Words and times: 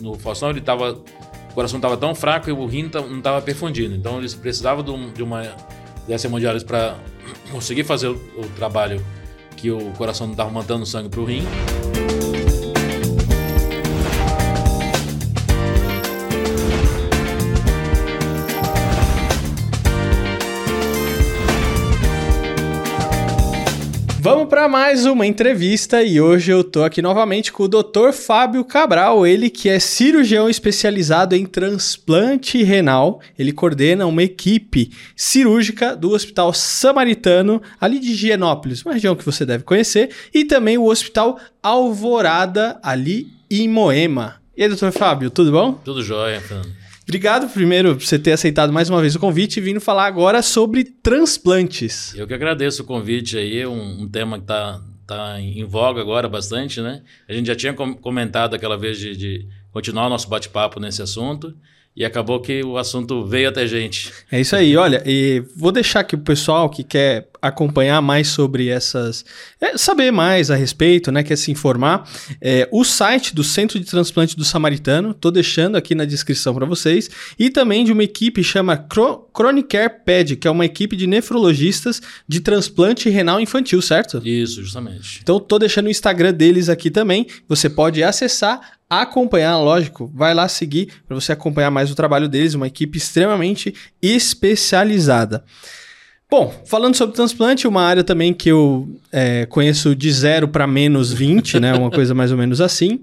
no 0.00 0.14
Faustão, 0.18 0.50
ele 0.50 0.60
tava, 0.60 0.92
o 1.50 1.54
coração 1.54 1.78
estava 1.78 1.96
tão 1.96 2.14
fraco 2.14 2.48
e 2.48 2.52
o 2.52 2.66
rim 2.66 2.90
não 2.92 3.18
estava 3.18 3.40
perfundindo. 3.42 3.94
Então 3.94 4.18
eles 4.18 4.34
precisavam 4.34 4.82
de, 4.82 4.90
um, 4.90 5.12
uma 5.22 5.42
dessa 6.06 6.26
hemodiálise 6.26 6.64
para 6.64 6.96
conseguir 7.50 7.84
fazer 7.84 8.08
o, 8.08 8.14
o, 8.36 8.48
trabalho 8.56 9.04
que 9.56 9.70
o 9.70 9.90
coração 9.92 10.26
não 10.26 10.34
estava 10.34 10.50
mandando 10.50 10.86
sangue 10.86 11.08
para 11.08 11.20
o 11.20 11.24
rim. 11.24 11.42
Vamos 24.30 24.50
para 24.50 24.68
mais 24.68 25.06
uma 25.06 25.26
entrevista 25.26 26.02
e 26.02 26.20
hoje 26.20 26.52
eu 26.52 26.62
tô 26.62 26.84
aqui 26.84 27.00
novamente 27.00 27.50
com 27.50 27.62
o 27.62 27.68
Dr. 27.68 28.12
Fábio 28.12 28.62
Cabral, 28.62 29.26
ele 29.26 29.48
que 29.48 29.70
é 29.70 29.80
cirurgião 29.80 30.50
especializado 30.50 31.34
em 31.34 31.46
transplante 31.46 32.62
renal. 32.62 33.22
Ele 33.38 33.54
coordena 33.54 34.04
uma 34.04 34.22
equipe 34.22 34.92
cirúrgica 35.16 35.96
do 35.96 36.10
Hospital 36.10 36.52
Samaritano, 36.52 37.62
ali 37.80 37.98
de 37.98 38.10
Higienópolis, 38.10 38.84
uma 38.84 38.92
região 38.92 39.16
que 39.16 39.24
você 39.24 39.46
deve 39.46 39.64
conhecer, 39.64 40.10
e 40.34 40.44
também 40.44 40.76
o 40.76 40.90
Hospital 40.90 41.40
Alvorada, 41.62 42.78
ali 42.82 43.28
em 43.50 43.66
Moema. 43.66 44.42
E 44.54 44.62
aí, 44.62 44.68
doutor 44.68 44.92
Fábio, 44.92 45.30
tudo 45.30 45.50
bom? 45.50 45.72
Tudo 45.72 46.02
jóia, 46.02 46.38
Fernando. 46.38 46.77
Obrigado 47.08 47.48
primeiro 47.48 47.96
por 47.96 48.04
você 48.04 48.18
ter 48.18 48.32
aceitado 48.32 48.70
mais 48.70 48.90
uma 48.90 49.00
vez 49.00 49.14
o 49.14 49.18
convite 49.18 49.56
e 49.56 49.60
vindo 49.62 49.80
falar 49.80 50.04
agora 50.04 50.42
sobre 50.42 50.84
transplantes. 50.84 52.14
Eu 52.14 52.26
que 52.26 52.34
agradeço 52.34 52.82
o 52.82 52.84
convite 52.84 53.38
aí, 53.38 53.66
um, 53.66 54.02
um 54.02 54.06
tema 54.06 54.36
que 54.36 54.44
está 54.44 54.78
tá 55.06 55.40
em 55.40 55.64
voga 55.64 56.02
agora 56.02 56.28
bastante, 56.28 56.82
né? 56.82 57.02
A 57.26 57.32
gente 57.32 57.46
já 57.46 57.56
tinha 57.56 57.72
comentado 57.72 58.52
aquela 58.52 58.76
vez 58.76 58.98
de, 58.98 59.16
de 59.16 59.48
continuar 59.70 60.06
o 60.06 60.10
nosso 60.10 60.28
bate-papo 60.28 60.78
nesse 60.78 61.00
assunto 61.00 61.56
e 61.96 62.04
acabou 62.04 62.40
que 62.40 62.62
o 62.64 62.78
assunto 62.78 63.24
veio 63.26 63.48
até 63.48 63.66
gente. 63.66 64.12
É 64.30 64.40
isso 64.40 64.54
aí, 64.54 64.76
olha, 64.76 65.02
e 65.04 65.42
vou 65.56 65.72
deixar 65.72 66.00
aqui 66.00 66.14
o 66.14 66.18
pessoal 66.18 66.70
que 66.70 66.84
quer 66.84 67.28
acompanhar 67.42 68.00
mais 68.00 68.28
sobre 68.28 68.68
essas, 68.68 69.24
é, 69.60 69.76
saber 69.76 70.10
mais 70.10 70.50
a 70.50 70.56
respeito, 70.56 71.10
né, 71.10 71.22
quer 71.22 71.36
se 71.36 71.50
informar, 71.50 72.08
é, 72.40 72.68
o 72.70 72.84
site 72.84 73.34
do 73.34 73.42
Centro 73.42 73.78
de 73.78 73.84
Transplante 73.84 74.36
do 74.36 74.44
Samaritano, 74.44 75.12
tô 75.12 75.30
deixando 75.30 75.76
aqui 75.76 75.94
na 75.94 76.04
descrição 76.04 76.54
para 76.54 76.66
vocês, 76.66 77.10
e 77.38 77.50
também 77.50 77.84
de 77.84 77.92
uma 77.92 78.04
equipe 78.04 78.42
chama 78.42 78.86
Chronicare 79.36 79.92
Ped, 80.04 80.36
que 80.36 80.46
é 80.48 80.50
uma 80.50 80.64
equipe 80.64 80.96
de 80.96 81.06
nefrologistas 81.06 82.00
de 82.26 82.40
transplante 82.40 83.08
renal 83.08 83.40
infantil, 83.40 83.82
certo? 83.82 84.20
Isso, 84.24 84.62
justamente. 84.62 85.20
Então 85.22 85.40
tô 85.40 85.58
deixando 85.58 85.86
o 85.86 85.90
Instagram 85.90 86.32
deles 86.32 86.68
aqui 86.68 86.90
também, 86.90 87.26
você 87.48 87.68
pode 87.68 88.02
acessar 88.02 88.77
acompanhar, 88.88 89.58
lógico, 89.58 90.10
vai 90.14 90.32
lá 90.32 90.48
seguir 90.48 90.88
para 91.06 91.14
você 91.14 91.32
acompanhar 91.32 91.70
mais 91.70 91.90
o 91.90 91.94
trabalho 91.94 92.28
deles, 92.28 92.54
uma 92.54 92.66
equipe 92.66 92.96
extremamente 92.96 93.74
especializada. 94.00 95.44
Bom, 96.30 96.54
falando 96.66 96.94
sobre 96.94 97.16
transplante, 97.16 97.66
uma 97.66 97.82
área 97.82 98.04
também 98.04 98.34
que 98.34 98.50
eu 98.50 98.88
é, 99.10 99.46
conheço 99.46 99.94
de 99.94 100.12
zero 100.12 100.46
para 100.46 100.66
menos 100.66 101.12
20, 101.12 101.58
né? 101.58 101.72
Uma 101.74 101.90
coisa 101.90 102.14
mais 102.14 102.30
ou 102.30 102.36
menos 102.36 102.60
assim. 102.60 103.00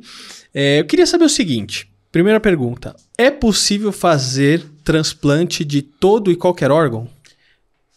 É, 0.54 0.80
eu 0.80 0.86
queria 0.86 1.08
saber 1.08 1.26
o 1.26 1.30
seguinte: 1.30 1.88
primeira 2.12 2.40
pergunta, 2.40 2.96
é 3.18 3.32
possível 3.32 3.92
fazer 3.92 4.64
transplante 4.84 5.66
de 5.66 5.82
todo 5.82 6.32
e 6.32 6.36
qualquer 6.36 6.70
órgão? 6.70 7.08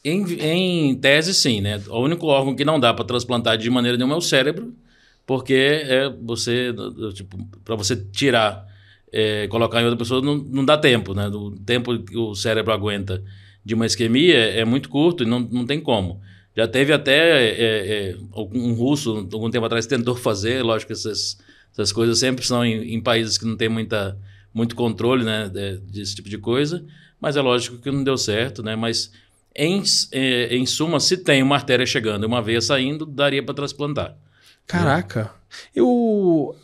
Em, 0.02 0.24
em 0.40 0.94
tese, 0.94 1.34
sim, 1.34 1.60
né? 1.60 1.78
O 1.88 2.00
único 2.00 2.26
órgão 2.26 2.56
que 2.56 2.64
não 2.64 2.80
dá 2.80 2.94
para 2.94 3.04
transplantar 3.04 3.58
de 3.58 3.68
maneira 3.68 3.98
nenhuma 3.98 4.14
é 4.14 4.18
o 4.18 4.22
cérebro 4.22 4.72
porque 5.28 5.52
é 5.52 6.08
você, 6.08 6.74
tipo, 7.12 7.36
para 7.62 7.76
você 7.76 7.94
tirar, 7.94 8.66
é, 9.12 9.46
colocar 9.48 9.82
em 9.82 9.84
outra 9.84 9.98
pessoa, 9.98 10.22
não, 10.22 10.38
não 10.38 10.64
dá 10.64 10.78
tempo, 10.78 11.12
né? 11.12 11.28
O 11.28 11.50
tempo 11.50 11.98
que 12.02 12.16
o 12.16 12.34
cérebro 12.34 12.72
aguenta 12.72 13.22
de 13.62 13.74
uma 13.74 13.84
isquemia 13.84 14.38
é 14.38 14.64
muito 14.64 14.88
curto 14.88 15.24
e 15.24 15.26
não, 15.26 15.40
não 15.40 15.66
tem 15.66 15.82
como. 15.82 16.18
Já 16.56 16.66
teve 16.66 16.94
até 16.94 17.44
é, 17.44 18.12
é, 18.12 18.16
um 18.54 18.72
russo, 18.72 19.28
algum 19.30 19.50
tempo 19.50 19.66
atrás, 19.66 19.84
tentou 19.86 20.16
fazer, 20.16 20.62
lógico 20.62 20.86
que 20.86 20.98
essas, 20.98 21.36
essas 21.72 21.92
coisas 21.92 22.18
sempre 22.18 22.42
são 22.46 22.64
em, 22.64 22.94
em 22.94 23.00
países 23.02 23.36
que 23.36 23.44
não 23.44 23.54
tem 23.54 23.68
muita, 23.68 24.18
muito 24.54 24.74
controle 24.74 25.24
né, 25.24 25.50
desse 25.82 26.14
tipo 26.14 26.30
de 26.30 26.38
coisa, 26.38 26.82
mas 27.20 27.36
é 27.36 27.42
lógico 27.42 27.76
que 27.76 27.90
não 27.90 28.02
deu 28.02 28.16
certo, 28.16 28.62
né? 28.62 28.74
Mas 28.76 29.12
em, 29.54 29.82
é, 30.10 30.56
em 30.56 30.64
suma, 30.64 30.98
se 30.98 31.18
tem 31.18 31.42
uma 31.42 31.56
artéria 31.56 31.84
chegando 31.84 32.24
e 32.24 32.26
uma 32.26 32.40
veia 32.40 32.62
saindo, 32.62 33.04
daria 33.04 33.42
para 33.42 33.54
transplantar. 33.54 34.16
Caraca. 34.68 35.30
Eu. 35.74 36.54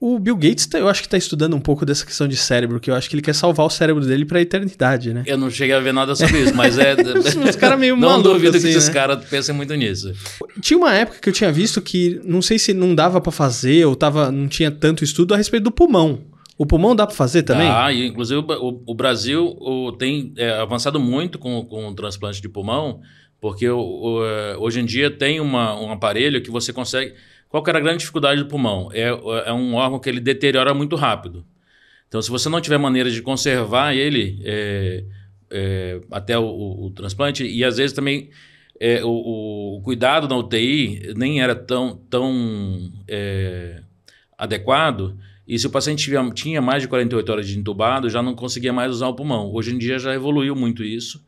O 0.00 0.18
Bill 0.18 0.36
Gates, 0.36 0.68
eu 0.74 0.86
acho 0.88 1.00
que 1.00 1.06
está 1.06 1.16
estudando 1.16 1.56
um 1.56 1.60
pouco 1.60 1.86
dessa 1.86 2.04
questão 2.04 2.28
de 2.28 2.36
cérebro, 2.36 2.78
que 2.78 2.90
eu 2.90 2.94
acho 2.94 3.08
que 3.08 3.16
ele 3.16 3.22
quer 3.22 3.34
salvar 3.34 3.64
o 3.64 3.70
cérebro 3.70 4.04
dele 4.04 4.26
para 4.26 4.38
a 4.38 4.42
eternidade, 4.42 5.14
né? 5.14 5.22
Eu 5.26 5.38
não 5.38 5.48
cheguei 5.50 5.74
a 5.74 5.80
ver 5.80 5.94
nada 5.94 6.14
sobre 6.14 6.42
isso, 6.42 6.54
mas 6.54 6.78
é. 6.78 6.94
os 7.48 7.56
caras 7.56 7.78
meio 7.78 7.96
Não 7.96 8.20
duvido 8.20 8.56
assim, 8.56 8.66
que 8.66 8.72
né? 8.72 8.78
esses 8.78 8.88
caras 8.90 9.24
pensem 9.24 9.54
muito 9.54 9.74
nisso. 9.74 10.12
Tinha 10.60 10.76
uma 10.78 10.92
época 10.94 11.18
que 11.20 11.28
eu 11.28 11.32
tinha 11.32 11.50
visto 11.50 11.80
que 11.80 12.20
não 12.22 12.42
sei 12.42 12.58
se 12.58 12.74
não 12.74 12.94
dava 12.94 13.20
para 13.20 13.32
fazer 13.32 13.86
ou 13.86 13.96
tava, 13.96 14.30
não 14.30 14.46
tinha 14.46 14.70
tanto 14.70 15.02
estudo 15.02 15.32
a 15.34 15.36
respeito 15.36 15.64
do 15.64 15.70
pulmão. 15.70 16.20
O 16.56 16.64
pulmão 16.64 16.94
dá 16.94 17.06
para 17.06 17.16
fazer 17.16 17.42
também? 17.42 17.68
Ah, 17.68 17.92
inclusive 17.92 18.40
o, 18.40 18.82
o 18.86 18.94
Brasil 18.94 19.56
o, 19.58 19.90
tem 19.92 20.32
é, 20.36 20.50
avançado 20.60 21.00
muito 21.00 21.38
com, 21.38 21.64
com 21.64 21.88
o 21.88 21.94
transplante 21.94 22.40
de 22.40 22.48
pulmão. 22.48 23.00
Porque 23.44 23.66
é, 23.66 24.56
hoje 24.56 24.80
em 24.80 24.86
dia 24.86 25.10
tem 25.10 25.38
uma, 25.38 25.78
um 25.78 25.92
aparelho 25.92 26.40
que 26.40 26.50
você 26.50 26.72
consegue. 26.72 27.12
Qual 27.46 27.62
que 27.62 27.68
era 27.68 27.78
a 27.78 27.82
grande 27.82 27.98
dificuldade 27.98 28.42
do 28.42 28.48
pulmão? 28.48 28.88
É, 28.90 29.08
é 29.44 29.52
um 29.52 29.74
órgão 29.74 29.98
que 29.98 30.08
ele 30.08 30.18
deteriora 30.18 30.72
muito 30.72 30.96
rápido. 30.96 31.44
Então, 32.08 32.22
se 32.22 32.30
você 32.30 32.48
não 32.48 32.58
tiver 32.58 32.78
maneira 32.78 33.10
de 33.10 33.20
conservar 33.20 33.94
ele 33.94 34.40
é, 34.46 35.04
é, 35.50 36.00
até 36.10 36.38
o, 36.38 36.42
o, 36.42 36.86
o, 36.86 36.90
transplante, 36.92 37.46
e 37.46 37.62
às 37.62 37.76
vezes 37.76 37.94
também 37.94 38.30
é, 38.80 39.04
o, 39.04 39.10
o, 39.76 39.82
cuidado 39.82 40.26
na 40.26 40.38
UTI 40.38 41.12
nem 41.14 41.42
era 41.42 41.54
tão, 41.54 41.98
tão 42.08 42.90
é, 43.06 43.82
adequado, 44.38 45.18
e 45.46 45.58
se 45.58 45.66
o 45.66 45.70
paciente 45.70 46.10
tinha 46.34 46.62
mais 46.62 46.80
de 46.80 46.88
48 46.88 47.30
horas 47.30 47.46
de 47.46 47.58
entubado, 47.58 48.08
já 48.08 48.22
não 48.22 48.34
conseguia 48.34 48.72
mais 48.72 48.90
usar 48.90 49.08
o 49.08 49.14
pulmão. 49.14 49.52
Hoje 49.52 49.74
em 49.74 49.76
dia 49.76 49.98
já 49.98 50.14
evoluiu 50.14 50.56
muito 50.56 50.82
isso. 50.82 51.22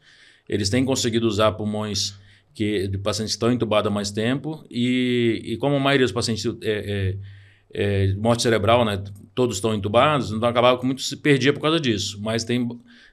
Eles 0.48 0.70
têm 0.70 0.84
conseguido 0.84 1.26
usar 1.26 1.52
pulmões 1.52 2.14
que, 2.54 2.88
de 2.88 2.98
pacientes 2.98 3.34
que 3.34 3.36
estão 3.36 3.52
entubados 3.52 3.90
há 3.90 3.94
mais 3.94 4.10
tempo 4.10 4.64
e, 4.70 5.42
e 5.44 5.56
como 5.58 5.76
a 5.76 5.80
maioria 5.80 6.06
dos 6.06 6.12
pacientes 6.12 6.44
é, 6.62 7.16
é, 7.72 8.08
é, 8.08 8.14
morte 8.14 8.42
cerebral, 8.42 8.84
né, 8.84 9.02
todos 9.34 9.56
estão 9.56 9.74
entubados, 9.74 10.32
então 10.32 10.48
acabava 10.48 10.78
que 10.78 10.86
muito 10.86 11.02
se 11.02 11.16
perdia 11.16 11.52
por 11.52 11.60
causa 11.60 11.78
disso. 11.78 12.18
Mas 12.22 12.44
tem, 12.44 12.66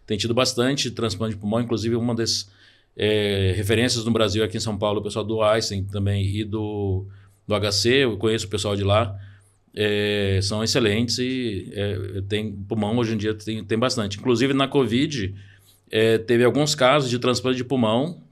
tem 0.08 0.18
tido 0.18 0.34
bastante 0.34 0.90
transplante 0.90 1.36
de 1.36 1.42
pulmão, 1.42 1.60
inclusive 1.60 1.96
uma 1.96 2.16
das 2.16 2.50
é, 2.96 3.54
referências 3.56 4.06
no 4.06 4.12
Brasil 4.12 4.44
aqui 4.44 4.58
em 4.58 4.62
São 4.62 4.78
Paulo, 4.78 5.00
o 5.02 5.04
pessoal 5.04 5.26
do 5.26 5.42
Einstein 5.42 5.84
também 5.84 6.26
e 6.26 6.46
do, 6.46 7.06
do 7.46 7.60
HC, 7.60 7.90
eu 7.90 8.18
conheço 8.18 8.46
o 8.48 8.50
pessoal 8.50 8.76
de 8.76 8.84
lá, 8.84 9.20
é, 9.76 10.40
são 10.42 10.64
excelentes 10.64 11.18
e 11.18 11.72
é, 11.74 12.22
tem 12.30 12.52
pulmão 12.52 12.96
hoje 12.98 13.16
em 13.16 13.18
dia 13.18 13.34
tem, 13.34 13.64
tem 13.64 13.78
bastante. 13.78 14.20
Inclusive 14.20 14.54
na 14.54 14.68
Covid 14.68 15.34
é, 15.96 16.18
teve 16.18 16.44
alguns 16.44 16.74
casos 16.74 17.08
de 17.08 17.20
transplante 17.20 17.58
de 17.58 17.64
pulmão, 17.64 18.24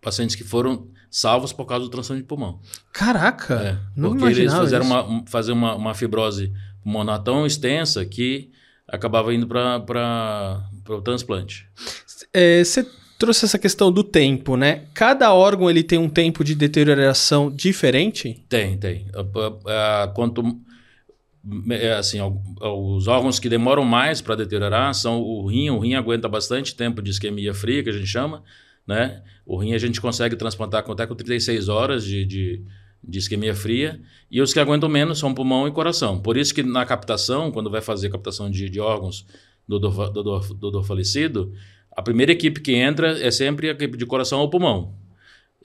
pacientes 0.00 0.34
que 0.34 0.42
foram 0.42 0.88
salvos 1.10 1.52
por 1.52 1.66
causa 1.66 1.84
do 1.84 1.90
transplante 1.90 2.22
de 2.22 2.26
pulmão. 2.26 2.58
Caraca! 2.90 3.54
É, 3.54 3.78
não 3.94 4.16
porque 4.16 4.40
eles 4.40 4.54
fizeram 4.54 4.86
uma, 4.86 5.24
fazer 5.26 5.52
uma, 5.52 5.74
uma 5.74 5.94
fibrose 5.94 6.50
pulmonar 6.82 7.22
tão 7.22 7.44
extensa 7.44 8.02
que 8.06 8.50
acabava 8.88 9.34
indo 9.34 9.46
para 9.46 10.64
o 10.88 11.02
transplante. 11.02 11.68
É, 12.32 12.64
você 12.64 12.88
trouxe 13.18 13.44
essa 13.44 13.58
questão 13.58 13.92
do 13.92 14.02
tempo, 14.02 14.56
né? 14.56 14.84
Cada 14.94 15.34
órgão 15.34 15.68
ele 15.68 15.82
tem 15.82 15.98
um 15.98 16.08
tempo 16.08 16.42
de 16.42 16.54
deterioração 16.54 17.50
diferente? 17.50 18.42
Tem, 18.48 18.78
tem. 18.78 19.06
Quanto 20.14 20.40
é, 20.40 20.65
assim, 21.98 22.18
os 22.60 23.06
órgãos 23.06 23.38
que 23.38 23.48
demoram 23.48 23.84
mais 23.84 24.20
para 24.20 24.34
deteriorar 24.34 24.94
são 24.94 25.20
o 25.20 25.46
rim. 25.46 25.70
O 25.70 25.78
rim 25.78 25.94
aguenta 25.94 26.28
bastante 26.28 26.74
tempo 26.74 27.00
de 27.00 27.10
isquemia 27.10 27.54
fria, 27.54 27.82
que 27.82 27.90
a 27.90 27.92
gente 27.92 28.06
chama, 28.06 28.42
né? 28.86 29.22
O 29.44 29.56
rim 29.56 29.72
a 29.72 29.78
gente 29.78 30.00
consegue 30.00 30.36
transplantar 30.36 30.84
até 30.88 31.06
com 31.06 31.14
36 31.14 31.68
horas 31.68 32.04
de, 32.04 32.24
de, 32.24 32.62
de 33.02 33.18
isquemia 33.18 33.54
fria. 33.54 34.00
E 34.30 34.40
os 34.40 34.52
que 34.52 34.58
aguentam 34.58 34.88
menos 34.88 35.18
são 35.18 35.32
pulmão 35.32 35.68
e 35.68 35.70
coração. 35.70 36.20
Por 36.20 36.36
isso 36.36 36.54
que 36.54 36.62
na 36.62 36.84
captação, 36.84 37.52
quando 37.52 37.70
vai 37.70 37.80
fazer 37.80 38.10
captação 38.10 38.50
de, 38.50 38.68
de 38.68 38.80
órgãos 38.80 39.24
do 39.68 39.78
dor, 39.78 40.10
do, 40.10 40.22
do 40.22 40.70
dor 40.70 40.84
falecido, 40.84 41.52
a 41.96 42.02
primeira 42.02 42.32
equipe 42.32 42.60
que 42.60 42.74
entra 42.74 43.18
é 43.20 43.30
sempre 43.30 43.68
a 43.68 43.72
equipe 43.72 43.96
de 43.96 44.04
coração 44.04 44.40
ou 44.40 44.50
pulmão. 44.50 44.94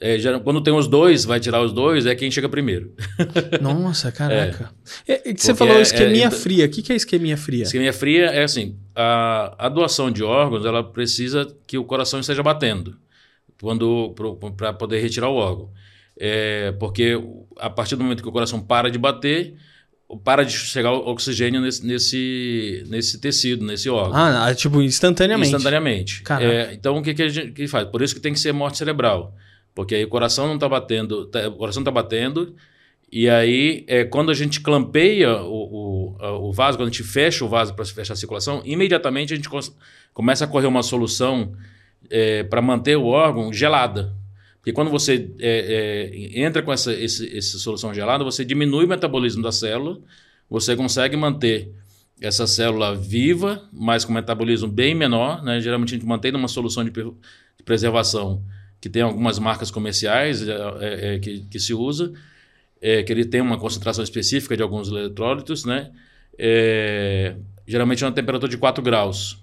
É, 0.04 0.18
já, 0.18 0.40
quando 0.40 0.62
tem 0.62 0.74
os 0.74 0.88
dois, 0.88 1.26
vai 1.26 1.40
tirar 1.40 1.62
os 1.62 1.72
dois, 1.72 2.08
é 2.08 2.16
quem 2.16 2.32
chega 2.32 2.50
primeiro. 2.50 2.96
Nossa, 3.62 4.12
caraca. 4.12 4.72
É. 5.08 5.30
É, 5.30 5.34
você 5.38 5.54
falou 5.54 5.78
é, 5.78 5.82
isquemia 5.82 6.26
é, 6.26 6.32
fria. 6.32 6.66
O 6.66 6.70
que 6.70 6.92
é 6.92 6.96
isquemia 6.96 7.38
fria? 7.38 7.64
Isquemia 7.64 7.94
fria 7.94 8.26
é 8.26 8.44
assim: 8.44 8.80
a, 8.96 9.54
a 9.60 9.70
doação 9.70 10.10
de 10.10 10.24
órgãos 10.24 10.66
ela 10.66 10.84
precisa 10.84 11.56
que 11.68 11.78
o 11.78 11.84
coração 11.84 12.20
esteja 12.20 12.42
batendo 12.42 12.98
quando 13.62 14.16
para 14.58 14.74
poder 14.74 15.00
retirar 15.00 15.30
o 15.30 15.36
órgão. 15.36 15.70
É, 16.20 16.72
porque 16.80 17.22
a 17.58 17.70
partir 17.70 17.96
do 17.96 18.04
momento 18.04 18.24
que 18.24 18.30
o 18.30 18.32
coração 18.32 18.60
para 18.60 18.90
de 18.90 18.98
bater, 18.98 19.54
para 20.24 20.44
de 20.44 20.54
chegar 20.54 20.94
oxigênio 20.94 21.62
nesse, 21.62 21.86
nesse, 21.86 22.84
nesse 22.88 23.22
tecido, 23.22 23.64
nesse 23.64 23.88
órgão. 23.88 24.16
Ah, 24.16 24.52
tipo, 24.56 24.82
instantaneamente. 24.82 25.54
Instantaneamente. 25.54 26.24
É, 26.40 26.74
então, 26.74 26.98
o 26.98 27.04
que, 27.04 27.14
que 27.14 27.22
a 27.22 27.30
gente 27.30 27.52
que 27.52 27.68
faz? 27.68 27.88
Por 27.88 28.02
isso 28.02 28.16
que 28.16 28.20
tem 28.20 28.34
que 28.34 28.40
ser 28.40 28.52
morte 28.52 28.80
cerebral. 28.80 29.36
Porque 29.74 29.96
aí 29.96 30.04
o 30.04 30.10
coração 30.10 30.48
não 30.48 30.56
está 30.56 30.68
batendo, 30.68 31.26
tá, 31.28 31.48
o 31.48 31.54
coração 31.54 31.82
está 31.82 31.92
batendo, 31.92 32.56
e 33.12 33.30
aí, 33.30 33.84
é, 33.88 34.06
quando 34.06 34.32
a 34.32 34.34
gente 34.34 34.62
clampeia 34.62 35.36
o, 35.42 36.16
o, 36.18 36.48
o 36.48 36.54
vaso, 36.54 36.78
quando 36.78 36.88
a 36.88 36.92
gente 36.92 37.04
fecha 37.04 37.44
o 37.44 37.50
vaso 37.50 37.74
para 37.74 37.84
fechar 37.84 38.14
a 38.14 38.16
circulação, 38.16 38.62
imediatamente 38.64 39.34
a 39.34 39.36
gente 39.36 39.50
começa 40.14 40.46
a 40.46 40.48
correr 40.48 40.68
uma 40.68 40.82
solução 40.82 41.54
é, 42.10 42.44
para 42.44 42.62
manter 42.62 42.96
o 42.96 43.08
órgão 43.08 43.52
gelada. 43.52 44.16
Porque 44.60 44.72
quando 44.72 44.90
você 44.90 45.30
é, 45.40 46.12
é, 46.14 46.40
entra 46.40 46.62
com 46.62 46.72
essa, 46.72 46.94
esse, 46.94 47.36
essa 47.38 47.58
solução 47.58 47.94
gelada, 47.94 48.24
você 48.24 48.46
diminui 48.46 48.86
o 48.86 48.88
metabolismo 48.88 49.44
da 49.44 49.52
célula, 49.52 50.00
você 50.50 50.74
consegue 50.76 51.18
manter 51.18 51.70
essa 52.22 52.48
célula 52.48 52.96
viva, 52.96 53.68
mas 53.74 54.06
com 54.06 54.14
metabolismo 54.14 54.70
bem 54.70 54.96
menor. 54.96 55.44
Né? 55.44 55.60
Geralmente 55.60 55.96
a 55.96 55.98
gente 55.98 56.08
mantém 56.08 56.34
uma 56.34 56.48
solução 56.48 56.84
de, 56.86 56.92
de 56.92 57.64
preservação 57.66 58.42
que 58.82 58.90
tem 58.90 59.04
algumas 59.04 59.40
marcas 59.40 59.72
comerciais 59.72 60.46
é, 60.48 60.52
é, 60.52 61.16
é 61.16 61.20
que, 61.20 61.42
que, 61.42 61.60
se 61.60 61.74
usa, 61.74 62.12
é, 62.82 63.04
que 63.04 63.14
ele 63.14 63.24
tem 63.24 63.40
uma 63.40 63.58
concentração 63.58 64.04
específica 64.04 64.58
de 64.58 64.64
alguns 64.64 64.90
eletrólitos, 64.90 65.64
né? 65.64 65.92
geralmente 67.68 68.04
é 68.04 68.08
uma 68.08 68.14
temperatura 68.14 68.50
de 68.50 68.58
4 68.58 68.84
graus. 68.84 69.38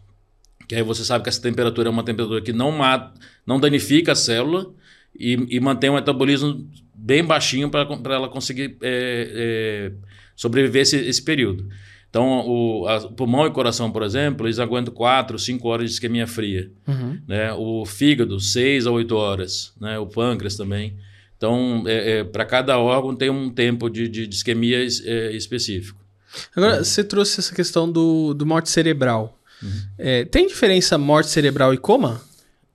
Que 0.67 0.75
aí 0.75 0.82
você 0.82 1.05
sabe 1.05 1.23
que 1.23 1.29
essa 1.31 1.40
temperatura 1.40 1.88
é 1.88 1.90
uma 1.90 2.02
temperatura 2.02 2.43
que 2.43 2.52
não, 2.52 2.73
mata, 2.73 3.14
não 3.46 3.61
danifica 3.61 4.12
a 4.12 4.17
célula, 4.17 4.75
e, 5.19 5.56
e 5.56 5.61
manter 5.61 5.91
um 5.91 5.94
metabolismo 5.94 6.69
bem 6.94 7.25
baixinho 7.25 7.70
para 7.70 8.14
ela 8.14 8.29
conseguir 8.29 8.76
é, 8.82 9.91
é, 9.93 9.93
sobreviver 10.37 10.82
esse, 10.82 10.96
esse 10.96 11.23
período. 11.23 11.69
Então, 12.10 12.46
o, 12.46 12.87
a, 12.88 13.00
pulmão 13.08 13.46
e 13.46 13.50
coração, 13.50 13.90
por 13.90 14.02
exemplo, 14.02 14.46
eles 14.46 14.58
aguentam 14.58 14.93
4, 14.94 15.38
5 15.38 15.69
horas 15.69 15.90
de 15.90 15.94
isquemia 15.94 16.26
fria. 16.26 16.70
Uhum. 16.87 17.20
Né? 17.26 17.52
O 17.52 17.84
fígado, 17.84 18.40
6 18.40 18.87
a 18.87 18.90
8 18.90 19.14
horas. 19.14 19.72
Né? 19.81 19.99
O 19.99 20.06
pâncreas 20.06 20.56
também. 20.56 20.96
Então, 21.37 21.84
é, 21.87 22.19
é 22.19 22.25
para 22.25 22.44
cada 22.44 22.78
órgão 22.78 23.14
tem 23.14 23.31
um 23.31 23.50
tempo 23.50 23.88
de, 23.88 24.08
de, 24.08 24.26
de 24.26 24.34
isquemia 24.34 24.78
é, 24.78 25.32
específico. 25.32 26.00
Agora, 26.55 26.82
você 26.82 27.05
trouxe 27.05 27.40
essa 27.40 27.55
questão 27.55 27.90
do, 27.90 28.34
do 28.34 28.44
morte 28.44 28.69
cerebral. 28.70 29.38
Uhum. 29.62 29.70
É, 29.99 30.25
tem 30.25 30.46
diferença 30.46 30.96
morte 30.99 31.31
cerebral 31.31 31.75
e 31.75 31.78
coma? 31.78 32.20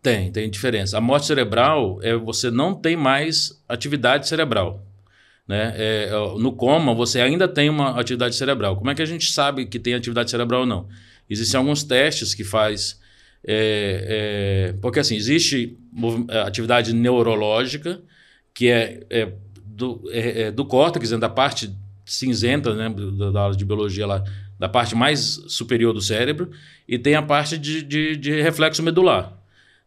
Tem, 0.01 0.31
tem 0.31 0.50
diferença. 0.50 0.97
A 0.97 1.01
morte 1.01 1.25
cerebral 1.25 2.00
é 2.01 2.15
você 2.15 2.51
não 2.51 2.74
tem 2.74 2.95
mais 2.95 3.57
atividade 3.69 4.27
cerebral. 4.27 4.83
Né? 5.48 5.74
É, 5.75 6.10
é, 6.10 6.40
no 6.40 6.54
coma, 6.54 6.94
você 6.94 7.19
ainda 7.19 7.48
tem 7.48 7.69
uma 7.69 8.00
atividade 8.00 8.36
cerebral. 8.36 8.78
Como 8.78 8.90
é 8.90 8.95
que 8.95 9.01
a 9.01 9.06
gente 9.06 9.31
sabe 9.31 9.66
que 9.66 9.78
tem 9.78 9.94
atividade 9.94 10.31
cerebral 10.31 10.62
ou 10.62 10.66
não? 10.66 10.88
Existem 11.30 11.57
alguns 11.57 11.84
testes 11.84 12.34
que 12.34 12.44
faz. 12.44 13.01
É, 13.45 14.72
é, 14.72 14.74
porque 14.81 15.00
assim, 15.00 15.16
existe 15.16 15.78
é, 16.30 16.40
atividade 16.40 16.94
neurológica, 16.94 18.01
que 18.54 18.69
é, 18.69 19.06
é 19.10 19.34
do, 19.66 20.04
do 20.56 20.66
córtex, 20.66 21.10
da 21.12 21.30
parte 21.30 21.75
cinzenta 22.06 22.74
né, 22.74 22.94
da, 23.34 23.42
aula 23.42 23.56
de 23.56 23.66
biologia 23.66 24.06
lá, 24.06 24.24
da 24.57 24.69
parte 24.69 24.95
mais 24.95 25.42
superior 25.48 25.94
do 25.94 26.01
cérebro, 26.01 26.51
e 26.88 26.98
tem 26.98 27.16
a 27.16 27.22
parte 27.22 27.57
de, 27.57 27.81
de, 27.81 28.16
de 28.16 28.42
reflexo 28.42 28.84
medular. 28.84 29.38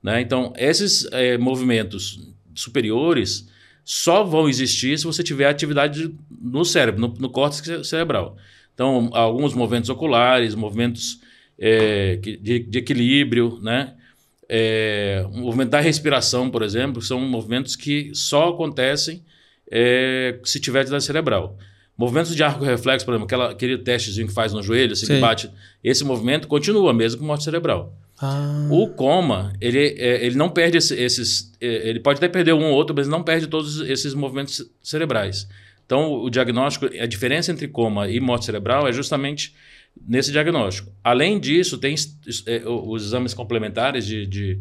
Né? 0.02 0.20
Então, 0.20 0.52
esses 0.56 1.08
movimentos 1.38 2.20
superiores 2.54 3.48
só 3.88 4.24
vão 4.24 4.48
existir 4.48 4.98
se 4.98 5.04
você 5.04 5.22
tiver 5.22 5.48
atividade 5.48 6.12
no 6.28 6.64
cérebro, 6.64 7.00
no, 7.00 7.14
no 7.20 7.30
córtex 7.30 7.88
cerebral. 7.88 8.36
Então, 8.74 9.10
alguns 9.12 9.54
movimentos 9.54 9.88
oculares, 9.88 10.56
movimentos 10.56 11.20
é, 11.56 12.16
de, 12.16 12.58
de, 12.58 12.78
equilíbrio, 12.78 13.60
né? 13.62 13.94
É, 14.48 15.24
o 15.32 15.38
movimento 15.38 15.70
da 15.70 15.80
respiração, 15.80 16.50
por 16.50 16.62
exemplo, 16.62 17.00
são 17.00 17.20
movimentos 17.20 17.76
que 17.76 18.10
só 18.12 18.48
acontecem 18.48 19.24
é, 19.70 20.36
se 20.42 20.58
tiver 20.58 20.80
atividade 20.80 21.04
cerebral. 21.04 21.56
Movimentos 21.96 22.34
de 22.34 22.42
arco 22.42 22.64
reflexo, 22.64 23.06
por 23.06 23.12
exemplo, 23.12 23.26
aquela, 23.26 23.52
aquele 23.52 23.78
testezinho 23.78 24.26
que 24.26 24.34
faz 24.34 24.52
no 24.52 24.64
joelho, 24.64 24.94
assim, 24.94 25.06
que 25.06 25.20
bate, 25.20 25.48
esse 25.82 26.04
movimento 26.04 26.48
continua 26.48 26.92
mesmo 26.92 27.20
com 27.20 27.24
morte 27.24 27.44
cerebral. 27.44 27.96
Ah. 28.20 28.68
O 28.70 28.88
coma, 28.88 29.52
ele, 29.60 29.78
é, 29.78 30.24
ele 30.24 30.36
não 30.36 30.48
perde 30.48 30.78
esses. 30.78 31.52
É, 31.60 31.88
ele 31.88 32.00
pode 32.00 32.18
até 32.18 32.28
perder 32.28 32.54
um 32.54 32.64
ou 32.64 32.74
outro, 32.74 32.94
mas 32.96 33.06
não 33.06 33.22
perde 33.22 33.46
todos 33.46 33.80
esses 33.80 34.14
movimentos 34.14 34.64
cerebrais. 34.82 35.46
Então, 35.84 36.12
o 36.12 36.30
diagnóstico, 36.30 36.86
a 36.86 37.06
diferença 37.06 37.52
entre 37.52 37.68
coma 37.68 38.08
e 38.08 38.18
morte 38.18 38.46
cerebral 38.46 38.88
é 38.88 38.92
justamente 38.92 39.54
nesse 40.06 40.32
diagnóstico. 40.32 40.90
Além 41.04 41.38
disso, 41.38 41.78
tem 41.78 41.94
é, 42.46 42.62
os 42.66 43.04
exames 43.04 43.34
complementares 43.34 44.04
de, 44.04 44.26
de, 44.26 44.60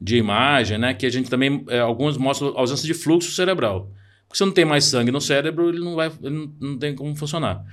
de, 0.00 0.16
imagem, 0.16 0.78
né, 0.78 0.92
que 0.92 1.06
a 1.06 1.10
gente 1.10 1.30
também, 1.30 1.64
alguns 1.84 2.16
mostram 2.16 2.52
ausência 2.56 2.86
de 2.86 2.94
fluxo 2.94 3.30
cerebral. 3.30 3.90
Porque 4.26 4.38
se 4.38 4.44
não 4.44 4.52
tem 4.52 4.64
mais 4.64 4.84
sangue 4.84 5.12
no 5.12 5.20
cérebro, 5.20 5.68
ele 5.68 5.78
não, 5.78 5.94
vai, 5.94 6.10
ele 6.22 6.34
não, 6.34 6.52
não 6.60 6.78
tem 6.78 6.94
como 6.96 7.14
funcionar. 7.14 7.64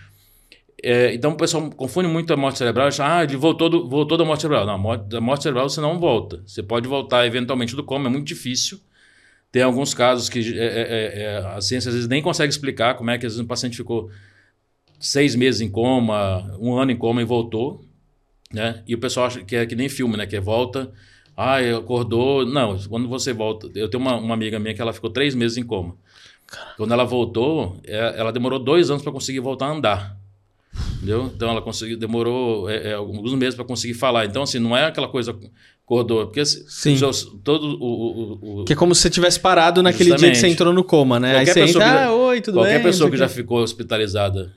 É, 0.86 1.14
então 1.14 1.32
o 1.32 1.38
pessoal 1.38 1.70
confunde 1.72 2.10
muito 2.10 2.34
a 2.34 2.38
morte 2.38 2.58
cerebral. 2.58 2.88
Acha, 2.88 3.20
ah, 3.20 3.24
ele 3.24 3.38
voltou, 3.38 3.70
do, 3.70 3.88
voltou 3.88 4.18
da 4.18 4.26
morte 4.26 4.42
cerebral. 4.42 4.66
Não, 4.66 4.74
a 4.74 4.78
morte, 4.78 5.06
da 5.08 5.22
morte 5.22 5.44
cerebral 5.44 5.70
você 5.70 5.80
não 5.80 5.98
volta. 5.98 6.44
Você 6.46 6.62
pode 6.62 6.90
voltar 6.90 7.26
eventualmente 7.26 7.74
do 7.74 7.84
coma, 7.84 8.08
é 8.08 8.12
muito 8.12 8.28
difícil. 8.28 8.80
Tem 9.50 9.64
alguns 9.64 9.94
casos 9.94 10.28
que 10.30 10.40
é, 10.40 10.66
é, 10.66 10.82
é, 10.82 11.24
é 11.24 11.38
a 11.38 11.62
ciência 11.62 11.88
às 11.88 11.96
vezes 11.96 12.10
nem 12.10 12.22
consegue 12.22 12.52
explicar 12.52 12.96
como 12.96 13.10
é 13.12 13.18
que 13.18 13.26
às 13.26 13.34
vezes 13.34 13.44
um 13.44 13.48
paciente 13.48 13.78
ficou 13.78 14.10
seis 15.00 15.36
meses 15.36 15.62
em 15.62 15.70
coma, 15.70 16.58
um 16.60 16.76
ano 16.76 16.92
em 16.92 16.98
coma 16.98 17.22
e 17.22 17.26
voltou. 17.26 17.86
Né? 18.52 18.84
E 18.86 18.94
o 18.94 19.00
pessoal 19.00 19.28
acha 19.28 19.44
que 19.44 19.56
é 19.56 19.66
que 19.66 19.76
nem 19.76 19.88
filme, 19.88 20.18
né? 20.18 20.28
Que 20.28 20.36
é 20.36 20.42
volta, 20.42 20.92
ah, 21.38 21.60
acordou. 21.78 22.46
Não, 22.46 22.78
quando 22.90 23.08
você 23.08 23.32
volta. 23.32 23.70
Eu 23.74 23.90
tenho 23.90 24.02
uma, 24.02 24.16
uma 24.18 24.34
amiga 24.34 24.60
minha 24.60 24.74
que 24.74 24.82
ela 24.82 24.92
ficou 24.92 25.10
três 25.10 25.34
meses 25.34 25.58
em 25.58 25.64
coma. 25.64 25.96
Quando 26.78 26.92
ela 26.94 27.06
voltou, 27.06 27.80
é, 27.86 28.20
ela 28.20 28.32
demorou 28.32 28.60
dois 28.60 28.90
anos 28.92 29.02
para 29.02 29.12
conseguir 29.12 29.40
voltar 29.40 29.68
a 29.68 29.72
andar. 29.72 30.23
Entendeu? 30.96 31.32
Então 31.36 31.50
ela 31.50 31.62
conseguiu, 31.62 31.98
demorou 31.98 32.70
é, 32.70 32.92
é, 32.92 32.94
alguns 32.94 33.34
meses 33.36 33.56
para 33.56 33.66
conseguir 33.66 33.94
falar. 33.94 34.26
Então, 34.26 34.44
assim, 34.44 34.60
não 34.60 34.76
é 34.76 34.86
aquela 34.86 35.08
coisa 35.08 35.38
acordou. 35.86 36.26
Porque 36.26 36.44
Sim. 36.46 36.98
Seus, 36.98 37.24
todo 37.44 37.78
o, 37.80 37.86
o, 37.86 38.62
o, 38.62 38.66
Que 38.66 38.74
é 38.74 38.76
como 38.76 38.96
se 38.96 39.02
você 39.02 39.10
tivesse 39.10 39.40
parado 39.40 39.84
naquele 39.84 40.10
Justamente. 40.10 40.34
dia 40.34 40.42
que 40.42 40.48
você 40.48 40.54
entrou 40.54 40.74
no 40.74 40.84
coma, 40.84 41.20
né? 41.20 41.34
Qualquer 41.34 41.62
Aí 41.62 41.68
você 41.68 41.78
entra, 41.78 41.82
já, 41.82 42.06
ah, 42.06 42.14
oi, 42.14 42.42
tudo 42.42 42.56
qualquer 42.56 42.70
bem? 42.70 42.78
Qualquer 42.80 42.90
pessoa 42.90 43.12
que 43.12 43.18
já 43.18 43.30
ficou 43.30 43.60
hospitalizada. 43.60 44.54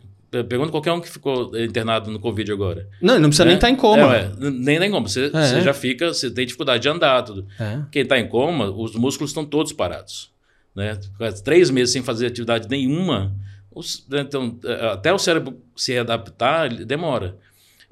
Pergunta 0.48 0.70
qualquer 0.70 0.92
um 0.92 1.00
que 1.00 1.08
ficou 1.08 1.56
internado 1.56 2.10
no 2.10 2.18
Covid 2.18 2.50
agora. 2.52 2.88
Não, 3.00 3.18
não 3.18 3.28
precisa 3.28 3.44
né? 3.44 3.50
nem 3.50 3.56
estar 3.56 3.68
tá 3.68 3.72
em 3.72 3.76
coma. 3.76 4.16
É, 4.16 4.30
nem 4.38 4.78
nem 4.78 4.90
coma. 4.90 5.08
Você, 5.08 5.26
é. 5.26 5.30
você, 5.30 5.60
já 5.62 5.72
fica, 5.72 6.12
você 6.12 6.30
tem 6.30 6.44
dificuldade 6.44 6.82
de 6.82 6.88
andar, 6.88 7.22
tudo. 7.22 7.46
É. 7.58 7.78
Quem 7.90 8.02
está 8.02 8.18
em 8.18 8.28
coma, 8.28 8.70
os 8.70 8.94
músculos 8.94 9.30
estão 9.30 9.44
todos 9.44 9.72
parados. 9.72 10.30
Né? 10.74 10.98
Três 11.42 11.70
meses 11.70 11.92
sem 11.92 12.02
fazer 12.02 12.26
atividade 12.26 12.68
nenhuma, 12.68 13.34
né, 14.08 14.20
então, 14.20 14.58
é, 14.64 14.86
até 14.88 15.12
o 15.12 15.18
cérebro 15.18 15.60
se 15.76 15.96
adaptar, 15.96 16.68
demora. 16.68 17.36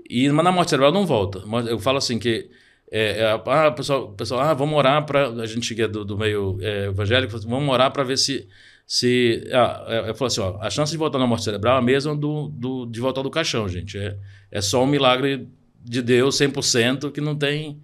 E, 0.08 0.28
mas 0.30 0.44
na 0.44 0.52
morte 0.52 0.70
cerebral 0.70 0.92
não 0.92 1.06
volta. 1.06 1.42
Eu 1.68 1.78
falo 1.78 1.98
assim 1.98 2.18
que 2.18 2.50
é, 2.90 3.22
é, 3.22 3.32
ah, 3.32 3.70
pessoal, 3.70 4.12
pessoal, 4.12 4.40
ah, 4.40 4.54
vamos 4.54 4.76
orar 4.76 5.04
para 5.04 5.28
a 5.28 5.46
gente 5.46 5.74
que 5.74 5.82
é 5.82 5.88
do, 5.88 6.04
do 6.04 6.16
meio 6.16 6.58
é, 6.60 6.86
evangélico, 6.86 7.34
assim, 7.34 7.48
vamos 7.48 7.68
orar 7.72 7.90
para 7.90 8.04
ver 8.04 8.16
se 8.16 8.46
se 8.86 9.48
ah, 9.50 10.04
eu 10.06 10.14
falo 10.14 10.26
assim, 10.26 10.40
ó, 10.40 10.58
a 10.60 10.68
chance 10.68 10.92
de 10.92 10.98
voltar 10.98 11.18
na 11.18 11.26
morte 11.26 11.44
cerebral 11.44 11.76
é 11.76 11.78
a 11.78 11.82
mesma 11.82 12.14
do, 12.14 12.48
do 12.48 12.86
de 12.86 13.00
voltar 13.00 13.22
do 13.22 13.30
caixão, 13.30 13.68
gente. 13.68 13.98
É, 13.98 14.16
é 14.50 14.60
só 14.60 14.84
um 14.84 14.86
milagre 14.86 15.48
de 15.82 16.02
Deus 16.02 16.38
100% 16.38 17.10
que 17.10 17.20
não 17.20 17.34
tem 17.34 17.80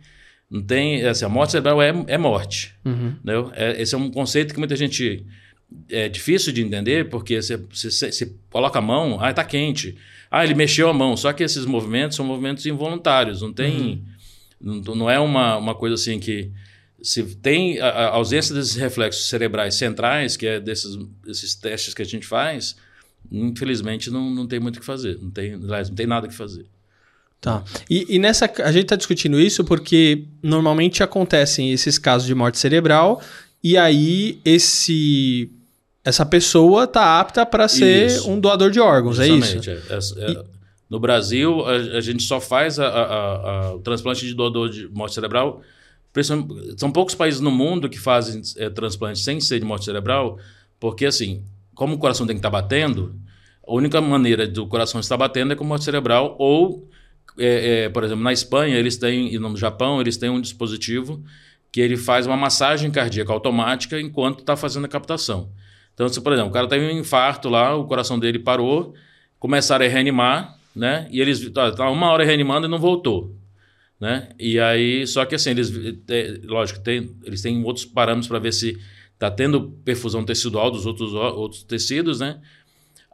não 0.51 0.63
tem 0.63 1.05
assim, 1.05 1.25
a 1.25 1.29
morte 1.29 1.53
cerebral 1.53 1.81
é, 1.81 1.93
é 2.07 2.19
morte, 2.19 2.75
uhum. 2.85 3.17
né? 3.25 3.35
É, 3.55 3.83
esse 3.83 3.95
é 3.95 3.99
um 3.99 4.11
conceito 4.11 4.53
que 4.53 4.59
muita 4.59 4.77
gente 4.77 5.27
é 5.89 6.09
difícil 6.09 6.53
de 6.53 6.63
entender 6.63 7.09
porque 7.09 7.41
você, 7.41 7.57
você, 7.57 7.91
você 7.91 8.35
coloca 8.51 8.79
a 8.79 8.83
mão, 8.83 9.19
ah, 9.21 9.31
está 9.31 9.45
quente. 9.45 9.97
Ah, 10.31 10.45
ele 10.45 10.55
mexeu 10.55 10.89
a 10.89 10.93
mão. 10.93 11.17
Só 11.17 11.33
que 11.33 11.43
esses 11.43 11.65
movimentos 11.67 12.17
são 12.17 12.25
movimentos 12.25 12.65
involuntários, 12.67 13.43
não 13.43 13.53
tem. 13.53 14.05
Uhum. 14.61 14.83
Não, 14.85 14.95
não 14.95 15.11
é 15.11 15.19
uma, 15.19 15.57
uma 15.57 15.75
coisa 15.75 15.95
assim 15.95 16.19
que. 16.19 16.51
Se 17.03 17.23
tem 17.37 17.81
a, 17.81 17.89
a, 17.89 18.09
ausência 18.11 18.55
desses 18.55 18.77
reflexos 18.77 19.29
cerebrais 19.29 19.75
centrais, 19.75 20.37
que 20.37 20.47
é 20.47 20.61
desses, 20.61 20.97
desses 21.25 21.55
testes 21.55 21.95
que 21.95 22.03
a 22.03 22.05
gente 22.05 22.27
faz, 22.27 22.77
infelizmente 23.33 24.11
não, 24.11 24.29
não 24.29 24.47
tem 24.47 24.61
muito 24.61 24.77
o 24.77 24.81
que 24.81 24.87
fazer. 24.87 25.19
Não 25.21 25.31
tem, 25.31 25.57
não 25.57 25.95
tem 25.95 26.07
nada 26.07 26.29
que 26.29 26.35
fazer. 26.35 26.67
Tá. 27.41 27.65
E, 27.89 28.17
e 28.17 28.19
nessa. 28.19 28.53
A 28.63 28.71
gente 28.71 28.83
está 28.83 28.97
discutindo 28.97 29.41
isso 29.41 29.65
porque 29.65 30.27
normalmente 30.43 31.03
acontecem 31.03 31.73
esses 31.73 31.99
casos 31.99 32.27
de 32.27 32.35
morte 32.35 32.59
cerebral, 32.59 33.23
e 33.65 33.79
aí 33.79 34.39
esse 34.45 35.51
essa 36.11 36.27
pessoa 36.27 36.85
está 36.85 37.21
apta 37.21 37.47
para 37.47 37.69
ser 37.69 38.07
isso. 38.07 38.29
um 38.29 38.39
doador 38.39 38.71
de 38.71 38.81
órgãos, 38.81 39.19
Exatamente, 39.19 39.71
é 39.71 39.75
isso? 39.97 40.19
É, 40.19 40.25
é, 40.25 40.33
é, 40.33 40.45
no 40.89 40.99
Brasil, 40.99 41.65
a, 41.65 41.73
a, 41.99 42.01
gente 42.01 42.25
só 42.25 42.41
faz 42.41 42.79
a, 42.81 42.87
a, 42.89 43.75
o 43.77 43.79
transplante 43.79 44.27
de 44.27 44.35
doador 44.35 44.69
de 44.69 44.89
morte 44.89 45.15
cerebral. 45.15 45.63
São 46.77 46.91
poucos 46.91 47.15
países 47.15 47.41
no 47.41 47.53
mundo 47.53 47.89
que 47.89 47.99
fazem 47.99 48.43
é, 48.57 48.69
transplante 48.69 49.21
sem 49.21 49.41
ser 49.41 49.61
de 49.61 49.65
morte 49.65 49.85
cerebral, 49.85 50.39
porque 50.81 51.07
assim, 51.07 51.45
como 51.75 51.95
o 51.95 51.99
coração 51.99 52.27
tem 52.27 52.35
que 52.35 52.41
estar 52.41 52.51
tá 52.51 52.61
batendo, 52.61 53.15
a 53.67 53.73
única 53.73 54.01
maneira 54.01 54.49
do 54.49 54.67
coração 54.67 55.01
estar 55.01 55.17
batendo 55.17 55.53
é 55.53 55.57
com 55.57 55.63
morte 55.63 55.85
cerebral 55.85 56.35
ou, 56.41 56.89
é, 57.39 57.85
é, 57.85 57.89
por 57.89 58.03
exemplo, 58.03 58.25
na 58.25 58.33
Espanha 58.33 58.77
eles 58.77 58.97
têm, 58.97 59.33
e 59.33 59.39
no 59.39 59.57
Japão 59.57 60.01
eles 60.01 60.17
têm 60.17 60.29
um 60.29 60.41
dispositivo 60.41 61.23
que 61.71 61.81
ele 61.81 61.97
faz 61.97 62.27
uma 62.27 62.37
massagem 62.37 62.91
cardíaca 62.91 63.33
automática 63.33 64.01
enquanto 64.01 64.41
está 64.41 64.57
fazendo 64.57 64.87
a 64.87 64.89
captação. 64.89 65.53
Então, 66.01 66.09
se, 66.09 66.19
por 66.19 66.33
exemplo, 66.33 66.49
o 66.49 66.53
cara 66.55 66.67
teve 66.67 66.87
um 66.87 66.99
infarto 66.99 67.51
lá, 67.51 67.77
o 67.77 67.85
coração 67.85 68.19
dele 68.19 68.39
parou, 68.39 68.95
começaram 69.39 69.85
a 69.85 69.89
reanimar, 69.89 70.59
né? 70.75 71.07
E 71.11 71.21
eles 71.21 71.51
tá, 71.51 71.71
tá 71.73 71.91
uma 71.91 72.11
hora 72.11 72.25
reanimando 72.25 72.67
e 72.67 72.71
não 72.71 72.79
voltou, 72.79 73.37
né? 74.01 74.31
E 74.39 74.59
aí, 74.59 75.07
só 75.07 75.27
que 75.27 75.35
assim, 75.35 75.51
eles, 75.51 75.71
é, 76.09 76.41
lógico, 76.45 76.81
tem, 76.81 77.15
eles 77.23 77.43
têm 77.43 77.63
outros 77.65 77.85
parâmetros 77.85 78.29
para 78.29 78.39
ver 78.39 78.55
se 78.55 78.79
está 79.13 79.31
tendo 79.31 79.73
perfusão 79.85 80.25
tecidual 80.25 80.71
dos 80.71 80.87
outros, 80.87 81.13
outros 81.13 81.65
tecidos, 81.65 82.19
né? 82.19 82.41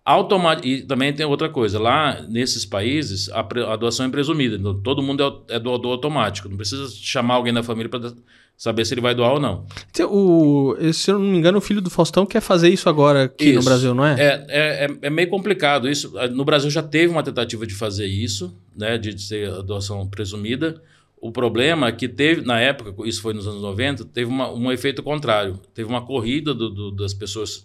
Automat... 0.05 0.65
E 0.65 0.83
também 0.83 1.13
tem 1.13 1.27
outra 1.27 1.49
coisa, 1.49 1.81
lá 1.81 2.23
nesses 2.29 2.65
países 2.65 3.29
a, 3.31 3.41
a 3.41 3.75
doação 3.75 4.07
é 4.07 4.09
presumida, 4.09 4.55
então, 4.55 4.81
todo 4.81 5.03
mundo 5.03 5.45
é, 5.51 5.57
é 5.57 5.59
doador 5.59 5.91
automático, 5.91 6.49
não 6.49 6.57
precisa 6.57 6.89
chamar 6.89 7.35
alguém 7.35 7.53
da 7.53 7.65
família 7.65 7.89
para 7.89 8.13
saber 8.57 8.85
se 8.85 8.95
ele 8.95 9.01
vai 9.01 9.15
doar 9.15 9.35
ou 9.35 9.41
não. 9.41 9.67
O, 10.09 10.75
se 10.93 11.11
eu 11.11 11.19
não 11.19 11.27
me 11.27 11.37
engano, 11.37 11.59
o 11.59 11.61
filho 11.61 11.81
do 11.81 11.91
Faustão 11.91 12.25
quer 12.25 12.41
fazer 12.41 12.71
isso 12.71 12.89
agora 12.89 13.25
aqui 13.25 13.51
isso. 13.51 13.59
no 13.59 13.65
Brasil, 13.65 13.95
não 13.95 14.05
é? 14.05 14.15
É, 14.19 14.47
é? 14.49 14.85
é, 14.85 14.99
é 15.03 15.11
meio 15.11 15.29
complicado 15.29 15.89
isso. 15.89 16.13
No 16.33 16.45
Brasil 16.45 16.71
já 16.71 16.83
teve 16.83 17.13
uma 17.13 17.23
tentativa 17.23 17.67
de 17.67 17.75
fazer 17.75 18.07
isso, 18.07 18.57
né, 18.75 18.97
de 18.97 19.21
ser 19.21 19.51
a 19.51 19.61
doação 19.61 20.07
presumida. 20.09 20.83
O 21.21 21.31
problema 21.31 21.89
é 21.89 21.93
que 21.93 22.09
teve, 22.09 22.43
na 22.43 22.61
época, 22.61 22.95
isso 23.07 23.21
foi 23.21 23.35
nos 23.35 23.47
anos 23.47 23.61
90, 23.61 24.05
teve 24.07 24.31
uma, 24.31 24.51
um 24.51 24.71
efeito 24.73 25.03
contrário. 25.03 25.61
Teve 25.75 25.89
uma 25.89 26.05
corrida 26.05 26.55
do, 26.55 26.71
do, 26.71 26.91
das 26.91 27.13
pessoas 27.13 27.65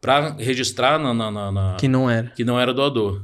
para 0.00 0.34
registrar 0.38 0.98
na, 0.98 1.12
na, 1.12 1.52
na, 1.52 1.76
Que 1.78 1.88
não 1.88 2.08
era. 2.08 2.28
Que 2.28 2.44
não 2.44 2.58
era 2.58 2.72
doador. 2.72 3.22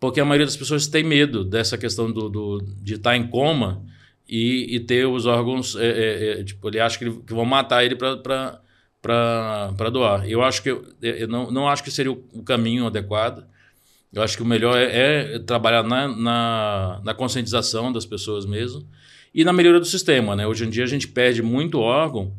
Porque 0.00 0.20
a 0.20 0.24
maioria 0.24 0.46
das 0.46 0.56
pessoas 0.56 0.86
tem 0.86 1.04
medo 1.04 1.44
dessa 1.44 1.76
questão 1.76 2.10
do, 2.10 2.28
do 2.28 2.58
de 2.80 2.94
estar 2.94 3.10
tá 3.10 3.16
em 3.16 3.26
coma 3.26 3.84
e, 4.28 4.76
e 4.76 4.80
ter 4.80 5.06
os 5.06 5.26
órgãos. 5.26 5.74
É, 5.76 5.86
é, 5.86 6.40
é, 6.40 6.44
tipo, 6.44 6.68
ele 6.68 6.80
acha 6.80 6.98
que, 6.98 7.10
que, 7.10 7.32
vão 7.32 7.44
matar 7.44 7.84
ele 7.84 7.96
para 7.96 8.60
doar. 9.90 10.28
Eu 10.28 10.42
acho 10.42 10.62
que 10.62 10.70
eu, 10.70 10.84
não, 11.28 11.50
não 11.50 11.68
acho 11.68 11.82
que 11.82 11.90
seria 11.90 12.12
o, 12.12 12.42
caminho 12.44 12.86
adequado. 12.86 13.44
Eu 14.12 14.22
acho 14.22 14.36
que 14.36 14.42
o 14.42 14.46
melhor 14.46 14.76
é, 14.76 15.34
é 15.34 15.38
trabalhar 15.38 15.82
na, 15.82 16.08
na, 16.08 17.00
na, 17.04 17.14
conscientização 17.14 17.92
das 17.92 18.06
pessoas 18.06 18.46
mesmo 18.46 18.86
e 19.34 19.44
na 19.44 19.52
melhoria 19.52 19.80
do 19.80 19.86
sistema. 19.86 20.34
Né? 20.34 20.46
Hoje 20.46 20.64
em 20.64 20.70
dia 20.70 20.84
a 20.84 20.88
gente 20.88 21.08
perde 21.08 21.42
muito 21.42 21.78
órgão. 21.78 22.34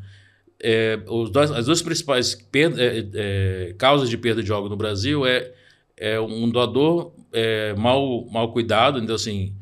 É, 0.62 0.98
dois, 1.32 1.52
as 1.52 1.68
duas 1.68 1.82
principais 1.82 2.36
perda, 2.36 2.84
é, 2.84 3.08
é, 3.14 3.76
causas 3.78 4.10
de 4.10 4.18
perda 4.18 4.44
de 4.44 4.52
órgão 4.52 4.70
no 4.70 4.76
Brasil 4.76 5.26
é, 5.26 5.54
é 5.96 6.20
um 6.20 6.50
doador 6.50 7.14
é, 7.32 7.74
mal, 7.76 8.26
mal 8.32 8.52
cuidado. 8.52 9.00
Então, 9.00 9.16
assim, 9.16 9.56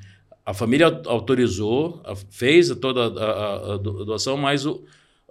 a 0.47 0.53
família 0.53 1.01
autorizou, 1.07 2.01
fez 2.29 2.73
toda 2.77 3.21
a, 3.21 3.73
a, 3.73 3.77
doação, 3.77 4.37
mas 4.37 4.65
o, 4.65 4.81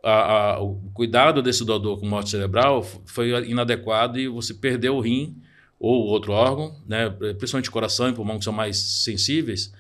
a, 0.03 0.59
o 0.61 0.75
cuidado 0.93 1.41
desse 1.41 1.65
doador 1.65 1.99
com 1.99 2.07
morte 2.07 2.29
cerebral 2.29 2.87
foi 3.07 3.31
inadequado 3.49 4.21
e 4.21 4.29
você 4.29 4.53
perdeu 4.53 4.97
o 4.97 5.01
rim 5.01 5.35
ou 5.81 6.05
outro 6.05 6.33
órgão, 6.33 6.77
né, 6.87 7.09
principalmente 7.39 7.71
coração 7.71 8.11
e 8.11 8.13
pulmão, 8.13 8.39
que 8.39 8.45
são 8.45 8.53
mais 8.53 8.77
sensíveis, 8.77 9.73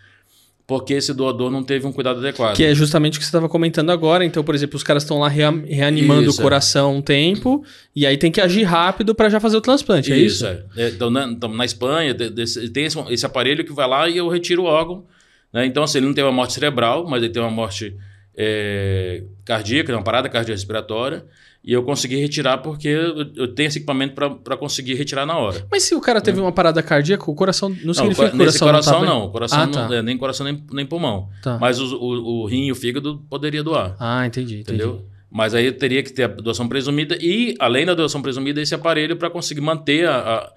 porque 0.66 0.94
esse 0.94 1.12
doador 1.12 1.50
não 1.50 1.62
teve 1.62 1.86
um 1.86 1.92
cuidado 1.92 2.18
adequado. 2.20 2.56
Que 2.56 2.64
é 2.64 2.74
justamente 2.74 3.16
o 3.16 3.18
que 3.18 3.26
você 3.26 3.28
estava 3.28 3.46
comentando 3.46 3.90
agora. 3.90 4.24
Então, 4.24 4.42
por 4.42 4.54
exemplo, 4.54 4.76
os 4.76 4.82
caras 4.82 5.02
estão 5.02 5.18
lá 5.18 5.28
reanimando 5.28 6.30
isso, 6.30 6.40
o 6.40 6.42
coração 6.42 6.94
é. 6.94 6.96
um 6.96 7.02
tempo 7.02 7.62
e 7.94 8.06
aí 8.06 8.16
tem 8.16 8.32
que 8.32 8.40
agir 8.40 8.62
rápido 8.62 9.14
para 9.14 9.28
já 9.28 9.38
fazer 9.38 9.58
o 9.58 9.60
transplante, 9.60 10.10
é 10.10 10.16
isso? 10.16 10.46
Isso, 10.46 10.64
é. 10.78 10.88
Então, 10.88 11.10
na, 11.10 11.26
então, 11.26 11.50
na 11.50 11.66
Espanha 11.66 12.14
tem 12.14 12.32
esse, 12.38 12.72
esse 13.10 13.26
aparelho 13.26 13.66
que 13.66 13.72
vai 13.74 13.86
lá 13.86 14.08
e 14.08 14.16
eu 14.16 14.30
retiro 14.30 14.62
o 14.62 14.64
órgão 14.64 15.04
né? 15.52 15.66
Então, 15.66 15.82
assim, 15.82 15.98
ele 15.98 16.06
não 16.06 16.14
teve 16.14 16.26
uma 16.26 16.32
morte 16.32 16.52
cerebral, 16.52 17.06
mas 17.08 17.22
ele 17.22 17.32
teve 17.32 17.44
uma 17.44 17.50
morte 17.50 17.96
é, 18.36 19.22
cardíaca, 19.44 19.92
uma 19.92 20.02
parada 20.02 20.28
cardiorrespiratória. 20.28 21.24
E 21.64 21.72
eu 21.72 21.82
consegui 21.82 22.14
retirar 22.14 22.58
porque 22.58 22.86
eu 22.86 23.52
tenho 23.52 23.66
esse 23.66 23.78
equipamento 23.78 24.14
para 24.14 24.56
conseguir 24.56 24.94
retirar 24.94 25.26
na 25.26 25.36
hora. 25.36 25.66
Mas 25.68 25.82
se 25.82 25.96
o 25.96 26.00
cara 26.00 26.20
teve 26.20 26.38
é. 26.38 26.42
uma 26.42 26.52
parada 26.52 26.80
cardíaca, 26.80 27.28
o 27.28 27.34
coração 27.34 27.70
não, 27.70 27.76
não 27.86 27.94
significa 27.94 28.30
que 28.30 28.36
o 28.36 28.38
coração 28.38 28.68
coração 28.68 29.00
não. 29.00 29.00
Tá 29.00 29.06
não. 29.06 29.30
Coração 29.30 29.60
ah, 29.60 29.66
tá. 29.66 29.88
não, 29.88 29.94
é, 29.94 30.00
nem 30.00 30.16
coração 30.16 30.44
nem, 30.46 30.64
nem 30.70 30.86
pulmão. 30.86 31.28
Tá. 31.42 31.58
Mas 31.58 31.80
o, 31.80 31.96
o, 31.96 32.42
o, 32.42 32.46
rim 32.46 32.66
e 32.66 32.72
o 32.72 32.76
fígado 32.76 33.20
poderia 33.28 33.64
doar. 33.64 33.96
Ah, 33.98 34.24
entendi. 34.24 34.60
Entendeu? 34.60 34.90
Entendi. 34.90 35.04
Mas 35.28 35.54
aí 35.54 35.72
teria 35.72 36.04
que 36.04 36.12
ter 36.12 36.22
a 36.22 36.28
doação 36.28 36.68
presumida 36.68 37.18
e, 37.20 37.56
além 37.58 37.84
da 37.84 37.94
doação 37.94 38.22
presumida, 38.22 38.62
esse 38.62 38.74
aparelho 38.74 39.16
para 39.16 39.28
conseguir 39.28 39.60
manter 39.60 40.08
a, 40.08 40.18
a, 40.18 40.52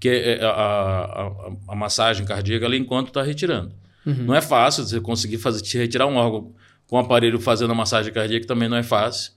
que 0.00 0.08
é, 0.08 0.44
a, 0.44 0.50
a, 0.50 1.52
a, 1.68 1.76
massagem 1.76 2.26
cardíaca 2.26 2.66
ali 2.66 2.78
enquanto 2.78 3.08
está 3.08 3.22
retirando. 3.22 3.72
Uhum. 4.06 4.24
Não 4.24 4.34
é 4.34 4.40
fácil 4.40 4.84
você 4.84 5.00
conseguir 5.00 5.38
fazer, 5.38 5.62
retirar 5.78 6.06
um 6.06 6.16
órgão 6.16 6.52
com 6.86 6.96
um 6.96 7.00
aparelho 7.00 7.38
fazendo 7.40 7.70
a 7.72 7.74
massagem 7.74 8.12
cardíaca, 8.12 8.46
também 8.46 8.68
não 8.68 8.76
é 8.76 8.82
fácil. 8.82 9.32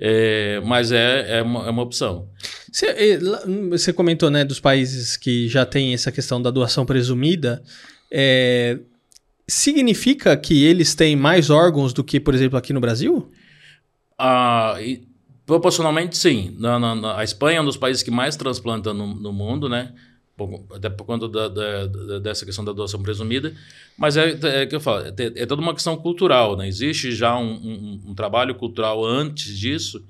É, 0.00 0.60
mas 0.64 0.92
é, 0.92 1.38
é, 1.38 1.42
uma, 1.42 1.66
é 1.66 1.70
uma 1.70 1.82
opção. 1.82 2.28
Você, 2.70 3.18
você, 3.68 3.92
comentou 3.92 4.30
né, 4.30 4.44
dos 4.44 4.60
países 4.60 5.16
que 5.16 5.48
já 5.48 5.66
tem 5.66 5.92
essa 5.92 6.12
questão 6.12 6.40
da 6.40 6.50
doação 6.50 6.86
presumida. 6.86 7.62
É, 8.10 8.78
significa 9.46 10.36
que 10.36 10.64
eles 10.64 10.94
têm 10.94 11.16
mais 11.16 11.50
órgãos 11.50 11.92
do 11.92 12.04
que, 12.04 12.20
por 12.20 12.34
exemplo, 12.34 12.56
aqui 12.56 12.72
no 12.72 12.80
Brasil? 12.80 13.30
Ah, 14.16 14.76
e, 14.80 15.02
proporcionalmente, 15.44 16.16
sim. 16.16 16.54
Na, 16.58 16.78
na, 16.78 16.94
na, 16.94 17.18
a 17.18 17.24
Espanha 17.24 17.58
é 17.58 17.60
um 17.60 17.64
dos 17.64 17.76
países 17.76 18.02
que 18.02 18.10
mais 18.10 18.36
transplanta 18.36 18.94
no, 18.94 19.14
no 19.14 19.32
mundo, 19.32 19.68
né? 19.68 19.92
Até 20.74 20.88
por 20.88 21.04
conta 21.04 21.28
da, 21.28 21.48
da, 21.48 21.86
da, 21.86 22.18
dessa 22.20 22.44
questão 22.44 22.64
da 22.64 22.72
doação 22.72 23.02
presumida, 23.02 23.54
mas 23.96 24.16
é, 24.16 24.38
é 24.62 24.66
que 24.66 24.76
eu 24.76 24.80
falo, 24.80 25.06
é, 25.06 25.14
é, 25.18 25.46
toda 25.46 25.60
uma 25.60 25.74
questão 25.74 25.96
cultural, 25.96 26.56
né? 26.56 26.68
Existe 26.68 27.10
já 27.12 27.36
um, 27.36 27.52
um, 27.52 28.02
um 28.08 28.14
trabalho 28.14 28.54
cultural 28.54 29.04
antes 29.04 29.58
disso 29.58 30.04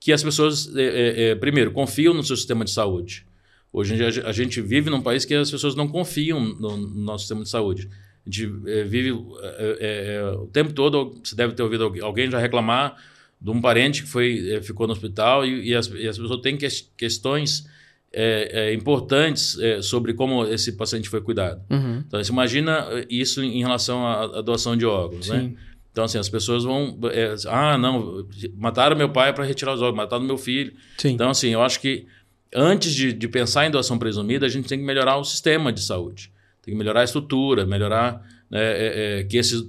que 0.00 0.12
as 0.12 0.22
pessoas, 0.22 0.74
é, 0.76 0.82
é, 0.82 1.22
é, 1.30 1.34
primeiro, 1.34 1.72
confiam 1.72 2.14
no 2.14 2.22
seu 2.22 2.36
sistema 2.36 2.64
de 2.64 2.70
saúde. 2.70 3.26
Hoje 3.72 3.92
em 3.92 3.96
dia 3.96 4.08
a 4.24 4.32
gente 4.32 4.60
vive 4.60 4.88
num 4.88 5.02
país 5.02 5.24
que 5.24 5.34
as 5.34 5.50
pessoas 5.50 5.74
não 5.74 5.88
confiam 5.88 6.40
no, 6.40 6.76
no 6.76 7.00
nosso 7.00 7.24
sistema 7.24 7.42
de 7.42 7.50
saúde. 7.50 7.90
A 8.26 8.30
gente 8.30 8.46
vive 8.86 9.12
o 9.12 10.48
tempo 10.52 10.72
todo, 10.72 11.20
você 11.22 11.36
deve 11.36 11.52
ter 11.52 11.62
ouvido 11.62 11.92
alguém 12.02 12.30
já 12.30 12.38
reclamar 12.38 12.96
de 13.40 13.50
um 13.50 13.60
parente 13.60 14.02
que 14.02 14.08
foi, 14.08 14.60
ficou 14.62 14.86
no 14.86 14.92
hospital 14.92 15.44
e, 15.44 15.68
e, 15.68 15.74
as, 15.74 15.88
e 15.88 16.08
as 16.08 16.18
pessoas 16.18 16.40
têm 16.40 16.56
questões 16.96 17.66
é, 18.12 18.68
é, 18.70 18.74
importantes 18.74 19.58
é, 19.58 19.82
sobre 19.82 20.14
como 20.14 20.44
esse 20.46 20.72
paciente 20.72 21.08
foi 21.08 21.20
cuidado. 21.20 21.60
Uhum. 21.70 22.02
Então, 22.06 22.22
você 22.22 22.32
imagina 22.32 22.86
isso 23.10 23.42
em 23.42 23.60
relação 23.60 24.06
à, 24.06 24.38
à 24.38 24.40
doação 24.40 24.76
de 24.76 24.86
órgãos, 24.86 25.28
né? 25.28 25.40
Sim. 25.40 25.48
né? 25.48 25.54
Então, 25.92 26.04
assim, 26.04 26.18
as 26.18 26.28
pessoas 26.28 26.64
vão... 26.64 26.98
É, 27.10 27.34
ah, 27.48 27.78
não, 27.78 28.26
mataram 28.56 28.96
meu 28.96 29.10
pai 29.10 29.32
para 29.32 29.44
retirar 29.44 29.74
os 29.74 29.80
órgãos, 29.80 29.96
mataram 29.96 30.24
meu 30.24 30.36
filho. 30.38 30.72
Sim. 30.98 31.10
Então, 31.10 31.30
assim, 31.30 31.48
eu 31.48 31.62
acho 31.62 31.80
que 31.80 32.06
antes 32.54 32.92
de, 32.92 33.12
de 33.12 33.28
pensar 33.28 33.66
em 33.66 33.70
doação 33.70 33.98
presumida, 33.98 34.44
a 34.46 34.48
gente 34.48 34.68
tem 34.68 34.78
que 34.78 34.84
melhorar 34.84 35.16
o 35.16 35.24
sistema 35.24 35.72
de 35.72 35.82
saúde. 35.82 36.30
Tem 36.62 36.74
que 36.74 36.78
melhorar 36.78 37.00
a 37.00 37.04
estrutura, 37.04 37.64
melhorar... 37.64 38.22
Né, 38.50 38.60
é, 38.60 39.20
é, 39.20 39.24
que 39.24 39.36
esses... 39.36 39.66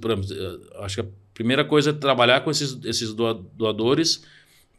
Acho 0.80 0.96
que 0.96 1.00
a 1.00 1.10
primeira 1.34 1.64
coisa 1.64 1.90
é 1.90 1.92
trabalhar 1.92 2.40
com 2.40 2.50
esses, 2.50 2.78
esses 2.84 3.12
doadores 3.12 4.24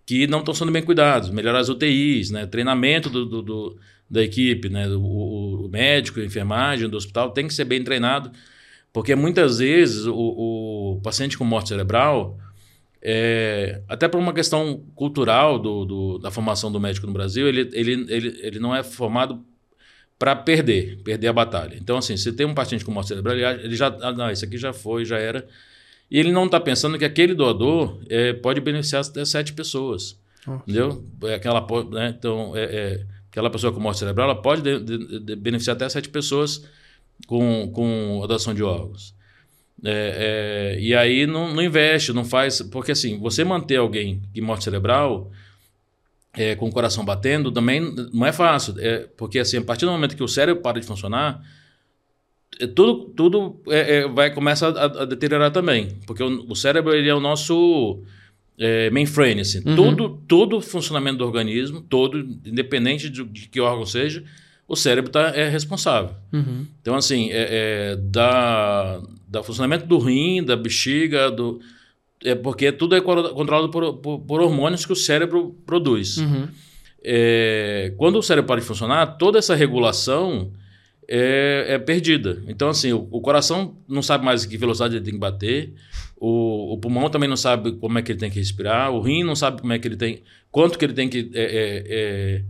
que 0.10 0.26
não 0.26 0.40
estão 0.40 0.56
sendo 0.56 0.72
bem 0.72 0.82
cuidados, 0.82 1.30
melhorar 1.30 1.60
as 1.60 1.70
UTIs, 1.70 2.32
né? 2.32 2.48
treinamento 2.48 3.12
do, 3.12 3.28
do, 3.28 3.42
do 3.44 3.78
da 4.10 4.24
equipe, 4.24 4.68
né? 4.68 4.88
o, 4.88 5.66
o, 5.66 5.70
médico, 5.72 6.20
a 6.20 6.26
enfermagem 6.26 6.90
do 6.90 6.98
hospital 6.98 7.30
tem 7.30 7.48
que 7.48 7.54
ser 7.54 7.66
bem 7.66 7.84
treinado, 7.84 8.32
porque 8.92 9.14
muitas 9.14 9.60
vezes 9.60 10.08
o, 10.08 10.16
o 10.96 11.02
paciente 11.04 11.38
com 11.38 11.46
morte 11.46 11.70
cerebral, 11.70 12.40
é, 13.00 13.84
até 13.88 14.08
por 14.08 14.18
uma 14.18 14.34
questão 14.34 14.84
cultural 14.96 15.60
do, 15.60 15.86
do, 15.86 16.18
da 16.18 16.32
formação 16.32 16.72
do 16.72 16.80
médico 16.80 17.06
no 17.06 17.14
Brasil, 17.14 17.48
ele, 17.48 17.70
ele, 17.72 18.08
ele, 18.10 18.40
ele 18.42 18.60
não 18.60 18.76
é 18.76 18.82
formado 18.82 19.46
para 20.18 20.36
perder, 20.36 21.04
perder 21.04 21.28
a 21.28 21.34
batalha. 21.34 21.78
Então, 21.80 22.00
assim, 22.00 22.18
se 22.18 22.34
tem 22.34 22.48
um 22.48 22.56
paciente 22.56 22.84
com 22.84 22.92
morte 22.92 23.10
cerebral, 23.10 23.36
ele, 23.36 23.76
já, 23.76 23.96
ah, 24.02 24.12
não, 24.12 24.32
esse 24.32 24.44
aqui 24.44 24.58
já 24.58 24.74
foi, 24.74 25.06
já 25.06 25.20
era, 25.20 25.48
e 26.12 26.20
ele 26.20 26.32
não 26.32 26.46
está 26.46 26.60
pensando 26.60 26.98
que 26.98 27.06
aquele 27.06 27.36
doador 27.36 28.00
é, 28.10 28.34
pode 28.34 28.60
beneficiar 28.60 29.04
até 29.04 29.24
sete 29.24 29.54
pessoas. 29.54 30.20
Oh. 30.48 30.56
Entendeu? 30.56 31.06
É 31.24 31.36
aquela, 31.36 31.66
né? 31.92 32.16
Então, 32.18 32.56
é, 32.56 32.64
é, 32.64 33.06
aquela 33.30 33.50
pessoa 33.50 33.72
com 33.72 33.80
morte 33.80 34.00
cerebral 34.00 34.32
ela 34.32 34.42
pode 34.42 34.62
de, 34.62 34.80
de, 34.80 35.20
de 35.20 35.36
beneficiar 35.36 35.76
até 35.76 35.88
sete 35.88 36.10
pessoas 36.10 36.66
com, 37.28 37.72
com 37.74 38.22
a 38.24 38.28
doação 38.28 38.54
de 38.54 38.64
órgãos. 38.64 39.14
É, 39.84 40.76
é, 40.76 40.80
e 40.80 40.96
aí 40.96 41.28
não, 41.28 41.54
não, 41.54 41.62
investe, 41.62 42.12
não 42.12 42.26
faz. 42.26 42.62
Porque 42.62 42.92
assim, 42.92 43.20
você 43.20 43.44
manter 43.44 43.78
alguém 43.78 44.22
de 44.34 44.42
morte 44.42 44.64
cerebral 44.64 45.32
com 46.58 46.70
o 46.70 46.72
coração 46.72 47.04
batendo 47.04 47.52
também 47.52 47.82
não 48.14 48.26
é 48.26 48.32
fácil. 48.32 48.76
Porque 49.18 49.40
assim, 49.40 49.58
a 49.58 49.62
partir 49.62 49.86
do 49.86 49.92
momento 49.92 50.16
que 50.16 50.24
o 50.24 50.28
cérebro 50.28 50.62
para 50.62 50.80
de 50.80 50.86
funcionar, 50.86 51.42
tudo, 52.76 53.06
tudo 53.16 53.62
é, 53.68 53.98
é, 53.98 54.08
vai 54.08 54.34
começa 54.34 54.68
a, 54.68 54.84
a, 55.04 55.06
deteriorar 55.06 55.52
também, 55.52 55.90
porque 56.06 56.24
o, 56.24 56.46
o, 56.50 56.56
cérebro 56.56 56.94
ele 56.94 57.08
é 57.08 57.16
o 57.16 57.20
nosso 57.20 58.02
é, 58.58 58.90
mainframe, 58.90 59.42
assim. 59.42 59.62
Uhum. 59.66 59.76
Todo, 59.76 60.10
todo 60.28 60.62
funcionamento 60.62 61.20
do 61.20 61.26
organismo, 61.26 61.82
todo, 61.82 62.20
independente 62.20 63.10
de, 63.10 63.24
de, 63.24 63.48
que 63.48 63.62
órgão 63.62 63.86
seja, 63.86 64.24
o 64.68 64.76
cérebro 64.76 65.10
tá, 65.10 65.32
é 65.36 65.48
responsável. 65.48 66.16
Uhum. 66.34 66.66
Então, 66.82 66.96
assim, 66.96 67.30
é, 67.32 67.48
é, 67.50 67.96
da, 67.96 69.02
da 69.28 69.42
funcionamento 69.42 69.86
do 69.86 69.98
rim, 69.98 70.44
da 70.44 70.58
bexiga, 70.58 71.32
do, 71.32 71.62
é 72.24 72.36
porque 72.36 72.72
tudo 72.72 72.96
é 72.96 73.02
controlado 73.02 73.70
por, 73.70 73.94
por, 73.96 74.20
por 74.20 74.42
hormônios 74.42 74.86
que 74.86 74.92
o 74.92 74.96
cérebro 74.96 75.56
produz. 75.66 76.18
Uhum. 76.18 76.48
É, 77.02 77.94
quando 77.98 78.18
o 78.20 78.24
cérebro 78.24 78.48
para 78.48 78.60
de 78.60 78.68
funcionar, 78.68 79.18
toda 79.18 79.40
essa 79.40 79.56
regulação 79.56 80.52
é, 81.12 81.66
é 81.70 81.80
perdida. 81.80 82.44
Então, 82.48 82.70
assim, 82.70 82.94
o, 82.94 83.08
o, 83.10 83.20
coração 83.20 83.76
não 83.88 84.04
sabe 84.04 84.24
mais 84.24 84.46
que 84.46 84.56
velocidade 84.58 84.96
ele 84.96 85.04
tem 85.04 85.16
que 85.16 85.20
bater, 85.20 85.74
o, 86.16 86.74
o, 86.74 86.78
pulmão 86.78 87.10
também 87.10 87.28
não 87.28 87.36
sabe 87.36 87.72
como 87.74 87.98
é 87.98 88.04
que 88.04 88.12
ele 88.12 88.20
tem 88.20 88.30
que 88.30 88.38
respirar, 88.38 88.92
o 88.92 89.02
rim 89.02 89.24
não 89.24 89.36
sabe 89.36 89.60
como 89.60 89.74
é 89.74 89.80
que 89.80 89.88
ele 89.88 89.96
tem, 89.96 90.22
quanto 90.52 90.78
que 90.78 90.86
ele 90.86 90.94
tem 90.94 91.10
que 91.10 91.32
é, 91.34 91.42
é, 91.42 92.44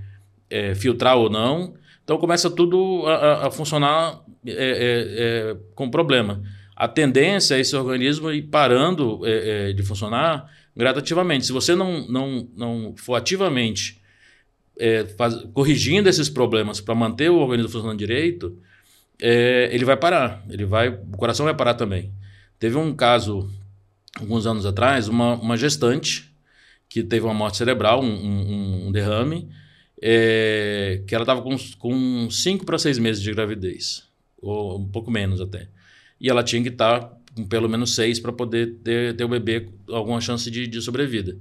é, 0.49 0.69
é 0.71 0.75
filtrar 0.75 1.15
ou 1.15 1.29
não. 1.29 1.73
Então 2.03 2.17
começa 2.17 2.49
tudo 2.49 3.05
a, 3.07 3.47
a 3.47 3.51
funcionar 3.51 4.19
é, 4.45 5.55
com 5.73 5.89
problema. 5.89 6.41
A 6.75 6.87
tendência 6.87 7.55
é 7.55 7.59
esse 7.59 7.75
organismo 7.75 8.31
ir 8.31 8.43
parando 8.43 9.21
de 9.75 9.83
funcionar 9.83 10.49
gradativamente. 10.75 11.45
Se 11.45 11.51
você 11.51 11.75
não, 11.75 12.07
não, 12.07 12.47
não 12.55 12.93
for 12.97 13.15
ativamente 13.15 13.98
é, 14.79 15.05
faz, 15.05 15.35
corrigindo 15.53 16.07
esses 16.07 16.29
problemas 16.29 16.79
para 16.79 16.95
manter 16.95 17.29
o 17.29 17.37
organismo 17.37 17.69
funcionando 17.69 17.99
direito, 17.99 18.57
é, 19.21 19.69
ele 19.71 19.83
vai 19.83 19.97
parar. 19.97 20.43
Ele 20.49 20.65
vai, 20.65 20.87
o 20.87 21.17
coração 21.17 21.45
vai 21.45 21.53
parar 21.53 21.73
também. 21.73 22.11
Teve 22.57 22.77
um 22.77 22.95
caso, 22.95 23.49
alguns 24.17 24.47
anos 24.47 24.65
atrás, 24.65 25.09
uma, 25.09 25.35
uma 25.35 25.57
gestante 25.57 26.33
que 26.87 27.03
teve 27.03 27.25
uma 27.25 27.33
morte 27.33 27.57
cerebral, 27.57 28.01
um, 28.01 28.07
um, 28.07 28.87
um 28.87 28.91
derrame, 28.91 29.49
é, 30.01 31.03
que 31.05 31.13
ela 31.13 31.23
estava 31.23 31.41
com 31.41 32.29
5 32.31 32.65
para 32.65 32.79
6 32.79 32.97
meses 32.97 33.21
de 33.21 33.31
gravidez, 33.31 34.05
ou 34.41 34.79
um 34.79 34.87
pouco 34.87 35.11
menos 35.11 35.41
até. 35.41 35.67
E 36.19 36.29
ela 36.29 36.41
tinha 36.41 36.63
que 36.63 36.69
estar 36.69 36.99
tá 36.99 37.17
com 37.35 37.45
pelo 37.45 37.69
menos 37.69 37.93
6 37.93 38.19
para 38.19 38.31
poder 38.31 38.77
ter, 38.83 39.15
ter 39.15 39.23
o 39.23 39.27
bebê 39.27 39.69
alguma 39.89 40.19
chance 40.19 40.49
de, 40.49 40.65
de 40.67 40.81
sobrevida 40.81 41.37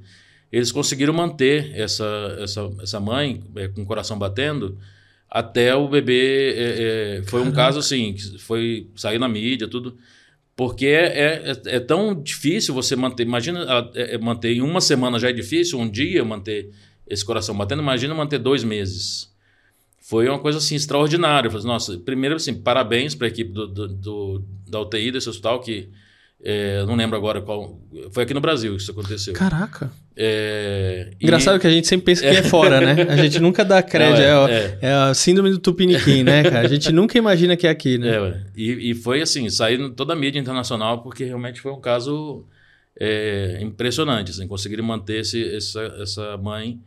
eles 0.50 0.72
conseguiram 0.72 1.12
manter 1.12 1.72
essa, 1.74 2.36
essa, 2.40 2.70
essa 2.82 3.00
mãe 3.00 3.42
é, 3.56 3.68
com 3.68 3.82
o 3.82 3.86
coração 3.86 4.18
batendo 4.18 4.78
até 5.30 5.74
o 5.74 5.88
bebê. 5.88 6.54
É, 6.56 7.18
é, 7.18 7.22
foi 7.24 7.42
um 7.42 7.52
caso 7.52 7.78
assim, 7.78 8.14
que 8.14 8.38
foi 8.38 8.88
sair 8.96 9.18
na 9.18 9.28
mídia, 9.28 9.68
tudo. 9.68 9.96
Porque 10.56 10.86
é, 10.86 11.52
é, 11.52 11.76
é 11.76 11.80
tão 11.80 12.20
difícil 12.20 12.74
você 12.74 12.96
manter. 12.96 13.24
Imagina 13.24 13.64
é, 13.94 14.14
é, 14.14 14.18
manter 14.18 14.54
em 14.54 14.62
uma 14.62 14.80
semana 14.80 15.18
já 15.18 15.28
é 15.28 15.32
difícil, 15.32 15.78
um 15.78 15.88
dia 15.88 16.24
manter 16.24 16.70
esse 17.06 17.24
coração 17.24 17.56
batendo, 17.56 17.82
imagina 17.82 18.14
manter 18.14 18.38
dois 18.38 18.64
meses. 18.64 19.32
Foi 20.00 20.28
uma 20.28 20.38
coisa 20.38 20.58
assim 20.58 20.74
extraordinária. 20.74 21.48
Eu 21.48 21.52
falei, 21.52 21.66
nossa, 21.66 21.98
primeiro 21.98 22.36
assim, 22.36 22.54
parabéns 22.54 23.14
para 23.14 23.26
a 23.26 23.30
equipe 23.30 23.52
do, 23.52 23.66
do, 23.66 23.88
do, 23.88 24.44
da 24.66 24.80
UTI 24.80 25.12
desse 25.12 25.28
hospital 25.28 25.60
que 25.60 25.90
é, 26.40 26.84
não 26.86 26.94
lembro 26.94 27.16
agora 27.16 27.42
qual. 27.42 27.80
Foi 28.12 28.22
aqui 28.22 28.32
no 28.32 28.40
Brasil 28.40 28.76
que 28.76 28.82
isso 28.82 28.92
aconteceu. 28.92 29.34
Caraca. 29.34 29.90
É, 30.16 31.10
Engraçado 31.20 31.56
e... 31.56 31.60
que 31.60 31.66
a 31.66 31.70
gente 31.70 31.88
sempre 31.88 32.06
pensa 32.06 32.22
que 32.22 32.28
é 32.28 32.42
fora, 32.44 32.80
né? 32.80 33.06
A 33.10 33.16
gente 33.16 33.40
nunca 33.40 33.64
dá 33.64 33.82
crédito. 33.82 34.22
Não, 34.22 34.46
é, 34.46 34.54
é, 34.54 34.78
é, 34.82 34.92
a 34.92 35.14
síndrome 35.14 35.50
do 35.50 35.58
Tupiniquim, 35.58 36.22
né, 36.22 36.44
cara? 36.44 36.60
A 36.60 36.68
gente 36.68 36.92
nunca 36.92 37.18
imagina 37.18 37.56
que 37.56 37.66
é 37.66 37.70
aqui, 37.70 37.98
né? 37.98 38.08
É, 38.08 38.40
e, 38.56 38.90
e 38.90 38.94
foi 38.94 39.20
assim, 39.20 39.50
saindo 39.50 39.90
toda 39.90 40.12
a 40.12 40.16
mídia 40.16 40.38
internacional, 40.38 41.02
porque 41.02 41.24
realmente 41.24 41.60
foi 41.60 41.72
um 41.72 41.80
caso 41.80 42.46
é, 42.98 43.58
impressionante. 43.60 44.30
Assim, 44.30 44.46
conseguiram 44.46 44.84
manter 44.84 45.20
esse, 45.20 45.56
essa, 45.56 45.82
essa 46.00 46.36
mãe 46.36 46.80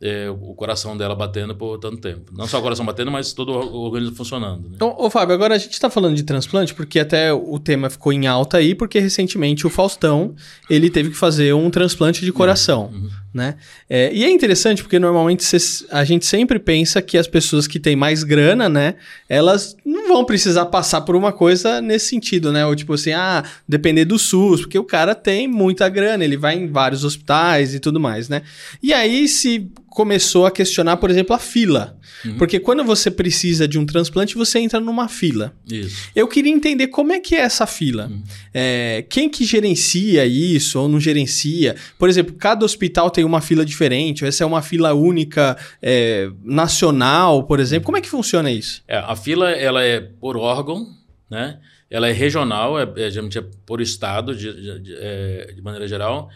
é, 0.00 0.28
o 0.30 0.54
coração 0.54 0.96
dela 0.96 1.14
batendo 1.14 1.54
por 1.54 1.78
tanto 1.78 1.98
tempo. 1.98 2.32
Não 2.36 2.46
só 2.46 2.58
o 2.58 2.62
coração 2.62 2.84
batendo, 2.84 3.10
mas 3.10 3.32
todo 3.32 3.52
o 3.52 3.84
organismo 3.84 4.14
funcionando. 4.14 4.68
Né? 4.68 4.74
Então, 4.74 4.94
ô 4.98 5.08
Fábio, 5.08 5.34
agora 5.34 5.54
a 5.54 5.58
gente 5.58 5.72
está 5.72 5.88
falando 5.88 6.14
de 6.14 6.22
transplante 6.22 6.74
porque 6.74 6.98
até 6.98 7.32
o 7.32 7.58
tema 7.58 7.88
ficou 7.88 8.12
em 8.12 8.26
alta 8.26 8.58
aí, 8.58 8.74
porque 8.74 8.98
recentemente 8.98 9.66
o 9.66 9.70
Faustão 9.70 10.34
ele 10.68 10.90
teve 10.90 11.10
que 11.10 11.16
fazer 11.16 11.54
um 11.54 11.70
transplante 11.70 12.24
de 12.24 12.32
coração. 12.32 12.90
Uhum 12.92 13.25
né? 13.36 13.56
É, 13.88 14.10
e 14.12 14.24
é 14.24 14.30
interessante 14.30 14.82
porque 14.82 14.98
normalmente 14.98 15.44
cês, 15.44 15.84
a 15.90 16.02
gente 16.02 16.24
sempre 16.24 16.58
pensa 16.58 17.02
que 17.02 17.18
as 17.18 17.28
pessoas 17.28 17.66
que 17.66 17.78
têm 17.78 17.94
mais 17.94 18.24
grana, 18.24 18.68
né, 18.68 18.94
elas 19.28 19.76
não 19.84 20.08
vão 20.08 20.24
precisar 20.24 20.66
passar 20.66 21.02
por 21.02 21.14
uma 21.14 21.32
coisa 21.32 21.80
nesse 21.80 22.08
sentido, 22.08 22.50
né? 22.50 22.64
Ou 22.64 22.74
tipo 22.74 22.94
assim, 22.94 23.12
ah, 23.12 23.44
depender 23.68 24.06
do 24.06 24.18
SUS, 24.18 24.62
porque 24.62 24.78
o 24.78 24.84
cara 24.84 25.14
tem 25.14 25.46
muita 25.46 25.88
grana, 25.88 26.24
ele 26.24 26.36
vai 26.36 26.56
em 26.56 26.66
vários 26.66 27.04
hospitais 27.04 27.74
e 27.74 27.78
tudo 27.78 28.00
mais, 28.00 28.28
né? 28.28 28.42
E 28.82 28.92
aí 28.92 29.28
se 29.28 29.70
começou 29.96 30.44
a 30.44 30.50
questionar, 30.50 30.98
por 30.98 31.10
exemplo, 31.10 31.34
a 31.34 31.38
fila. 31.38 31.98
Uhum. 32.22 32.36
Porque 32.36 32.60
quando 32.60 32.84
você 32.84 33.10
precisa 33.10 33.66
de 33.66 33.78
um 33.78 33.86
transplante, 33.86 34.34
você 34.34 34.58
entra 34.58 34.78
numa 34.78 35.08
fila. 35.08 35.54
Isso. 35.66 36.10
Eu 36.14 36.28
queria 36.28 36.52
entender 36.52 36.88
como 36.88 37.12
é 37.12 37.18
que 37.18 37.34
é 37.34 37.38
essa 37.38 37.66
fila. 37.66 38.08
Uhum. 38.08 38.22
É, 38.52 39.06
quem 39.08 39.26
que 39.26 39.42
gerencia 39.42 40.26
isso 40.26 40.78
ou 40.78 40.86
não 40.86 41.00
gerencia? 41.00 41.76
Por 41.98 42.10
exemplo, 42.10 42.34
cada 42.38 42.62
hospital 42.62 43.10
tem 43.10 43.24
uma 43.26 43.40
fila 43.40 43.64
diferente, 43.64 44.24
ou 44.24 44.28
essa 44.28 44.44
é 44.44 44.46
uma 44.46 44.62
fila 44.62 44.94
única 44.94 45.56
é, 45.82 46.30
nacional, 46.42 47.44
por 47.44 47.60
exemplo. 47.60 47.86
Como 47.86 47.98
é 47.98 48.00
que 48.00 48.08
funciona 48.08 48.50
isso? 48.50 48.82
É, 48.86 48.96
a 48.98 49.16
fila 49.16 49.50
ela 49.50 49.82
é 49.82 50.00
por 50.00 50.36
órgão, 50.36 50.86
né? 51.30 51.58
Ela 51.90 52.08
é 52.08 52.12
regional, 52.12 52.78
é, 52.78 52.82
é, 52.96 53.08
é 53.08 53.44
por 53.64 53.80
estado, 53.80 54.34
de, 54.34 54.52
de, 54.52 54.80
de, 54.80 54.94
é, 54.98 55.52
de 55.54 55.62
maneira 55.62 55.86
geral 55.86 56.30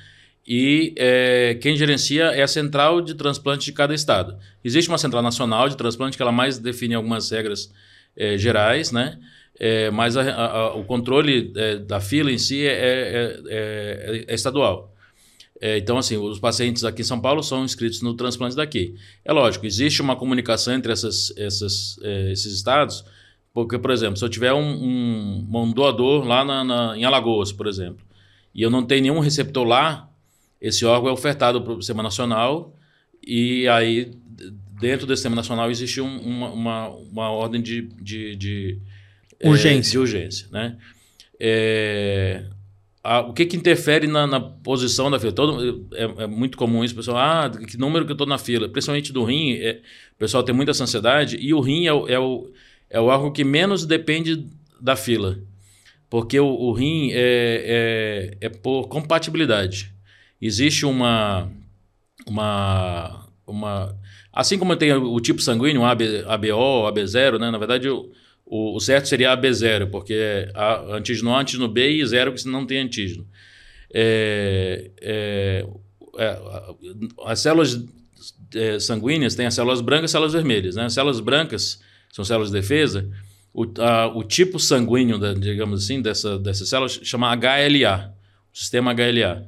e 0.53 0.95
é, 0.97 1.57
quem 1.61 1.77
gerencia 1.77 2.25
é 2.25 2.43
a 2.43 2.49
central 2.49 3.01
de 3.01 3.15
transplante 3.15 3.67
de 3.67 3.73
cada 3.73 3.95
estado. 3.95 4.37
Existe 4.65 4.89
uma 4.89 4.99
central 4.99 5.23
nacional 5.23 5.69
de 5.69 5.77
transplante 5.77 6.17
que 6.17 6.23
ela 6.23 6.33
mais 6.33 6.59
define 6.59 6.95
algumas 6.95 7.31
regras 7.31 7.73
é, 8.17 8.37
gerais, 8.37 8.91
né? 8.91 9.17
É, 9.59 9.93
mas 9.93 10.17
a, 10.17 10.23
a, 10.23 10.75
o 10.75 10.83
controle 10.85 11.53
da 11.87 12.01
fila 12.01 12.33
em 12.33 12.39
si 12.39 12.67
é, 12.67 13.39
é, 13.49 14.35
é 15.61 15.77
então, 15.79 15.99
assim, 15.99 16.17
os 16.17 16.39
pacientes 16.39 16.85
aqui 16.85 17.03
em 17.03 17.05
São 17.05 17.21
Paulo 17.21 17.43
são 17.43 17.65
inscritos 17.65 18.01
no 18.01 18.15
transplante 18.15 18.57
daqui. 18.57 18.95
É 19.25 19.33
lógico, 19.33 19.67
existe 19.67 20.01
uma 20.01 20.17
comunicação 20.17 20.75
entre 20.75 20.91
essas, 20.91 21.33
essas, 21.37 21.99
esses 22.31 22.55
estados, 22.55 23.05
porque, 23.53 23.79
por 23.79 23.91
exemplo, 23.91 24.17
se 24.17 24.25
eu 24.25 24.29
tiver 24.29 24.53
um, 24.55 24.63
um, 24.63 25.49
um 25.53 25.73
doador 25.73 26.25
lá 26.25 26.45
na, 26.45 26.65
na, 26.65 26.97
em 26.97 27.05
Alagoas, 27.05 27.53
por 27.53 27.67
exemplo, 27.67 28.05
e 28.55 28.63
eu 28.63 28.71
não 28.71 28.85
tenho 28.85 29.03
nenhum 29.03 29.21
receptor 29.21 29.67
lá, 29.67 30.09
esse 30.61 30.85
órgão 30.85 31.11
é 31.11 31.13
ofertado 31.13 31.61
para 31.63 31.73
o 31.73 31.83
Sistema 31.83 32.03
Nacional 32.03 32.75
e 33.23 33.69
aí 33.69 34.13
dentro 34.81 35.07
do 35.07 35.15
Sistema 35.15 35.37
Nacional 35.37 35.71
existe 35.71 36.01
um, 36.01 36.19
uma, 36.21 36.51
uma, 36.51 36.89
uma, 36.89 37.31
ordem 37.31 37.61
de, 37.61 37.83
de, 38.01 38.37
de 38.37 38.79
urgência. 39.43 39.91
É, 39.91 39.93
de 39.93 39.99
urgência 39.99 40.49
né? 40.51 40.77
É, 41.39 42.45
a, 43.03 43.21
o 43.21 43.33
que, 43.33 43.47
que 43.47 43.57
interfere 43.57 44.07
na, 44.07 44.27
na, 44.27 44.41
posição 44.41 45.11
da 45.11 45.19
fila? 45.19 45.33
Todo, 45.33 45.87
é, 45.95 46.25
é, 46.25 46.27
muito 46.27 46.59
comum 46.59 46.85
isso, 46.85 46.95
pessoal. 46.95 47.19
Ah, 47.19 47.51
que 47.51 47.77
número 47.79 48.05
que 48.05 48.13
eu 48.13 48.15
estou 48.15 48.27
na 48.27 48.39
fila? 48.39 48.69
Principalmente 48.69 49.13
do 49.13 49.25
rim, 49.25 49.55
é, 49.55 49.81
o 50.15 50.19
pessoal 50.19 50.43
tem 50.43 50.55
muita 50.55 50.73
ansiedade 50.73 51.37
e 51.41 51.55
o 51.55 51.61
rim 51.61 51.87
é 51.87 51.93
o, 51.93 52.09
é, 52.09 52.19
o, 52.19 52.51
é 52.91 53.01
o 53.01 53.05
órgão 53.05 53.33
que 53.33 53.45
menos 53.45 53.87
depende 53.87 54.47
da 54.81 54.97
fila. 54.97 55.39
Porque 56.09 56.39
o, 56.39 56.47
o 56.47 56.73
rim 56.73 57.11
é, 57.13 58.37
é, 58.41 58.47
é 58.47 58.49
por 58.49 58.89
compatibilidade 58.89 59.93
existe 60.41 60.87
uma, 60.87 61.51
uma, 62.27 63.27
uma 63.47 63.97
assim 64.33 64.59
como 64.59 64.75
tem 64.77 64.93
o 64.93 65.21
tipo 65.21 65.43
sanguíneo 65.43 65.85
AB, 65.85 66.25
ABO, 66.27 66.89
AB0, 66.91 67.39
né? 67.39 67.51
Na 67.51 67.59
verdade, 67.59 67.89
o, 67.89 68.11
o, 68.51 68.77
o 68.77 68.81
certo 68.81 69.09
seria 69.09 69.37
AB0, 69.37 69.89
porque 69.91 70.13
é 70.13 70.53
antígeno 70.91 71.33
A, 71.33 71.41
antígeno 71.41 71.69
B 71.69 71.89
e 71.93 72.07
zero 72.07 72.35
que 72.35 72.49
não 72.49 72.67
tem 72.67 72.79
antígeno. 72.79 73.25
É, 73.95 74.91
é, 75.01 75.67
é, 76.19 76.39
as 77.25 77.39
células 77.39 77.81
é, 78.55 78.81
sanguíneas 78.81 79.37
têm 79.37 79.47
as 79.47 79.55
células 79.55 79.81
brancas 79.81 80.03
e 80.03 80.07
as 80.07 80.11
células 80.11 80.33
vermelhas. 80.33 80.75
Né? 80.75 80.85
As 80.85 80.93
células 80.93 81.21
brancas 81.21 81.81
são 82.13 82.25
células 82.25 82.51
de 82.51 82.61
defesa. 82.61 83.09
O, 83.55 83.65
a, 83.79 84.09
o 84.09 84.25
tipo 84.25 84.59
sanguíneo, 84.59 85.17
da, 85.17 85.33
digamos 85.33 85.85
assim, 85.85 86.03
dessa, 86.03 86.37
dessa 86.37 86.67
célula 86.67 86.89
chama 86.89 87.33
HLA, 87.33 88.13
o 88.53 88.59
sistema 88.59 88.93
HLA 88.93 89.47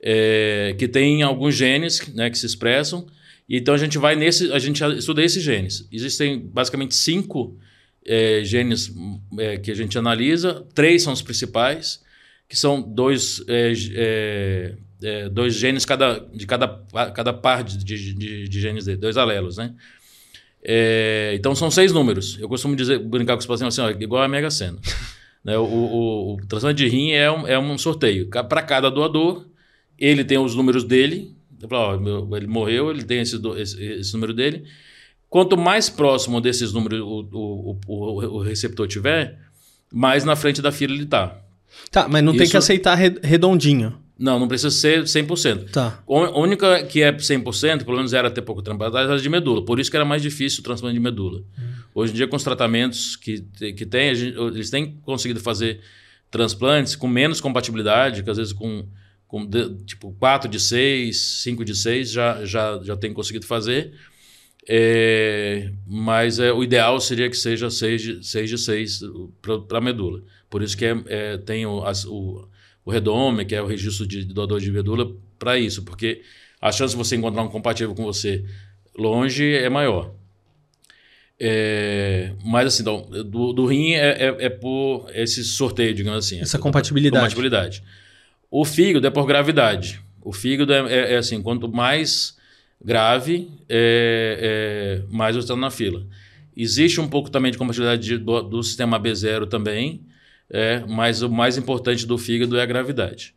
é, 0.00 0.74
que 0.78 0.86
tem 0.86 1.22
alguns 1.22 1.56
genes 1.56 2.06
né, 2.14 2.30
que 2.30 2.38
se 2.38 2.46
expressam. 2.46 3.06
Então 3.48 3.74
a 3.74 3.78
gente 3.78 3.98
vai 3.98 4.14
nesse, 4.14 4.52
a 4.52 4.58
gente 4.58 4.82
estuda 4.96 5.22
esses 5.22 5.42
genes. 5.42 5.88
Existem 5.90 6.38
basicamente 6.38 6.94
cinco 6.94 7.58
é, 8.06 8.42
genes 8.44 8.94
é, 9.38 9.56
que 9.56 9.70
a 9.70 9.74
gente 9.74 9.98
analisa, 9.98 10.64
três 10.74 11.02
são 11.02 11.12
os 11.12 11.20
principais, 11.20 12.02
que 12.48 12.56
são 12.56 12.80
dois, 12.80 13.42
é, 13.48 13.72
é, 13.94 14.74
é, 15.02 15.28
dois 15.28 15.54
genes 15.54 15.84
cada, 15.84 16.20
de 16.32 16.46
cada, 16.46 16.68
cada 17.12 17.32
par 17.32 17.64
de, 17.64 17.84
de, 17.84 18.48
de 18.48 18.60
genes 18.60 18.84
dele, 18.84 18.98
dois 18.98 19.16
alelos, 19.16 19.56
né? 19.56 19.74
então 21.32 21.54
são 21.54 21.70
seis 21.70 21.92
números. 21.92 22.38
Eu 22.40 22.48
costumo 22.48 22.74
dizer, 22.74 22.98
brincar 22.98 23.34
com 23.34 23.40
os 23.40 23.46
pacientes 23.46 23.78
assim, 23.78 23.94
ó, 23.94 24.02
igual 24.02 24.22
a 24.22 24.28
Mega 24.28 24.50
Sena. 24.50 24.78
né? 25.44 25.56
O, 25.56 25.62
o, 25.62 26.34
o 26.34 26.46
transplante 26.48 26.82
de 26.82 26.88
rim 26.88 27.12
é 27.12 27.30
um, 27.30 27.46
é 27.46 27.56
um 27.56 27.78
sorteio. 27.78 28.28
Para 28.28 28.62
cada 28.62 28.90
doador, 28.90 29.46
ele 29.96 30.24
tem 30.24 30.38
os 30.38 30.56
números 30.56 30.82
dele. 30.82 31.36
Ele 32.36 32.46
morreu, 32.48 32.90
ele 32.90 33.04
tem 33.04 33.20
esse, 33.20 33.40
esse, 33.58 33.80
esse 33.80 34.12
número 34.12 34.34
dele. 34.34 34.64
Quanto 35.28 35.56
mais 35.56 35.88
próximo 35.88 36.40
desses 36.40 36.72
números 36.72 37.00
o, 37.00 37.28
o, 37.32 37.80
o, 37.86 38.24
o 38.36 38.42
receptor 38.42 38.86
tiver, 38.86 39.38
mais 39.92 40.24
na 40.24 40.36
frente 40.36 40.62
da 40.62 40.70
fila 40.72 40.94
ele 40.94 41.04
está. 41.04 41.38
Tá, 41.90 42.08
mas 42.08 42.22
não 42.22 42.32
Isso... 42.32 42.38
tem 42.38 42.50
que 42.50 42.56
aceitar 42.56 42.94
redondinho. 42.94 43.98
Não, 44.18 44.38
não 44.38 44.48
precisa 44.48 44.70
ser 44.70 45.02
100%. 45.02 45.70
Tá. 45.70 46.02
A 46.08 46.38
única 46.40 46.82
que 46.84 47.02
é 47.02 47.12
100%, 47.12 47.84
pelo 47.84 47.98
menos 47.98 48.14
era 48.14 48.28
até 48.28 48.40
pouco 48.40 48.62
tempo 48.62 48.82
atrás, 48.82 49.08
era 49.08 49.20
de 49.20 49.28
medula. 49.28 49.62
Por 49.62 49.78
isso 49.78 49.90
que 49.90 49.96
era 49.96 50.06
mais 50.06 50.22
difícil 50.22 50.60
o 50.60 50.62
transplante 50.62 50.94
de 50.94 51.00
medula. 51.00 51.40
Hum. 51.40 51.62
Hoje 51.94 52.12
em 52.12 52.16
dia, 52.16 52.26
com 52.26 52.36
os 52.36 52.42
tratamentos 52.42 53.14
que, 53.14 53.42
que 53.72 53.84
tem, 53.84 54.14
gente, 54.14 54.38
eles 54.38 54.70
têm 54.70 54.98
conseguido 55.02 55.40
fazer 55.40 55.80
transplantes 56.30 56.96
com 56.96 57.06
menos 57.06 57.40
compatibilidade, 57.40 58.22
que 58.22 58.30
às 58.30 58.38
vezes 58.38 58.52
com, 58.54 58.88
com 59.28 59.48
tipo 59.84 60.12
4 60.18 60.48
de 60.48 60.60
6, 60.60 61.42
5 61.42 61.64
de 61.64 61.74
6 61.74 62.10
já, 62.10 62.44
já, 62.44 62.80
já 62.82 62.96
tem 62.96 63.12
conseguido 63.12 63.46
fazer. 63.46 63.92
É, 64.68 65.70
mas 65.86 66.38
é, 66.38 66.52
o 66.52 66.62
ideal 66.64 67.00
seria 67.00 67.30
que 67.30 67.36
seja 67.36 67.70
6 67.70 68.02
de 68.02 68.26
6, 68.26 68.50
de 68.50 68.58
6 68.58 69.00
para 69.66 69.78
a 69.78 69.80
medula. 69.80 70.22
Por 70.50 70.62
isso 70.62 70.76
que 70.76 70.84
é, 70.84 70.96
é 71.06 71.38
tem 71.38 71.64
o, 71.66 71.84
as, 71.84 72.04
o 72.04 72.48
o 72.86 72.90
Redome, 72.92 73.44
que 73.44 73.54
é 73.54 73.60
o 73.60 73.66
registro 73.66 74.06
de 74.06 74.24
doador 74.24 74.60
de 74.60 74.70
medula, 74.70 75.12
para 75.36 75.58
isso, 75.58 75.82
porque 75.82 76.22
a 76.60 76.70
chance 76.70 76.94
de 76.94 76.96
você 76.96 77.16
encontrar 77.16 77.42
um 77.42 77.48
compatível 77.48 77.94
com 77.96 78.04
você 78.04 78.44
longe 78.96 79.56
é 79.56 79.68
maior. 79.68 80.14
É, 81.38 82.32
mas 82.44 82.68
assim, 82.68 82.82
então, 82.82 83.02
do, 83.10 83.52
do 83.52 83.66
rim 83.66 83.92
é, 83.92 84.28
é, 84.28 84.36
é, 84.46 84.48
por 84.48 85.10
esse 85.12 85.44
sorteio, 85.44 85.92
digamos 85.92 86.24
assim. 86.24 86.40
Essa 86.40 86.60
compatibilidade. 86.60 87.24
compatibilidade. 87.24 87.82
O 88.48 88.64
fígado 88.64 89.04
é 89.04 89.10
por 89.10 89.26
gravidade. 89.26 90.00
O 90.22 90.32
fígado 90.32 90.72
é, 90.72 90.78
é, 90.78 91.12
é 91.14 91.16
assim, 91.16 91.42
quanto 91.42 91.68
mais 91.68 92.35
grave, 92.82 93.50
é, 93.68 95.02
mais 95.10 95.34
você 95.34 95.42
está 95.42 95.56
na 95.56 95.70
fila. 95.70 96.06
Existe 96.56 97.00
um 97.00 97.08
pouco 97.08 97.30
também 97.30 97.52
de 97.52 97.58
compatibilidade 97.58 98.02
de, 98.02 98.18
do, 98.18 98.42
do 98.42 98.62
sistema 98.62 98.98
B0 98.98 99.46
também, 99.48 100.00
é, 100.48 100.84
mas 100.88 101.22
o 101.22 101.30
mais 101.30 101.58
importante 101.58 102.06
do 102.06 102.16
fígado 102.16 102.56
é 102.56 102.62
a 102.62 102.66
gravidade. 102.66 103.34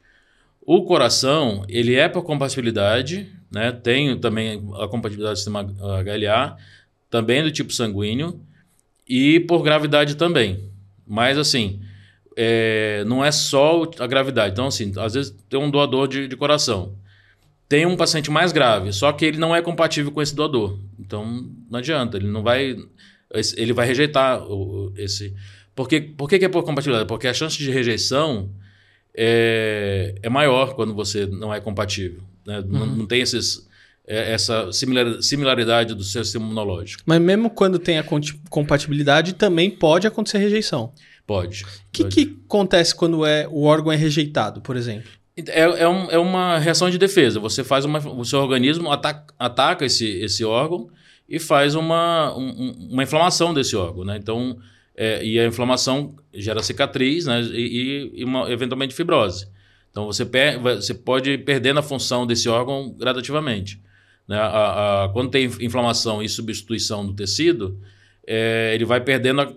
O 0.61 0.83
coração, 0.83 1.65
ele 1.67 1.95
é 1.95 2.07
por 2.07 2.23
compatibilidade, 2.23 3.27
né? 3.51 3.71
tem 3.71 4.17
também 4.19 4.63
a 4.79 4.87
compatibilidade 4.87 5.33
do 5.33 5.37
sistema 5.37 5.63
HLA, 5.63 6.55
também 7.09 7.41
do 7.41 7.51
tipo 7.51 7.73
sanguíneo, 7.73 8.39
e 9.07 9.39
por 9.39 9.63
gravidade 9.63 10.15
também. 10.15 10.69
Mas 11.07 11.39
assim, 11.39 11.81
é, 12.37 13.03
não 13.05 13.25
é 13.25 13.31
só 13.31 13.81
a 13.99 14.05
gravidade. 14.05 14.53
Então, 14.53 14.67
assim, 14.67 14.93
às 14.97 15.15
vezes 15.15 15.35
tem 15.49 15.59
um 15.59 15.71
doador 15.71 16.07
de, 16.07 16.27
de 16.27 16.37
coração. 16.37 16.95
Tem 17.69 17.85
um 17.85 17.95
paciente 17.95 18.31
mais 18.31 18.51
grave, 18.51 18.91
só 18.91 19.11
que 19.11 19.23
ele 19.23 19.37
não 19.37 19.55
é 19.55 19.61
compatível 19.61 20.11
com 20.11 20.21
esse 20.21 20.33
doador. 20.33 20.79
Então, 20.99 21.47
não 21.69 21.77
adianta, 21.77 22.17
ele 22.17 22.27
não 22.27 22.41
vai. 22.41 22.75
Ele 23.55 23.73
vai 23.73 23.85
rejeitar 23.85 24.41
esse. 24.97 25.35
Porque, 25.75 26.01
por 26.01 26.27
que, 26.27 26.39
que 26.39 26.45
é 26.45 26.49
por 26.49 26.63
compatibilidade? 26.63 27.07
Porque 27.07 27.27
a 27.27 27.33
chance 27.33 27.57
de 27.57 27.69
rejeição 27.69 28.49
é, 29.15 30.15
é 30.21 30.29
maior 30.29 30.73
quando 30.73 30.95
você 30.95 31.27
não 31.27 31.53
é 31.53 31.61
compatível. 31.61 32.21
Né? 32.45 32.59
Uhum. 32.59 32.65
Não, 32.67 32.85
não, 32.87 33.05
tem 33.05 33.21
esses, 33.21 33.67
é, 34.07 34.33
essa 34.33 34.71
similaridade 35.21 35.93
do 35.93 36.03
seu 36.03 36.23
sistema 36.23 36.45
imunológico. 36.45 37.03
Mas 37.05 37.21
mesmo 37.21 37.49
quando 37.49 37.77
tem 37.77 37.99
a 37.99 38.05
compatibilidade, 38.49 39.33
também 39.33 39.69
pode 39.69 40.07
acontecer 40.07 40.39
rejeição. 40.39 40.91
Pode. 41.27 41.63
O 41.63 41.67
que, 41.91 42.03
que 42.05 42.39
acontece 42.45 42.95
quando 42.95 43.23
é, 43.23 43.47
o 43.47 43.63
órgão 43.63 43.91
é 43.91 43.95
rejeitado, 43.95 44.61
por 44.61 44.75
exemplo? 44.75 45.11
É, 45.47 45.61
é, 45.61 45.87
um, 45.87 46.11
é 46.11 46.17
uma 46.17 46.57
reação 46.57 46.89
de 46.89 46.97
defesa. 46.97 47.39
Você 47.39 47.63
faz 47.63 47.85
uma, 47.85 47.99
o 47.99 48.25
seu 48.25 48.39
organismo 48.39 48.91
ataca, 48.91 49.33
ataca 49.37 49.85
esse, 49.85 50.07
esse 50.07 50.43
órgão 50.43 50.89
e 51.27 51.39
faz 51.39 51.75
uma, 51.75 52.35
um, 52.35 52.89
uma 52.91 53.03
inflamação 53.03 53.53
desse 53.53 53.75
órgão. 53.75 54.03
Né? 54.03 54.17
Então, 54.17 54.57
é, 54.95 55.23
e 55.23 55.39
a 55.39 55.45
inflamação 55.45 56.15
gera 56.33 56.61
cicatriz 56.61 57.25
né, 57.25 57.41
e, 57.41 58.11
e 58.15 58.23
uma, 58.23 58.51
eventualmente 58.51 58.93
fibrose. 58.93 59.47
Então 59.91 60.05
você, 60.05 60.25
per, 60.25 60.59
você 60.59 60.93
pode 60.93 61.31
ir 61.31 61.45
perdendo 61.45 61.79
a 61.79 61.83
função 61.83 62.25
desse 62.25 62.49
órgão 62.49 62.93
gradativamente. 62.97 63.81
Né? 64.27 64.37
A, 64.37 65.05
a, 65.05 65.09
quando 65.09 65.31
tem 65.31 65.45
inflamação 65.61 66.21
e 66.21 66.29
substituição 66.29 67.05
do 67.05 67.13
tecido, 67.13 67.79
é, 68.25 68.71
ele 68.75 68.85
vai 68.85 69.01
perdendo 69.01 69.41
a, 69.41 69.53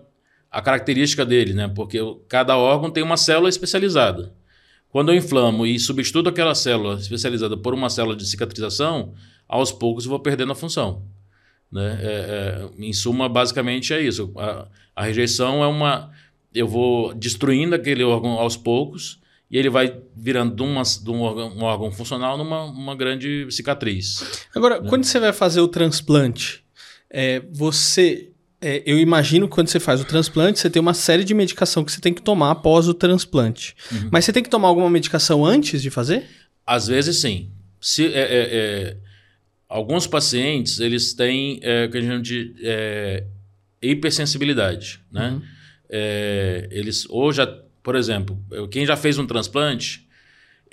a, 0.50 0.62
característica 0.62 1.26
dele, 1.26 1.52
né? 1.52 1.68
porque 1.68 1.98
cada 2.28 2.56
órgão 2.56 2.90
tem 2.90 3.02
uma 3.02 3.16
célula 3.16 3.48
especializada. 3.48 4.32
Quando 4.92 5.10
eu 5.10 5.16
inflamo 5.16 5.64
e 5.64 5.80
substituo 5.80 6.28
aquela 6.28 6.54
célula 6.54 6.96
especializada 6.96 7.56
por 7.56 7.72
uma 7.72 7.88
célula 7.88 8.14
de 8.14 8.26
cicatrização, 8.26 9.14
aos 9.48 9.72
poucos 9.72 10.04
eu 10.04 10.10
vou 10.10 10.20
perdendo 10.20 10.52
a 10.52 10.54
função. 10.54 11.02
Né? 11.72 11.98
É, 12.02 12.06
é, 12.06 12.68
em 12.78 12.92
suma, 12.92 13.26
basicamente 13.26 13.94
é 13.94 14.02
isso. 14.02 14.30
A, 14.36 14.68
a, 14.94 15.04
rejeição 15.04 15.64
é 15.64 15.66
uma. 15.66 16.10
Eu 16.54 16.68
vou 16.68 17.14
destruindo 17.14 17.74
aquele 17.74 18.04
órgão 18.04 18.32
aos 18.32 18.54
poucos 18.54 19.18
e 19.50 19.56
ele 19.56 19.70
vai 19.70 19.98
virando 20.14 20.54
de, 20.54 20.62
uma, 20.62 20.82
de 20.82 21.10
um, 21.10 21.22
órgão, 21.22 21.48
um, 21.56 21.62
órgão, 21.62 21.90
funcional 21.90 22.36
numa 22.36 22.64
uma 22.64 22.94
grande 22.94 23.50
cicatriz. 23.50 24.46
Agora, 24.54 24.78
né? 24.78 24.88
quando 24.90 25.04
você 25.04 25.18
vai 25.18 25.32
fazer 25.32 25.62
o 25.62 25.68
transplante, 25.68 26.62
é, 27.08 27.40
você. 27.50 28.28
É, 28.62 28.82
eu 28.86 28.98
imagino 28.98 29.48
que 29.48 29.54
quando 29.54 29.68
você 29.68 29.80
faz 29.80 30.00
o 30.00 30.04
transplante, 30.04 30.58
você 30.58 30.70
tem 30.70 30.80
uma 30.80 30.94
série 30.94 31.24
de 31.24 31.34
medicação 31.34 31.84
que 31.84 31.92
você 31.92 32.00
tem 32.00 32.14
que 32.14 32.22
tomar 32.22 32.52
após 32.52 32.88
o 32.88 32.94
transplante. 32.94 33.74
Uhum. 33.90 34.08
Mas 34.10 34.24
você 34.24 34.32
tem 34.32 34.42
que 34.42 34.48
tomar 34.48 34.68
alguma 34.68 34.88
medicação 34.88 35.44
antes 35.44 35.82
de 35.82 35.90
fazer? 35.90 36.24
Às 36.66 36.86
vezes 36.86 37.20
sim. 37.20 37.50
Se, 37.80 38.06
é, 38.06 38.20
é, 38.20 38.48
é 38.52 38.96
Alguns 39.72 40.06
pacientes, 40.06 40.80
eles 40.80 41.14
têm 41.14 41.58
é, 41.62 41.86
o 41.86 41.90
que 41.90 41.96
a 41.96 42.00
gente 42.02 42.10
chama 42.10 42.22
de 42.22 42.54
é, 42.62 43.24
hipersensibilidade, 43.80 45.00
né? 45.10 45.30
Uhum. 45.30 45.42
Eles, 46.70 47.06
ou 47.08 47.32
já, 47.32 47.46
por 47.82 47.96
exemplo, 47.96 48.38
quem 48.70 48.84
já 48.84 48.98
fez 48.98 49.18
um 49.18 49.26
transplante, 49.26 50.06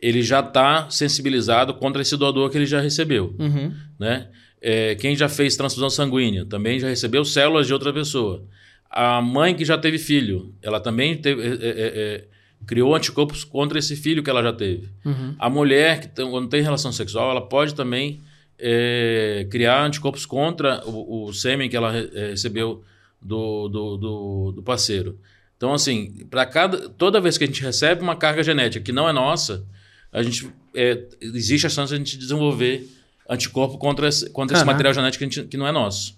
ele 0.01 0.21
já 0.21 0.41
está 0.41 0.89
sensibilizado 0.89 1.73
contra 1.75 2.01
esse 2.01 2.17
doador 2.17 2.49
que 2.49 2.57
ele 2.57 2.65
já 2.65 2.81
recebeu, 2.81 3.33
uhum. 3.39 3.73
né? 3.97 4.27
É, 4.61 4.95
quem 4.95 5.15
já 5.15 5.29
fez 5.29 5.55
transfusão 5.55 5.89
sanguínea 5.89 6.45
também 6.45 6.79
já 6.79 6.89
recebeu 6.89 7.23
células 7.23 7.67
de 7.67 7.73
outra 7.73 7.93
pessoa. 7.93 8.43
A 8.89 9.21
mãe 9.21 9.55
que 9.55 9.63
já 9.63 9.77
teve 9.77 9.97
filho, 9.97 10.53
ela 10.61 10.79
também 10.79 11.15
teve, 11.15 11.41
é, 11.41 11.47
é, 11.47 11.53
é 11.65 12.25
criou 12.65 12.95
anticorpos 12.95 13.43
contra 13.43 13.79
esse 13.79 13.95
filho 13.95 14.21
que 14.21 14.29
ela 14.29 14.43
já 14.43 14.53
teve. 14.53 14.89
Uhum. 15.05 15.35
A 15.39 15.49
mulher 15.49 16.01
que 16.01 16.07
tem, 16.07 16.29
quando 16.29 16.49
tem 16.49 16.61
relação 16.61 16.91
sexual, 16.91 17.31
ela 17.31 17.41
pode 17.41 17.73
também 17.73 18.19
é, 18.57 19.47
criar 19.49 19.83
anticorpos 19.83 20.25
contra 20.25 20.83
o, 20.85 21.27
o 21.27 21.33
sêmen 21.33 21.69
que 21.69 21.77
ela 21.77 21.95
é, 21.95 22.31
recebeu 22.31 22.83
do, 23.21 23.69
do, 23.69 23.97
do, 23.97 24.51
do, 24.57 24.63
parceiro. 24.63 25.17
Então, 25.55 25.73
assim, 25.73 26.25
para 26.29 26.45
cada 26.45 26.89
toda 26.89 27.21
vez 27.21 27.37
que 27.37 27.43
a 27.43 27.47
gente 27.47 27.61
recebe 27.61 28.01
uma 28.01 28.15
carga 28.15 28.43
genética 28.43 28.83
que 28.83 28.91
não 28.91 29.07
é 29.07 29.13
nossa, 29.13 29.65
a 30.11 30.21
gente 30.21 30.49
é, 30.73 31.03
existe 31.21 31.67
a 31.67 31.69
chance 31.69 31.89
de 31.89 31.95
a 31.95 31.97
gente 31.97 32.17
desenvolver 32.17 32.87
anticorpo 33.29 33.77
contra 33.77 34.07
esse, 34.07 34.29
contra 34.31 34.57
esse 34.57 34.65
material 34.65 34.93
genético 34.93 35.23
que, 35.23 35.35
gente, 35.35 35.47
que, 35.47 35.57
não 35.57 35.67
é 35.67 35.71
nosso. 35.71 36.17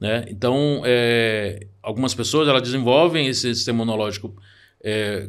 Né? 0.00 0.24
Então, 0.28 0.82
é, 0.84 1.66
algumas 1.82 2.12
pessoas 2.12 2.48
elas 2.48 2.62
desenvolvem 2.62 3.28
esse 3.28 3.54
sistema 3.54 3.76
imunológico 3.76 4.34
é, 4.82 5.28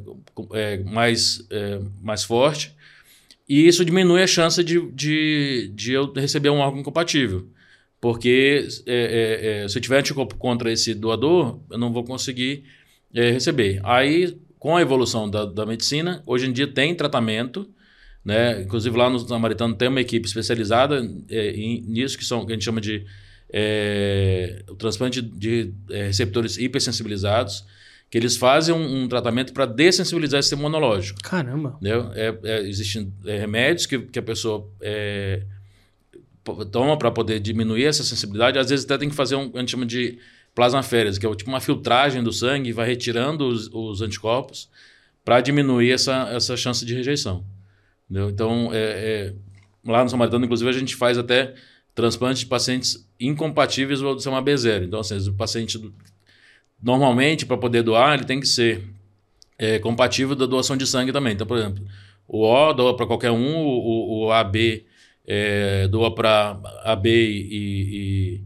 é, 0.53 0.77
mais, 0.79 1.45
é, 1.49 1.79
mais 2.01 2.23
forte 2.23 2.73
e 3.47 3.67
isso 3.67 3.83
diminui 3.83 4.23
a 4.23 4.27
chance 4.27 4.63
de, 4.63 4.89
de, 4.91 5.71
de 5.75 5.91
eu 5.91 6.11
receber 6.13 6.49
um 6.49 6.59
órgão 6.59 6.79
incompatível. 6.79 7.47
Porque 7.99 8.65
é, 8.87 9.63
é, 9.63 9.67
se 9.67 9.77
eu 9.77 9.81
tiver 9.81 9.99
anticorpo 9.99 10.35
contra 10.35 10.71
esse 10.71 10.93
doador, 10.95 11.59
eu 11.69 11.77
não 11.77 11.91
vou 11.91 12.03
conseguir 12.03 12.63
receber. 13.13 13.81
Aí, 13.83 14.37
com 14.57 14.77
a 14.77 14.81
evolução 14.81 15.29
da, 15.29 15.43
da 15.43 15.65
medicina, 15.65 16.23
hoje 16.25 16.47
em 16.47 16.53
dia 16.53 16.65
tem 16.65 16.95
tratamento. 16.95 17.69
Né? 18.23 18.61
Inclusive, 18.61 18.95
lá 18.95 19.09
no 19.09 19.19
Samaritano 19.19 19.75
tem 19.75 19.87
uma 19.87 20.01
equipe 20.01 20.27
especializada 20.27 21.07
é, 21.29 21.51
nisso, 21.53 22.17
que, 22.17 22.25
são, 22.25 22.45
que 22.45 22.51
a 22.51 22.55
gente 22.55 22.65
chama 22.65 22.79
de 22.79 23.05
é, 23.51 24.63
o 24.69 24.75
transplante 24.75 25.21
de 25.21 25.73
receptores 25.89 26.57
hipersensibilizados 26.57 27.65
que 28.11 28.17
eles 28.17 28.35
fazem 28.35 28.75
um, 28.75 29.03
um 29.03 29.07
tratamento 29.07 29.53
para 29.53 29.65
dessensibilizar 29.65 30.41
esse 30.41 30.49
sistema 30.49 30.67
imunológico. 30.67 31.17
Caramba! 31.23 31.77
É, 32.13 32.37
é, 32.43 32.61
existem 32.67 33.11
é, 33.25 33.39
remédios 33.39 33.85
que, 33.85 33.97
que 33.99 34.19
a 34.19 34.21
pessoa 34.21 34.69
é, 34.81 35.43
toma 36.71 36.97
para 36.97 37.09
poder 37.09 37.39
diminuir 37.39 37.85
essa 37.85 38.03
sensibilidade. 38.03 38.59
Às 38.59 38.69
vezes 38.69 38.83
até 38.83 38.97
tem 38.97 39.09
que 39.09 39.15
fazer 39.15 39.35
um, 39.35 39.49
a 39.55 39.59
gente 39.59 39.71
chama 39.71 39.85
de 39.85 40.19
plasmaférese, 40.53 41.17
que 41.17 41.25
é 41.25 41.33
tipo 41.33 41.49
uma 41.49 41.61
filtragem 41.61 42.21
do 42.21 42.33
sangue, 42.33 42.73
vai 42.73 42.85
retirando 42.85 43.47
os, 43.47 43.69
os 43.71 44.01
anticorpos 44.01 44.69
para 45.23 45.39
diminuir 45.39 45.91
essa, 45.91 46.27
essa 46.33 46.57
chance 46.57 46.85
de 46.85 46.93
rejeição. 46.93 47.45
Entendeu? 48.11 48.29
Então, 48.29 48.69
é, 48.73 48.77
é, 48.77 49.33
lá 49.85 50.03
no 50.03 50.09
São 50.09 50.19
Maritano, 50.19 50.43
inclusive, 50.43 50.69
a 50.69 50.73
gente 50.73 50.97
faz 50.97 51.17
até 51.17 51.53
transplante 51.95 52.41
de 52.41 52.45
pacientes 52.45 53.07
incompatíveis 53.17 54.01
ao 54.01 54.15
sistema 54.15 54.43
B0. 54.43 54.83
Então, 54.83 54.99
assim, 54.99 55.17
o 55.29 55.33
paciente 55.33 55.79
normalmente, 56.83 57.45
para 57.45 57.55
poder 57.55 57.83
doar, 57.83 58.15
ele 58.15 58.25
tem 58.25 58.41
que 58.41 58.47
ser 58.47 58.83
é, 59.57 59.79
compatível 59.79 60.35
da 60.35 60.45
doação 60.45 60.75
de 60.75 60.85
sangue 60.85 61.13
também. 61.13 61.31
Então, 61.31 61.47
por 61.47 61.57
exemplo, 61.57 61.85
o 62.27 62.43
O 62.43 62.73
doa 62.73 62.97
para 62.97 63.05
qualquer 63.07 63.31
um, 63.31 63.55
o, 63.57 64.25
o 64.25 64.31
AB 64.33 64.85
é, 65.25 65.87
doa 65.87 66.13
para 66.13 66.59
AB 66.83 67.07
e, 67.07 68.37
e 68.37 68.41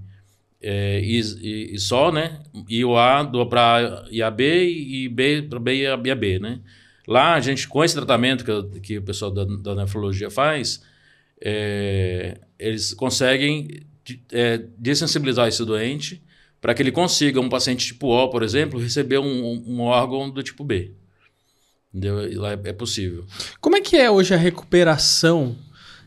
é, 0.62 1.00
e, 1.04 1.20
e, 1.20 1.76
e, 1.76 1.80
só, 1.80 2.12
né? 2.12 2.40
E 2.70 2.86
o 2.86 2.98
A 2.98 3.24
doa 3.24 3.48
para 3.48 4.06
IAB 4.12 4.42
e 4.42 5.10
B 5.10 5.44
para 5.44 5.60
B 5.60 5.76
e 5.76 5.88
AB, 5.88 6.40
né? 6.40 6.60
Lá 7.08 7.36
a 7.36 7.40
gente, 7.40 7.68
com 7.68 7.84
esse 7.84 7.94
tratamento 7.94 8.44
que, 8.44 8.80
que 8.80 8.98
o 8.98 9.02
pessoal 9.04 9.32
da, 9.32 9.46
da 9.46 9.76
nefrologia 9.76 10.30
faz, 10.30 10.82
é, 11.42 12.40
eles 12.58 12.94
conseguem 12.94 13.82
é, 14.32 14.64
dessensibilizar 14.78 15.48
esse 15.48 15.64
doente 15.64 16.22
para 16.60 16.74
que 16.74 16.82
ele 16.82 16.92
consiga, 16.92 17.40
um 17.40 17.50
paciente 17.50 17.86
tipo 17.86 18.08
O, 18.08 18.30
por 18.30 18.42
exemplo, 18.42 18.80
receber 18.80 19.20
um, 19.20 19.64
um 19.68 19.82
órgão 19.82 20.30
do 20.30 20.42
tipo 20.42 20.64
B. 20.64 20.94
Entendeu? 21.94 22.28
E 22.30 22.36
lá 22.36 22.54
é, 22.54 22.60
é 22.66 22.74
possível. 22.74 23.26
Como 23.62 23.78
é 23.78 23.82
que 23.82 23.96
é 23.96 24.10
hoje 24.10 24.34
a 24.34 24.38
recuperação 24.38 25.56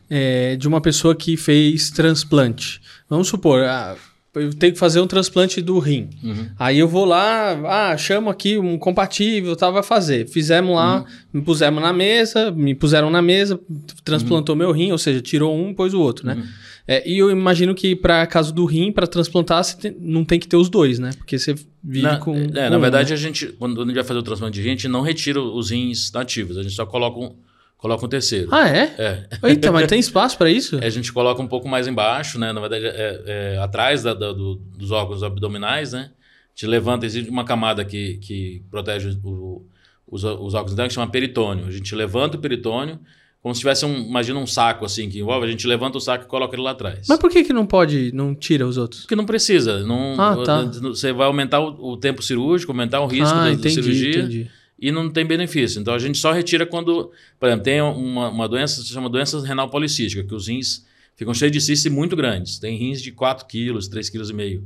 é, 0.09 0.55
de 0.55 0.67
uma 0.67 0.81
pessoa 0.81 1.15
que 1.15 1.37
fez 1.37 1.89
transplante? 1.89 2.81
Vamos 3.07 3.27
supor, 3.29 3.63
ah, 3.63 3.95
eu 4.39 4.53
tenho 4.53 4.73
que 4.73 4.79
fazer 4.79 4.99
um 4.99 5.07
transplante 5.07 5.61
do 5.61 5.79
rim. 5.79 6.09
Uhum. 6.23 6.47
Aí 6.57 6.79
eu 6.79 6.87
vou 6.87 7.05
lá, 7.05 7.91
ah, 7.91 7.97
chamo 7.97 8.29
aqui 8.29 8.57
um 8.57 8.77
compatível, 8.77 9.55
tá, 9.55 9.69
vai 9.69 9.83
fazer. 9.83 10.27
Fizemos 10.27 10.75
lá, 10.75 10.99
uhum. 10.99 11.05
me 11.33 11.41
pusemos 11.41 11.81
na 11.81 11.93
mesa, 11.93 12.51
me 12.51 12.73
puseram 12.75 13.09
na 13.09 13.21
mesa, 13.21 13.59
transplantou 14.03 14.53
uhum. 14.53 14.59
meu 14.59 14.71
rim, 14.71 14.91
ou 14.91 14.97
seja, 14.97 15.21
tirou 15.21 15.55
um, 15.55 15.73
pôs 15.73 15.93
o 15.93 15.99
outro, 15.99 16.25
né? 16.25 16.35
Uhum. 16.35 16.43
É, 16.87 17.07
e 17.07 17.19
eu 17.19 17.29
imagino 17.29 17.75
que 17.75 17.95
para 17.95 18.25
caso 18.25 18.51
do 18.51 18.65
rim, 18.65 18.91
para 18.91 19.05
transplantar, 19.05 19.63
você 19.63 19.77
tem, 19.77 19.95
não 19.99 20.25
tem 20.25 20.39
que 20.39 20.47
ter 20.47 20.57
os 20.57 20.69
dois, 20.69 20.97
né? 20.97 21.11
Porque 21.17 21.37
você 21.37 21.53
vive 21.83 22.01
na, 22.01 22.17
com. 22.17 22.35
É, 22.35 22.47
com 22.47 22.69
na 22.71 22.77
verdade, 22.79 23.09
né? 23.09 23.13
a 23.13 23.17
gente, 23.17 23.47
quando 23.59 23.79
a 23.79 23.85
gente 23.85 23.93
vai 23.93 24.03
fazer 24.03 24.19
o 24.19 24.23
transplante 24.23 24.55
de 24.55 24.61
rim, 24.61 24.69
a 24.69 24.71
gente 24.71 24.87
não 24.87 25.01
retira 25.01 25.39
os 25.39 25.69
rins 25.69 26.11
nativos, 26.11 26.57
a 26.57 26.63
gente 26.63 26.73
só 26.73 26.87
coloca 26.87 27.19
um 27.19 27.35
coloca 27.79 28.05
um 28.05 28.09
terceiro. 28.09 28.49
Ah, 28.51 28.69
é? 28.69 28.93
É. 28.97 29.27
Eita, 29.49 29.71
mas 29.71 29.87
tem 29.87 29.99
espaço 29.99 30.37
para 30.37 30.51
isso? 30.51 30.77
a 30.77 30.89
gente 30.89 31.11
coloca 31.11 31.41
um 31.41 31.47
pouco 31.47 31.67
mais 31.67 31.87
embaixo, 31.87 32.37
né? 32.37 32.53
Na 32.53 32.59
verdade, 32.59 32.85
é, 32.85 33.23
é 33.25 33.57
atrás 33.57 34.03
da, 34.03 34.13
da, 34.13 34.31
do, 34.31 34.55
dos 34.55 34.91
órgãos 34.91 35.23
abdominais, 35.23 35.93
né? 35.93 36.11
A 36.11 36.49
gente 36.53 36.67
levanta, 36.67 37.05
existe 37.05 37.29
uma 37.29 37.45
camada 37.45 37.83
que, 37.85 38.17
que 38.17 38.61
protege 38.69 39.17
o, 39.23 39.65
os, 40.05 40.23
os 40.23 40.53
órgãos 40.53 40.73
internos 40.73 40.91
que 40.91 40.95
chama 40.95 41.09
peritônio. 41.09 41.65
A 41.67 41.71
gente 41.71 41.95
levanta 41.95 42.37
o 42.37 42.39
peritônio 42.39 42.99
como 43.41 43.55
se 43.55 43.61
tivesse 43.61 43.85
um, 43.85 43.95
imagina 43.95 44.37
um 44.37 44.45
saco 44.45 44.83
assim 44.83 45.09
que 45.09 45.19
envolve, 45.19 45.47
a 45.47 45.49
gente 45.49 45.65
levanta 45.65 45.97
o 45.97 46.01
saco 46.01 46.25
e 46.25 46.27
coloca 46.27 46.53
ele 46.53 46.61
lá 46.61 46.71
atrás. 46.71 47.07
Mas 47.07 47.17
por 47.17 47.31
que 47.31 47.45
que 47.45 47.53
não 47.53 47.65
pode, 47.65 48.11
não 48.13 48.35
tira 48.35 48.67
os 48.67 48.77
outros? 48.77 49.03
Porque 49.03 49.15
não 49.15 49.25
precisa, 49.25 49.81
não, 49.83 50.19
ah, 50.19 50.43
tá. 50.43 50.63
você 50.63 51.13
vai 51.13 51.25
aumentar 51.25 51.61
o, 51.61 51.91
o, 51.91 51.95
tempo 51.95 52.21
cirúrgico, 52.21 52.73
aumentar 52.73 52.99
o 52.99 53.07
risco 53.07 53.33
ah, 53.33 53.45
da, 53.45 53.51
entendi, 53.53 53.75
da 53.77 53.81
cirurgia. 53.81 54.19
Entendi 54.19 54.51
e 54.81 54.91
não 54.91 55.09
tem 55.09 55.25
benefício. 55.25 55.79
Então 55.81 55.93
a 55.93 55.99
gente 55.99 56.17
só 56.17 56.31
retira 56.31 56.65
quando, 56.65 57.11
por 57.39 57.47
exemplo, 57.47 57.63
tem 57.63 57.81
uma, 57.81 58.29
uma 58.29 58.47
doença, 58.47 58.81
se 58.81 58.87
chama 58.87 59.09
doença 59.09 59.39
renal 59.45 59.69
policística, 59.69 60.23
que 60.23 60.33
os 60.33 60.47
rins 60.47 60.85
ficam 61.15 61.33
cheios 61.33 61.51
de 61.51 61.59
cistos 61.59 61.91
muito 61.91 62.15
grandes. 62.15 62.59
Tem 62.59 62.77
rins 62.77 63.01
de 63.01 63.11
4 63.11 63.45
quilos, 63.45 63.89
3,5 63.89 64.31
kg. 64.31 64.63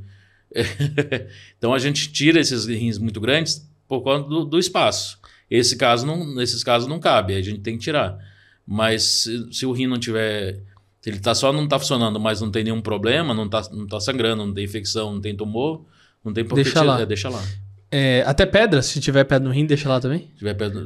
então 1.58 1.74
a 1.74 1.80
gente 1.80 2.12
tira 2.12 2.40
esses 2.40 2.66
rins 2.68 3.00
muito 3.00 3.20
grandes 3.20 3.68
por 3.88 4.02
conta 4.02 4.30
do, 4.30 4.46
do, 4.46 4.60
espaço. 4.60 5.20
Esse 5.50 5.76
caso 5.76 6.06
não, 6.06 6.36
nesses 6.36 6.64
casos 6.64 6.88
não 6.88 7.00
cabe, 7.00 7.34
a 7.34 7.42
gente 7.42 7.60
tem 7.60 7.78
que 7.78 7.84
tirar. 7.84 8.18
Mas 8.66 9.04
se, 9.04 9.52
se 9.52 9.66
o 9.66 9.72
rim 9.72 9.88
não 9.88 10.00
tiver. 10.00 10.62
Se 11.02 11.10
ele 11.10 11.20
tá 11.20 11.36
só 11.36 11.52
não 11.52 11.66
está 11.66 11.78
funcionando, 11.78 12.18
mas 12.20 12.40
não 12.40 12.50
tem 12.50 12.64
nenhum 12.64 12.82
problema, 12.82 13.34
não 13.34 13.46
está 13.46 13.68
não 13.72 13.86
tá 13.86 14.00
sangrando, 14.00 14.46
não 14.46 14.54
tem 14.54 14.64
infecção, 14.64 15.14
não 15.14 15.20
tem 15.20 15.36
tumor, 15.36 15.84
não 16.24 16.32
tem 16.32 16.46
por 16.46 16.56
que 16.56 16.64
deixa 16.64 16.82
lá. 16.82 17.02
É, 17.02 17.06
deixa 17.06 17.30
lá. 17.30 17.44
É, 17.96 18.24
até 18.26 18.44
pedra, 18.48 18.82
se 18.82 19.00
tiver 19.00 19.24
pedra 19.24 19.48
no 19.48 19.54
rim, 19.54 19.68
deixa 19.68 19.88
lá 19.88 20.00
também? 20.00 20.22
Se 20.32 20.40
tiver 20.40 20.56
pedra. 20.56 20.84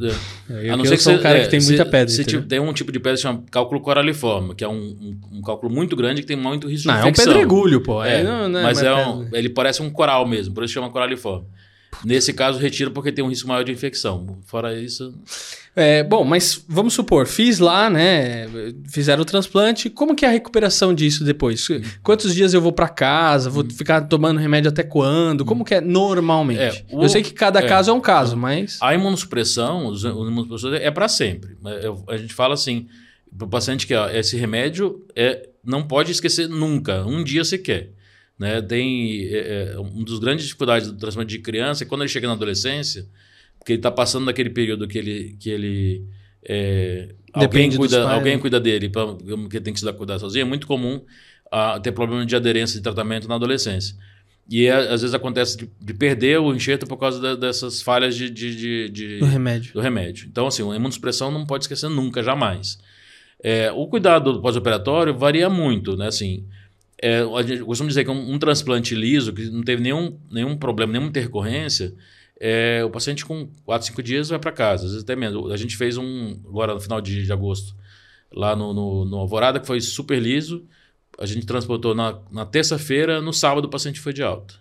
É. 0.49 0.69
a 0.69 0.75
não 0.75 0.83
ser 0.83 0.97
que 0.97 1.03
você. 1.03 1.15
um 1.15 1.19
cara 1.19 1.37
é, 1.37 1.43
que 1.43 1.49
tem 1.49 1.61
se, 1.61 1.69
muita 1.69 1.85
pedra. 1.85 2.09
Se 2.09 2.25
tiver, 2.25 2.45
tem 2.45 2.59
um 2.59 2.73
tipo 2.73 2.91
de 2.91 2.99
pedra 2.99 3.15
que 3.15 3.21
chama 3.21 3.43
cálculo 3.49 3.79
coraliforme, 3.79 4.53
que 4.53 4.61
é 4.61 4.67
um, 4.67 4.73
um, 4.73 5.37
um, 5.37 5.41
cálculo 5.41 5.73
muito 5.73 5.95
grande 5.95 6.19
que 6.21 6.27
tem 6.27 6.35
muito 6.35 6.67
risco 6.67 6.89
não, 6.89 6.95
de 6.95 7.01
infecção. 7.03 7.25
Não, 7.27 7.31
é 7.31 7.35
um 7.35 7.39
pedregulho, 7.39 7.81
pô. 7.81 8.03
É, 8.03 8.21
não, 8.21 8.49
não 8.49 8.59
é 8.59 8.63
mas 8.63 8.83
é 8.83 8.93
um, 8.93 9.25
ele 9.31 9.47
parece 9.47 9.81
um 9.81 9.89
coral 9.89 10.27
mesmo, 10.27 10.53
por 10.53 10.65
isso 10.65 10.73
chama 10.73 10.89
coraliforme. 10.89 11.45
Nesse 12.03 12.31
caso, 12.33 12.59
retira 12.59 12.91
porque 12.91 13.11
tem 13.11 13.23
um 13.23 13.29
risco 13.29 13.47
maior 13.47 13.63
de 13.63 13.71
infecção. 13.71 14.37
Fora 14.45 14.79
isso. 14.79 15.13
É, 15.75 16.03
bom, 16.03 16.23
mas 16.23 16.63
vamos 16.67 16.93
supor, 16.93 17.27
fiz 17.27 17.59
lá, 17.59 17.89
né? 17.89 18.47
Fizeram 18.89 19.21
o 19.21 19.25
transplante. 19.25 19.89
Como 19.89 20.15
que 20.15 20.25
é 20.25 20.27
a 20.27 20.31
recuperação 20.31 20.93
disso 20.93 21.23
depois? 21.23 21.67
Quantos 22.01 22.33
dias 22.33 22.53
eu 22.53 22.61
vou 22.61 22.71
para 22.71 22.89
casa? 22.89 23.49
Vou 23.49 23.63
ficar 23.69 24.01
tomando 24.01 24.39
remédio 24.39 24.69
até 24.69 24.83
quando? 24.83 25.45
Como 25.45 25.63
que 25.63 25.75
é 25.75 25.81
normalmente? 25.81 26.59
É, 26.61 26.85
o, 26.91 27.03
eu 27.03 27.09
sei 27.09 27.21
que 27.21 27.33
cada 27.33 27.59
é, 27.59 27.67
caso 27.67 27.91
é 27.91 27.93
um 27.93 28.01
caso, 28.01 28.35
mas. 28.35 28.79
A 28.81 28.93
imunossupressão, 28.93 29.87
os, 29.87 30.03
imunossupressão 30.03 30.73
é 30.73 30.91
para 30.91 31.07
sempre. 31.07 31.57
A 32.07 32.17
gente 32.17 32.33
fala 32.33 32.53
assim 32.53 32.87
para 33.35 33.45
o 33.45 33.49
paciente 33.49 33.85
que 33.85 33.93
ó, 33.93 34.09
esse 34.09 34.35
remédio 34.35 35.05
é, 35.15 35.47
não 35.63 35.83
pode 35.83 36.11
esquecer 36.11 36.47
nunca, 36.47 37.05
um 37.05 37.23
dia 37.23 37.43
sequer. 37.43 37.91
Né? 38.37 38.61
Tem 38.61 39.25
é, 39.25 39.73
é, 39.73 39.79
um 39.79 40.03
dos 40.03 40.19
grandes 40.19 40.45
dificuldades 40.45 40.91
do 40.91 40.97
transplante 40.97 41.29
de 41.29 41.39
criança 41.39 41.83
é 41.83 41.87
quando 41.87 42.01
ele 42.01 42.09
chega 42.09 42.27
na 42.27 42.33
adolescência, 42.33 43.07
porque 43.57 43.73
ele 43.73 43.79
está 43.79 43.91
passando 43.91 44.25
daquele 44.25 44.49
período 44.49 44.87
que 44.87 44.97
ele, 44.97 45.35
que 45.39 45.49
ele 45.49 46.05
é, 46.47 47.15
alguém 47.33 47.75
cuida, 47.75 48.03
pais, 48.03 48.13
alguém 48.17 48.35
né? 48.35 48.41
cuida 48.41 48.59
dele, 48.59 48.89
porque 48.89 49.59
tem 49.59 49.73
que 49.73 49.79
se 49.79 49.85
dar 49.85 49.93
cuidar 49.93 50.19
sozinho. 50.19 50.43
É 50.43 50.45
muito 50.45 50.67
comum 50.67 51.01
uh, 51.47 51.79
ter 51.81 51.91
problema 51.91 52.25
de 52.25 52.35
aderência 52.35 52.77
de 52.77 52.83
tratamento 52.83 53.27
na 53.27 53.35
adolescência. 53.35 53.95
E 54.49 54.65
é, 54.65 54.73
às 54.73 55.01
vezes 55.01 55.13
acontece 55.13 55.57
de, 55.57 55.69
de, 55.81 55.93
perder 55.93 56.39
o 56.39 56.53
enxerto 56.53 56.87
por 56.87 56.97
causa 56.97 57.19
de, 57.19 57.41
dessas 57.41 57.81
falhas 57.81 58.15
de, 58.15 58.29
de, 58.29 58.89
de, 58.89 59.19
do 59.19 59.25
remédio. 59.25 59.73
Do 59.73 59.81
remédio. 59.81 60.27
Então, 60.29 60.47
assim, 60.47 60.63
a 60.63 60.75
imunossupressão 60.75 61.29
não 61.29 61.45
pode 61.45 61.65
esquecer 61.65 61.89
nunca, 61.89 62.23
jamais. 62.23 62.79
É, 63.43 63.71
o 63.71 63.87
cuidado 63.87 64.41
pós-operatório 64.41 65.13
varia 65.13 65.49
muito, 65.49 65.97
né? 65.97 66.07
Assim, 66.07 66.45
é, 67.01 67.19
a 67.19 67.41
gente 67.43 67.63
costuma 67.63 67.87
dizer 67.87 68.03
que 68.03 68.09
um, 68.09 68.33
um, 68.33 68.39
transplante 68.39 68.95
liso, 68.95 69.31
que 69.31 69.49
não 69.49 69.63
teve 69.63 69.81
nenhum, 69.81 70.17
nenhum 70.31 70.57
problema, 70.57 70.93
nenhuma 70.93 71.09
intercorrência, 71.09 71.93
é, 72.39 72.83
o 72.83 72.89
paciente 72.89 73.25
com 73.25 73.49
4, 73.65 73.87
5 73.87 74.03
dias 74.03 74.29
vai 74.29 74.39
para 74.39 74.51
casa, 74.51 74.85
às 74.85 74.91
vezes 74.91 75.03
até 75.03 75.15
menos. 75.15 75.51
A 75.51 75.57
gente 75.57 75.77
fez 75.77 75.97
um 75.97 76.39
agora 76.47 76.73
no 76.73 76.79
final 76.79 76.99
de, 76.99 77.23
de 77.23 77.31
agosto, 77.31 77.75
lá 78.33 78.55
no, 78.55 78.73
no, 78.73 79.05
no, 79.05 79.17
Alvorada, 79.17 79.59
que 79.59 79.67
foi 79.67 79.79
super 79.79 80.19
liso. 80.19 80.65
A 81.19 81.25
gente 81.25 81.45
transportou 81.45 81.95
na, 81.95 82.19
na 82.31 82.45
terça-feira, 82.45 83.21
no 83.21 83.33
sábado 83.33 83.65
o 83.65 83.69
paciente 83.69 83.99
foi 83.99 84.13
de 84.13 84.23
alta. 84.23 84.55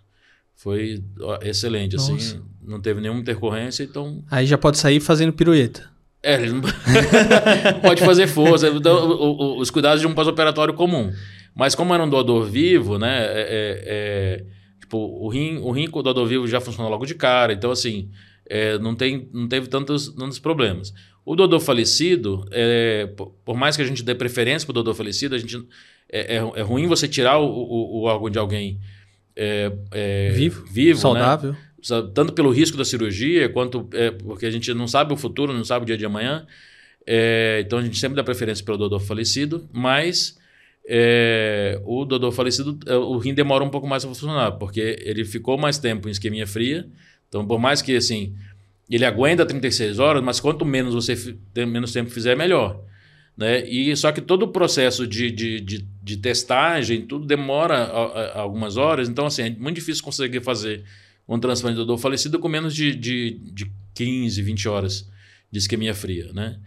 Foi 0.55 1.03
excelente, 1.43 1.97
assim, 1.97 2.13
Nossa. 2.13 2.37
assim, 2.37 2.45
não 2.63 2.81
teve 2.81 3.01
nenhuma 3.01 3.21
intercorrência, 3.21 3.85
então... 3.85 4.25
Aí 4.31 4.47
já 4.47 4.57
pode 4.57 4.79
sair 4.79 5.01
fazendo 5.01 5.33
pirueta. 5.33 5.91
É, 6.23 6.39
não 6.47 6.63
pode 7.83 8.03
fazer 8.03 8.27
força, 8.27 8.69
então, 8.69 9.59
os 9.59 9.71
cuidados 9.71 10.01
de 10.01 10.07
um 10.07 10.15
pós-operatório 10.15 10.73
comum. 10.73 11.13
Mas 11.57 11.75
como 11.75 11.95
era 11.95 12.05
um 12.05 12.11
doador 12.11 12.45
vivo, 12.45 12.99
né? 12.99 13.25
É, 13.25 13.31
é, 13.31 13.83
é, 13.87 14.45
tipo, 14.79 14.99
o 14.99 15.27
rim, 15.29 15.57
o 15.57 15.71
rim 15.71 15.89
com 15.89 16.01
o 16.01 16.03
doador 16.03 16.27
vivo 16.27 16.47
já 16.47 16.61
funciona 16.61 16.91
logo 16.91 17.07
de 17.07 17.15
cara. 17.15 17.55
Então, 17.55 17.71
assim, 17.71 18.11
é, 18.47 18.79
não, 18.79 18.95
tem, 18.95 19.27
não 19.33 19.49
teve 19.49 19.67
tantos, 19.67 20.11
tantos 20.11 20.39
problemas. 20.39 20.93
O 21.25 21.35
doador 21.35 21.59
falecido, 21.59 22.47
é, 22.53 23.09
por 23.43 23.57
mais 23.57 23.75
que 23.75 23.81
a 23.81 23.87
gente 23.87 24.03
dê 24.03 24.15
preferência 24.15 24.67
para 24.67 24.73
o 24.73 24.75
doador 24.75 24.95
falecido, 24.95 25.35
a 25.35 25.39
gente, 25.39 25.67
é, 26.13 26.37
é, 26.37 26.61
ruim 26.61 26.87
você 26.87 27.09
tirar 27.09 27.39
o, 27.39 27.47
o, 27.47 28.01
o 28.01 28.03
órgão 28.03 28.29
de 28.29 28.39
alguém 28.39 28.79
vivo, 30.35 30.65
vivo, 30.67 30.99
né? 30.99 31.01
saudável. 31.01 31.53
Né? 31.53 31.59
Tanto 32.15 32.35
pelo 32.35 32.51
risco 32.51 32.77
da 32.77 32.85
cirurgia, 32.85 33.49
quanto 33.49 33.89
porque 34.25 34.45
a 34.45 34.51
gente 34.51 34.73
não 34.75 34.89
sabe 34.89 35.13
o 35.13 35.17
futuro, 35.17 35.53
não 35.53 35.65
sabe 35.65 35.85
o 35.85 35.87
dia 35.87 35.97
de 35.97 36.05
amanhã. 36.05 36.47
então 37.61 37.79
a 37.79 37.83
gente 37.83 37.99
sempre 37.99 38.17
dá 38.17 38.25
preferência 38.25 38.65
para 38.65 38.75
o 38.75 38.79
doador 38.79 39.01
falecido, 39.01 39.69
mas 39.73 40.37
é, 40.89 41.81
o 41.85 42.05
Dodô 42.05 42.31
falecido, 42.31 42.79
é, 42.87 42.95
o 42.95 43.19
rim 43.19 43.35
demora 43.35 43.65
um 43.65 43.69
pouco 43.69 43.87
mais 43.87 44.05
para 44.05 44.15
funcionar, 44.15 44.53
porque 44.53 44.99
ele 45.03 45.25
ficou 45.25 45.59
mais 45.59 45.79
tempo 45.79 46.09
em 46.09 46.13
isquemia 46.13 46.47
fria. 46.47 46.89
Então, 47.29 47.45
por 47.47 47.59
mais 47.59 47.83
que 47.83 47.97
assim, 47.97 48.35
ele 48.89 49.05
aguenta 49.05 49.45
36 49.45 49.99
horas, 49.99 50.23
mas 50.23 50.39
quanto 50.39 50.65
menos 50.65 50.95
você 50.95 51.37
menos 51.67 51.93
tempo 51.93 52.11
fizer, 52.11 52.37
melhor. 52.37 52.81
Né? 53.37 53.69
E 53.69 53.95
só 53.97 54.13
que 54.13 54.21
todo 54.21 54.45
o 54.45 54.49
processo 54.49 55.07
de, 55.07 55.31
de, 55.31 55.61
de, 55.61 55.87
de 56.03 56.17
testagem, 56.17 57.03
tudo 57.03 57.27
demora 57.27 57.75
a, 57.75 58.05
a, 58.05 58.41
algumas 58.41 58.77
horas. 58.77 59.09
Então, 59.09 59.27
assim, 59.27 59.43
é 59.43 59.51
muito 59.51 59.75
difícil 59.75 60.05
conseguir 60.05 60.41
fazer 60.41 60.85
um 61.29 61.39
transplante 61.39 61.75
de 61.75 61.81
Dodô 61.81 61.99
falecido 61.99 62.39
com 62.39 62.49
menos 62.49 62.75
de, 62.75 62.95
de, 62.95 63.41
de 63.43 63.71
15, 63.95 64.41
20 64.41 64.69
horas 64.69 65.11
de 65.51 65.59
isquemia 65.59 65.95
fria, 65.95 66.33
né? 66.33 66.59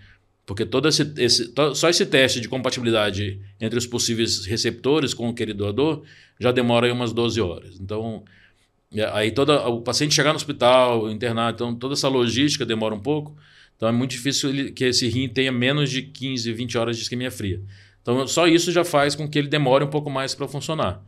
Porque 0.49 0.65
todo 0.65 0.87
esse, 0.87 1.13
esse, 1.17 1.53
só 1.75 1.89
esse 1.89 2.07
teste 2.07 2.41
de 2.41 2.49
compatibilidade 2.49 3.39
entre 3.61 3.77
os 3.77 3.85
possíveis 3.85 4.47
receptores 4.47 5.13
com 5.13 5.29
aquele 5.29 5.53
doador 5.53 6.01
já 6.39 6.51
demora 6.51 6.87
aí 6.87 6.91
umas 6.91 7.13
12 7.13 7.39
horas. 7.39 7.79
Então, 7.79 8.23
é, 8.91 9.07
aí 9.13 9.29
toda, 9.29 9.67
o 9.67 9.81
paciente 9.81 10.15
chegar 10.15 10.31
no 10.31 10.37
hospital, 10.37 11.11
internar, 11.11 11.53
então 11.53 11.75
toda 11.75 11.93
essa 11.93 12.07
logística 12.07 12.65
demora 12.65 12.95
um 12.95 12.99
pouco. 12.99 13.37
Então 13.75 13.87
é 13.87 13.91
muito 13.91 14.09
difícil 14.09 14.73
que 14.73 14.85
esse 14.85 15.07
rim 15.07 15.29
tenha 15.29 15.51
menos 15.51 15.91
de 15.91 16.01
15, 16.01 16.51
20 16.51 16.77
horas 16.79 16.97
de 16.97 17.03
isquemia 17.03 17.29
fria. 17.29 17.61
Então 18.01 18.25
só 18.27 18.47
isso 18.47 18.71
já 18.71 18.83
faz 18.83 19.13
com 19.13 19.29
que 19.29 19.37
ele 19.37 19.49
demore 19.49 19.83
um 19.83 19.89
pouco 19.89 20.09
mais 20.09 20.33
para 20.33 20.47
funcionar. 20.47 20.99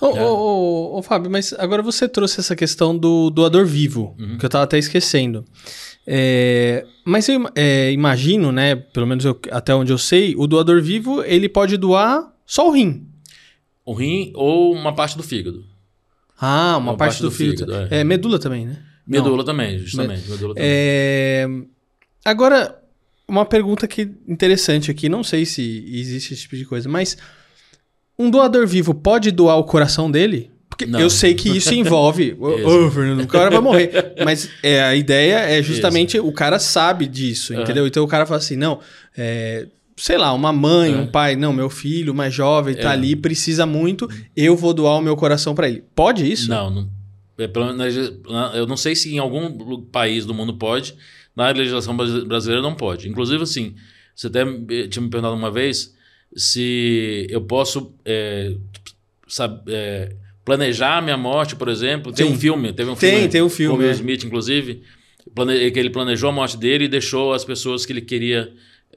Ô, 0.00 0.06
é. 0.06 0.24
ô, 0.24 0.34
ô, 0.34 0.98
ô, 0.98 1.02
Fábio, 1.02 1.30
mas 1.30 1.52
agora 1.52 1.84
você 1.84 2.08
trouxe 2.08 2.40
essa 2.40 2.56
questão 2.56 2.98
do 2.98 3.30
doador 3.30 3.64
vivo, 3.64 4.16
uhum. 4.18 4.38
que 4.38 4.44
eu 4.44 4.48
estava 4.48 4.64
até 4.64 4.76
esquecendo. 4.76 5.44
É, 6.06 6.86
mas 7.04 7.28
eu 7.28 7.48
é, 7.54 7.92
imagino, 7.92 8.52
né? 8.52 8.76
Pelo 8.76 9.06
menos 9.06 9.24
eu, 9.24 9.38
até 9.50 9.74
onde 9.74 9.92
eu 9.92 9.98
sei, 9.98 10.34
o 10.36 10.46
doador 10.46 10.82
vivo 10.82 11.22
ele 11.24 11.48
pode 11.48 11.76
doar 11.76 12.32
só 12.46 12.68
o 12.68 12.72
rim. 12.72 13.06
o 13.84 13.94
rim 13.94 14.32
ou 14.34 14.72
uma 14.72 14.94
parte 14.94 15.16
do 15.16 15.22
fígado. 15.22 15.64
Ah, 16.38 16.76
uma, 16.76 16.96
parte, 16.96 17.22
do, 17.22 17.30
fígado. 17.30 17.72
é. 17.72 18.00
É. 18.00 18.04
medula 18.04 18.38
também, 18.38 18.66
né? 18.66 18.82
Medula 19.06 19.44
também, 19.44 19.78
justamente. 19.78 20.28
Medula 20.28 20.54
também. 20.54 20.68
É, 20.68 21.46
Agora, 22.24 22.82
uma 23.28 23.44
pergunta 23.44 23.86
que 23.86 24.10
interessante 24.26 24.90
aqui, 24.90 25.08
não 25.08 25.22
sei 25.22 25.44
se 25.44 25.84
existe 25.86 26.32
esse 26.32 26.42
tipo 26.42 26.56
de 26.56 26.64
coisa, 26.64 26.88
mas 26.88 27.18
um 28.18 28.30
doador 28.30 28.66
vivo 28.66 28.94
pode 28.94 29.30
doar 29.30 29.58
o 29.58 29.64
coração 29.64 30.10
dele? 30.10 30.50
Porque 30.76 30.86
Não. 30.86 30.98
eu 30.98 31.08
sei 31.08 31.34
que 31.34 31.48
isso 31.56 31.72
envolve. 31.72 32.34
Ô, 32.40 32.56
Isso. 32.58 32.68
ô, 32.68 32.90
Fernando, 32.90 33.22
o 33.22 33.26
cara 33.28 33.48
vai 33.48 33.60
morrer. 33.60 34.12
Mas 34.24 34.50
é, 34.60 34.82
a 34.82 34.96
ideia 34.96 35.36
é 35.36 35.62
justamente 35.62 36.18
o 36.18 36.32
cara 36.32 36.58
sabe 36.58 37.06
disso, 37.06 37.52
Aham. 37.52 37.62
entendeu? 37.62 37.86
Então 37.86 38.02
o 38.02 38.08
cara 38.08 38.26
fala 38.26 38.38
assim: 38.38 38.56
não, 38.56 38.80
é, 39.16 39.68
sei 39.96 40.18
lá, 40.18 40.32
uma 40.32 40.52
mãe, 40.52 40.92
É. 40.92 40.96
um 40.96 41.06
pai, 41.06 41.36
não, 41.36 41.52
meu 41.52 41.70
filho 41.70 42.12
mais 42.12 42.34
jovem 42.34 42.74
tá 42.74 42.90
É. 42.90 42.92
ali, 42.92 43.14
precisa 43.14 43.64
muito, 43.64 44.08
eu 44.36 44.56
vou 44.56 44.74
doar 44.74 44.98
o 44.98 45.00
meu 45.00 45.14
coração 45.16 45.54
pra 45.54 45.68
ele. 45.68 45.84
Pode 45.94 46.28
isso? 46.30 46.50
Não, 46.50 46.68
não. 46.70 46.90
É, 47.38 47.48
eu 48.58 48.66
não 48.66 48.76
sei 48.76 48.96
se 48.96 49.14
em 49.14 49.18
algum 49.18 49.80
país 49.82 50.26
do 50.26 50.34
mundo 50.34 50.54
pode, 50.54 50.94
na 51.36 51.50
legislação 51.50 51.96
brasi- 51.96 52.24
brasileira 52.24 52.62
não 52.62 52.74
pode. 52.74 53.08
Inclusive, 53.08 53.42
assim, 53.44 53.74
você 54.14 54.26
até 54.26 54.44
tinha 54.88 55.02
me 55.02 55.08
perguntado 55.10 55.34
uma 55.36 55.50
vez 55.50 55.94
se 56.36 57.26
eu 57.30 57.40
posso 57.42 57.92
é, 58.04 58.54
sab- 59.28 59.68
é, 59.68 60.14
planejar 60.44 60.98
a 60.98 61.00
minha 61.00 61.16
morte, 61.16 61.56
por 61.56 61.68
exemplo. 61.68 62.12
Tem 62.12 62.26
um 62.26 62.38
filme, 62.38 62.72
teve 62.72 62.90
um 62.90 62.94
Tem, 62.94 63.12
filme 63.12 63.28
tem 63.28 63.42
um 63.42 63.48
com 63.48 63.50
filme, 63.54 63.74
o 63.76 63.78
Will 63.80 63.88
é. 63.88 63.92
Smith, 63.92 64.24
inclusive, 64.24 64.82
que 65.72 65.78
ele 65.78 65.90
planejou 65.90 66.28
a 66.28 66.32
morte 66.32 66.56
dele 66.56 66.84
e 66.84 66.88
deixou 66.88 67.32
as 67.32 67.44
pessoas 67.44 67.86
que 67.86 67.92
ele 67.92 68.00
queria, 68.02 68.52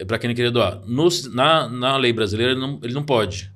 para 0.06 0.18
quem 0.20 0.28
ele 0.30 0.36
queria 0.36 0.52
doar. 0.52 0.82
No- 0.86 1.08
na, 1.34 1.68
na 1.70 1.98
lei 1.98 2.12
brasileira, 2.14 2.52
ele 2.54 2.62
não, 2.62 2.80
ele 2.84 2.94
não 2.94 3.04
pode. 3.04 3.50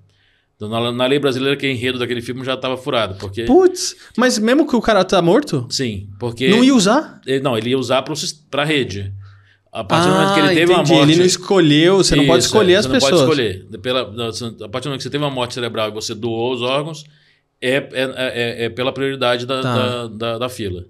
Então, 0.56 0.70
na, 0.70 0.92
na 0.92 1.06
lei 1.08 1.18
brasileira, 1.18 1.58
que 1.58 1.66
o 1.66 1.70
enredo 1.70 1.98
daquele 1.98 2.22
filme 2.22 2.46
já 2.46 2.54
estava 2.54 2.78
furado, 2.78 3.16
porque... 3.16 3.44
Putz, 3.46 3.96
mas 4.16 4.38
mesmo 4.38 4.68
que 4.68 4.76
o 4.76 4.82
cara 4.82 5.04
tá 5.04 5.20
morto, 5.22 5.66
Sim, 5.72 6.08
porque. 6.20 6.50
não 6.50 6.64
ia 6.64 6.76
usar? 6.76 7.20
ele, 7.26 7.40
não, 7.40 7.58
ele 7.58 7.72
ia 7.72 7.78
usar 7.80 8.04
para 8.04 8.62
a 8.62 8.66
rede. 8.66 9.12
A 9.74 9.84
partir 9.84 10.08
do 10.10 10.14
momento 10.14 10.34
que 10.34 10.40
ele 10.42 10.54
teve 10.54 10.72
uma 10.72 10.80
Ah, 10.80 10.82
entendi. 10.82 10.94
morte. 11.00 11.12
Ele 11.12 11.20
não 11.20 11.26
escolheu, 11.26 11.98
você 11.98 12.16
não 12.16 12.26
pode 12.28 12.40
Isso, 12.40 12.48
escolher 12.50 12.74
é, 12.74 12.76
as 12.76 12.86
você 12.86 12.92
pessoas. 12.92 13.12
Não 13.22 13.28
pode 13.28 13.42
escolher. 13.42 13.80
Pela, 13.80 14.04
você- 14.32 14.46
a 14.46 14.70
partir 14.70 14.84
do 14.84 14.90
momento 14.90 14.98
que 15.00 15.04
você 15.04 15.10
teve 15.10 15.24
uma 15.24 15.30
morte 15.32 15.54
cerebral 15.54 15.90
e 15.90 15.92
você 15.94 16.14
doou 16.14 16.54
os 16.54 16.62
órgãos, 16.62 17.06
é, 17.62 17.76
é, 17.76 17.90
é, 17.94 18.66
é 18.66 18.70
pela 18.70 18.92
prioridade 18.92 19.46
da, 19.46 19.62
Tá. 19.62 19.76
da, 19.76 20.08
da, 20.08 20.38
da 20.40 20.50
fila. 20.50 20.86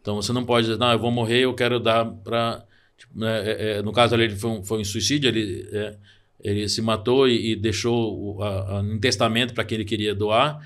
Então 0.00 0.16
você 0.16 0.32
não 0.32 0.44
pode 0.44 0.66
dizer, 0.66 0.78
não, 0.78 0.92
eu 0.92 0.98
vou 0.98 1.10
morrer, 1.10 1.40
eu 1.40 1.54
quero 1.54 1.80
dar 1.80 2.04
para. 2.04 2.64
no 3.84 3.92
caso 3.92 4.14
ali, 4.14 4.24
ele 4.24 4.36
foi 4.36 4.50
um, 4.50 4.62
foi 4.62 4.80
um 4.80 4.84
suicídio, 4.84 5.28
ele, 5.28 5.68
é, 5.72 5.96
ele 6.40 6.68
se 6.68 6.80
matou 6.82 7.28
e, 7.28 7.52
e 7.52 7.56
deixou 7.56 8.36
o, 8.36 8.42
a, 8.42 8.78
a, 8.78 8.80
um 8.80 8.98
testamento 8.98 9.54
para 9.54 9.64
quem 9.64 9.76
ele 9.76 9.84
queria 9.84 10.14
doar. 10.14 10.60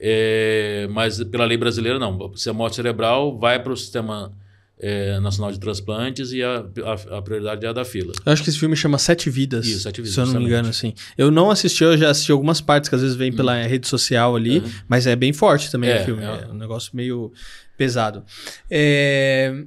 É, 0.00 0.86
mas 0.90 1.22
pela 1.24 1.44
lei 1.44 1.56
brasileira, 1.56 1.98
não. 1.98 2.34
Se 2.36 2.48
é 2.48 2.52
morte 2.52 2.76
cerebral, 2.76 3.36
vai 3.36 3.62
para 3.62 3.72
o 3.72 3.76
sistema 3.76 4.32
é, 4.80 5.18
nacional 5.20 5.50
de 5.52 5.58
transplantes 5.58 6.30
e 6.32 6.42
a, 6.42 6.64
a, 7.10 7.18
a 7.18 7.22
prioridade 7.22 7.64
é 7.66 7.68
a 7.68 7.72
da 7.72 7.84
fila. 7.84 8.12
Eu 8.24 8.32
acho 8.32 8.42
que 8.42 8.50
esse 8.50 8.58
filme 8.58 8.76
chama 8.76 8.98
Sete 8.98 9.28
Vidas. 9.30 9.66
Isso, 9.66 9.80
Sete 9.80 10.00
Vidas, 10.00 10.14
Se 10.14 10.20
eu 10.20 10.26
não 10.26 10.34
me 10.40 10.46
engano, 10.46 10.68
assim. 10.68 10.94
Eu 11.16 11.30
não 11.30 11.50
assisti, 11.50 11.82
eu 11.84 11.96
já 11.96 12.10
assisti 12.10 12.30
algumas 12.32 12.60
partes 12.60 12.88
que 12.88 12.94
às 12.94 13.02
vezes 13.02 13.16
vem 13.16 13.32
pela 13.32 13.60
rede 13.62 13.88
social 13.88 14.36
ali, 14.36 14.58
Uhum. 14.60 14.70
mas 14.88 15.06
é 15.06 15.16
bem 15.16 15.32
forte 15.32 15.70
também 15.70 15.90
É, 15.90 16.02
o 16.02 16.04
filme. 16.04 16.22
é. 16.22 16.44
É 16.44 16.46
um 16.52 16.54
negócio 16.54 16.90
meio 16.94 17.32
pesado. 17.76 18.24
É, 18.70 19.64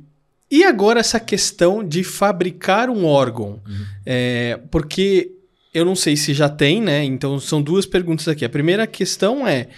E 0.50 0.64
agora 0.66 1.00
essa 1.00 1.20
questão 1.20 1.82
de 1.86 2.04
fabricar 2.04 2.90
um 2.90 3.06
órgão. 3.06 3.62
Uhum. 3.68 3.86
É, 4.06 4.60
Porque 4.70 5.32
eu 5.74 5.86
não 5.86 5.96
sei 5.96 6.18
se 6.18 6.34
já 6.34 6.50
tem, 6.50 6.82
né? 6.82 7.04
Então 7.06 7.40
são 7.40 7.62
duas 7.62 7.86
perguntas 7.86 8.28
aqui. 8.28 8.44
A 8.44 8.50
primeira 8.50 8.86
questão 8.86 9.48
é. 9.48 9.70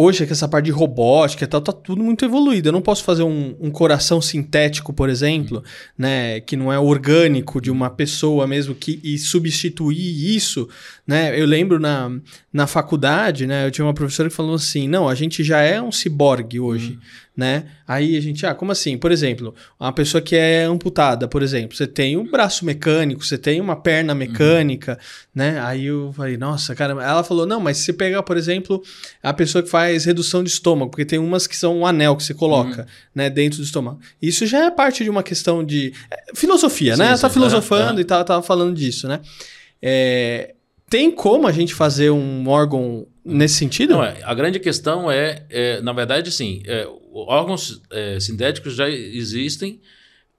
Hoje, 0.00 0.24
que 0.24 0.32
essa 0.32 0.46
parte 0.46 0.66
de 0.66 0.70
robótica 0.70 1.42
e 1.42 1.46
tal, 1.48 1.60
tá 1.60 1.72
tudo 1.72 2.04
muito 2.04 2.24
evoluído. 2.24 2.68
Eu 2.68 2.72
não 2.72 2.80
posso 2.80 3.02
fazer 3.02 3.24
um, 3.24 3.56
um 3.58 3.68
coração 3.68 4.20
sintético, 4.20 4.92
por 4.92 5.08
exemplo, 5.08 5.60
né? 5.98 6.38
Que 6.38 6.56
não 6.56 6.72
é 6.72 6.78
orgânico 6.78 7.60
de 7.60 7.68
uma 7.68 7.90
pessoa 7.90 8.46
mesmo, 8.46 8.76
que, 8.76 9.00
e 9.02 9.18
substituir 9.18 10.36
isso, 10.36 10.68
né? 11.04 11.36
Eu 11.36 11.46
lembro 11.46 11.80
na, 11.80 12.12
na 12.52 12.68
faculdade, 12.68 13.44
né? 13.44 13.66
Eu 13.66 13.72
tinha 13.72 13.84
uma 13.84 13.92
professora 13.92 14.28
que 14.28 14.36
falou 14.36 14.54
assim: 14.54 14.86
não, 14.86 15.08
a 15.08 15.16
gente 15.16 15.42
já 15.42 15.62
é 15.62 15.82
um 15.82 15.90
ciborgue 15.90 16.60
hoje, 16.60 16.96
né? 17.38 17.66
Aí 17.86 18.16
a 18.16 18.20
gente, 18.20 18.44
ah, 18.44 18.52
como 18.52 18.72
assim? 18.72 18.98
Por 18.98 19.12
exemplo, 19.12 19.54
uma 19.78 19.92
pessoa 19.92 20.20
que 20.20 20.34
é 20.34 20.64
amputada, 20.64 21.28
por 21.28 21.40
exemplo, 21.40 21.76
você 21.76 21.86
tem 21.86 22.16
um 22.16 22.28
braço 22.28 22.64
mecânico, 22.64 23.24
você 23.24 23.38
tem 23.38 23.60
uma 23.60 23.76
perna 23.76 24.12
mecânica, 24.12 24.98
né? 25.32 25.60
Aí 25.60 25.86
eu 25.86 26.12
falei, 26.12 26.36
nossa, 26.36 26.74
cara, 26.74 26.94
ela 27.00 27.22
falou, 27.22 27.46
não, 27.46 27.60
mas 27.60 27.76
se 27.76 27.84
você 27.84 27.92
pegar, 27.92 28.24
por 28.24 28.36
exemplo, 28.36 28.82
a 29.22 29.32
pessoa 29.32 29.62
que 29.62 29.70
faz 29.70 30.04
redução 30.04 30.42
de 30.42 30.50
estômago, 30.50 30.90
porque 30.90 31.04
tem 31.04 31.20
umas 31.20 31.46
que 31.46 31.54
são 31.56 31.78
um 31.78 31.86
anel 31.86 32.16
que 32.16 32.24
você 32.24 32.34
coloca, 32.34 32.88
né, 33.14 33.30
dentro 33.30 33.58
do 33.58 33.64
estômago. 33.64 34.00
Isso 34.20 34.44
já 34.44 34.64
é 34.64 34.70
parte 34.72 35.04
de 35.04 35.10
uma 35.10 35.22
questão 35.22 35.64
de 35.64 35.92
é, 36.10 36.34
filosofia, 36.34 36.96
Sim, 36.96 37.02
né? 37.02 37.08
Ela 37.10 37.18
tá 37.18 37.30
filosofando 37.30 37.92
aham. 37.92 38.00
e 38.00 38.04
tal, 38.04 38.24
tava 38.24 38.42
falando 38.42 38.74
disso, 38.74 39.06
né? 39.06 39.20
É, 39.80 40.56
tem 40.88 41.10
como 41.10 41.46
a 41.46 41.52
gente 41.52 41.74
fazer 41.74 42.10
um 42.10 42.48
órgão 42.48 43.06
nesse 43.24 43.54
sentido? 43.54 43.94
Não, 43.94 44.04
é, 44.04 44.22
a 44.22 44.34
grande 44.34 44.58
questão 44.58 45.10
é, 45.10 45.44
é, 45.50 45.80
na 45.80 45.92
verdade, 45.92 46.30
sim, 46.32 46.62
é, 46.66 46.86
órgãos 47.12 47.82
é, 47.90 48.18
sintéticos 48.20 48.74
já 48.74 48.88
existem. 48.88 49.80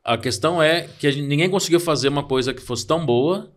A 0.03 0.17
questão 0.17 0.62
é 0.62 0.88
que 0.99 1.12
gente- 1.12 1.27
ninguém 1.27 1.49
conseguiu 1.49 1.79
fazer 1.79 2.07
uma 2.07 2.23
coisa 2.23 2.53
que 2.53 2.62
fosse 2.62 2.85
tão 2.88 3.05
boa 3.05 3.51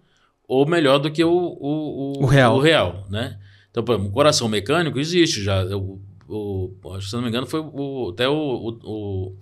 ou 0.47 0.67
melhor 0.67 0.99
do 0.99 1.11
que 1.11 1.25
o, 1.25 1.31
o, 1.31 2.23
O 2.23 2.27
real. 2.27 2.57
o 2.57 2.61
real, 2.61 3.07
né? 3.09 3.39
Então, 3.71 3.83
por 3.83 3.93
exemplo, 3.95 4.11
o 4.11 4.13
coração 4.13 4.49
mecânico 4.49 4.99
existe 5.01 5.43
já. 5.43 5.65
O, 5.77 5.99
o, 6.29 7.01
se 7.01 7.13
não 7.15 7.23
me 7.23 7.29
engano, 7.29 7.47
foi 7.47 7.61
o, 7.61 8.11
até 8.13 8.29
o, 8.29 8.35
o, 8.35 8.69
o, 8.85 9.37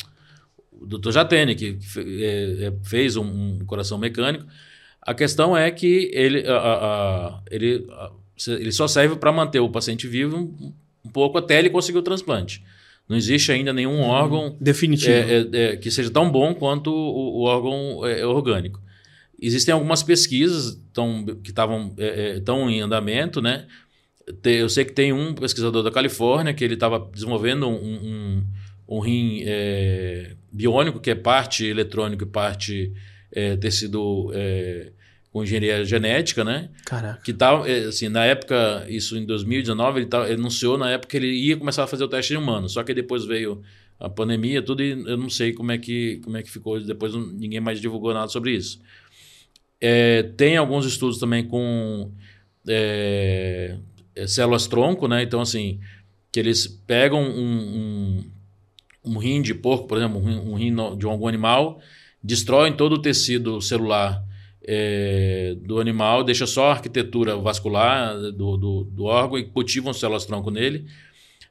o 0.82 0.86
Dr. 0.86 1.10
Jatene 1.10 1.54
que 1.56 1.78
fe- 1.80 2.22
é, 2.24 2.66
é, 2.66 2.72
fez 2.84 3.16
um, 3.16 3.24
um 3.60 3.64
coração 3.66 3.98
mecânico. 3.98 4.44
A 5.02 5.14
questão 5.14 5.56
é 5.56 5.70
que 5.70 6.10
ele, 6.12 6.46
a- 6.46 6.56
a- 6.56 7.26
a- 7.28 7.42
ele, 7.50 7.86
ele 8.46 8.72
só 8.72 8.86
serve 8.86 9.16
para 9.16 9.32
manter 9.32 9.60
o 9.60 9.68
paciente 9.70 10.06
vivo 10.06 10.36
um, 10.36 10.72
um 11.04 11.10
pouco 11.10 11.38
até 11.38 11.58
ele 11.58 11.70
conseguir 11.70 11.98
o 11.98 12.02
transplante. 12.02 12.62
Não 13.08 13.16
existe 13.16 13.50
ainda 13.50 13.72
nenhum 13.72 14.00
órgão 14.02 14.56
Definitivo. 14.60 15.10
é, 15.10 15.40
é, 15.40 15.48
é, 15.72 15.76
que 15.76 15.90
seja 15.90 16.10
tão 16.10 16.30
bom 16.30 16.54
quanto 16.54 16.92
o, 16.92 17.40
o 17.40 17.42
órgão 17.42 18.06
é, 18.06 18.24
orgânico. 18.24 18.80
Existem 19.40 19.72
algumas 19.72 20.02
pesquisas 20.02 20.78
tão, 20.92 21.24
que 21.42 21.50
estavam 21.50 21.92
é, 21.98 22.36
é, 22.36 22.40
tão 22.40 22.70
em 22.70 22.80
andamento, 22.80 23.40
né? 23.40 23.66
Eu 24.44 24.68
sei 24.68 24.84
que 24.84 24.92
tem 24.92 25.12
um 25.12 25.34
pesquisador 25.34 25.82
da 25.82 25.90
Califórnia 25.90 26.54
que 26.54 26.62
ele 26.62 26.74
estava 26.74 27.00
desenvolvendo 27.12 27.66
um, 27.66 27.72
um, 27.74 28.44
um 28.86 29.00
rim 29.00 29.42
é, 29.44 30.36
biônico, 30.52 31.00
que 31.00 31.10
é 31.10 31.14
parte 31.16 31.64
eletrônico 31.64 32.22
e 32.22 32.26
parte 32.26 32.92
é, 33.32 33.56
tecido 33.56 34.30
é, 34.34 34.92
com 35.32 35.42
engenharia 35.42 35.84
genética, 35.84 36.44
né? 36.44 36.70
Caraca. 36.84 37.22
que 37.22 37.32
tá, 37.32 37.62
assim, 37.88 38.08
na 38.08 38.24
época, 38.24 38.84
isso 38.88 39.16
em 39.16 39.24
2019, 39.24 40.00
ele, 40.00 40.06
tá, 40.06 40.24
ele 40.24 40.34
anunciou 40.34 40.76
na 40.76 40.90
época 40.90 41.10
que 41.10 41.16
ele 41.16 41.32
ia 41.32 41.56
começar 41.56 41.84
a 41.84 41.86
fazer 41.86 42.04
o 42.04 42.08
teste 42.08 42.34
em 42.34 42.36
humano, 42.36 42.68
só 42.68 42.82
que 42.82 42.92
depois 42.92 43.24
veio 43.24 43.62
a 43.98 44.08
pandemia, 44.08 44.62
tudo, 44.62 44.82
e 44.82 44.90
eu 44.90 45.16
não 45.16 45.28
sei 45.28 45.52
como 45.52 45.70
é 45.70 45.78
que, 45.78 46.20
como 46.24 46.36
é 46.36 46.42
que 46.42 46.50
ficou, 46.50 46.80
depois 46.80 47.14
ninguém 47.14 47.60
mais 47.60 47.80
divulgou 47.80 48.14
nada 48.14 48.28
sobre 48.28 48.52
isso. 48.52 48.80
Eh, 49.80 50.22
tem 50.36 50.56
alguns 50.56 50.84
estudos 50.84 51.18
também 51.18 51.46
com 51.46 52.10
eh, 52.68 53.76
eh, 54.14 54.26
células-tronco, 54.26 55.08
né? 55.08 55.22
Então, 55.22 55.40
assim, 55.40 55.80
que 56.30 56.38
eles 56.38 56.66
pegam 56.66 57.22
um, 57.22 58.20
um, 59.04 59.12
um 59.12 59.18
rim 59.18 59.40
de 59.40 59.54
porco, 59.54 59.86
por 59.86 59.98
exemplo, 59.98 60.18
um 60.18 60.24
rim, 60.24 60.38
um 60.38 60.54
rim 60.54 60.96
de 60.98 61.06
algum 61.06 61.26
animal, 61.26 61.80
destroem 62.22 62.72
todo 62.72 62.94
o 62.94 62.98
tecido 63.02 63.60
celular 63.60 64.24
é, 64.62 65.56
do 65.62 65.80
animal, 65.80 66.22
deixa 66.22 66.46
só 66.46 66.68
a 66.68 66.72
arquitetura 66.72 67.36
vascular 67.36 68.16
do, 68.32 68.56
do, 68.56 68.84
do 68.84 69.04
órgão 69.04 69.38
e 69.38 69.44
cultivam 69.44 69.92
células-tronco 69.92 70.50
nele. 70.50 70.86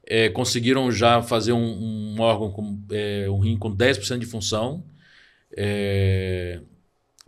É, 0.05 0.29
conseguiram 0.29 0.91
já 0.91 1.21
fazer 1.21 1.51
um, 1.51 2.15
um 2.15 2.21
órgão, 2.21 2.51
com, 2.51 2.81
é, 2.91 3.27
um 3.29 3.39
rim 3.39 3.57
com 3.57 3.75
10% 3.75 4.19
de 4.19 4.25
função. 4.25 4.83
É, 5.55 6.61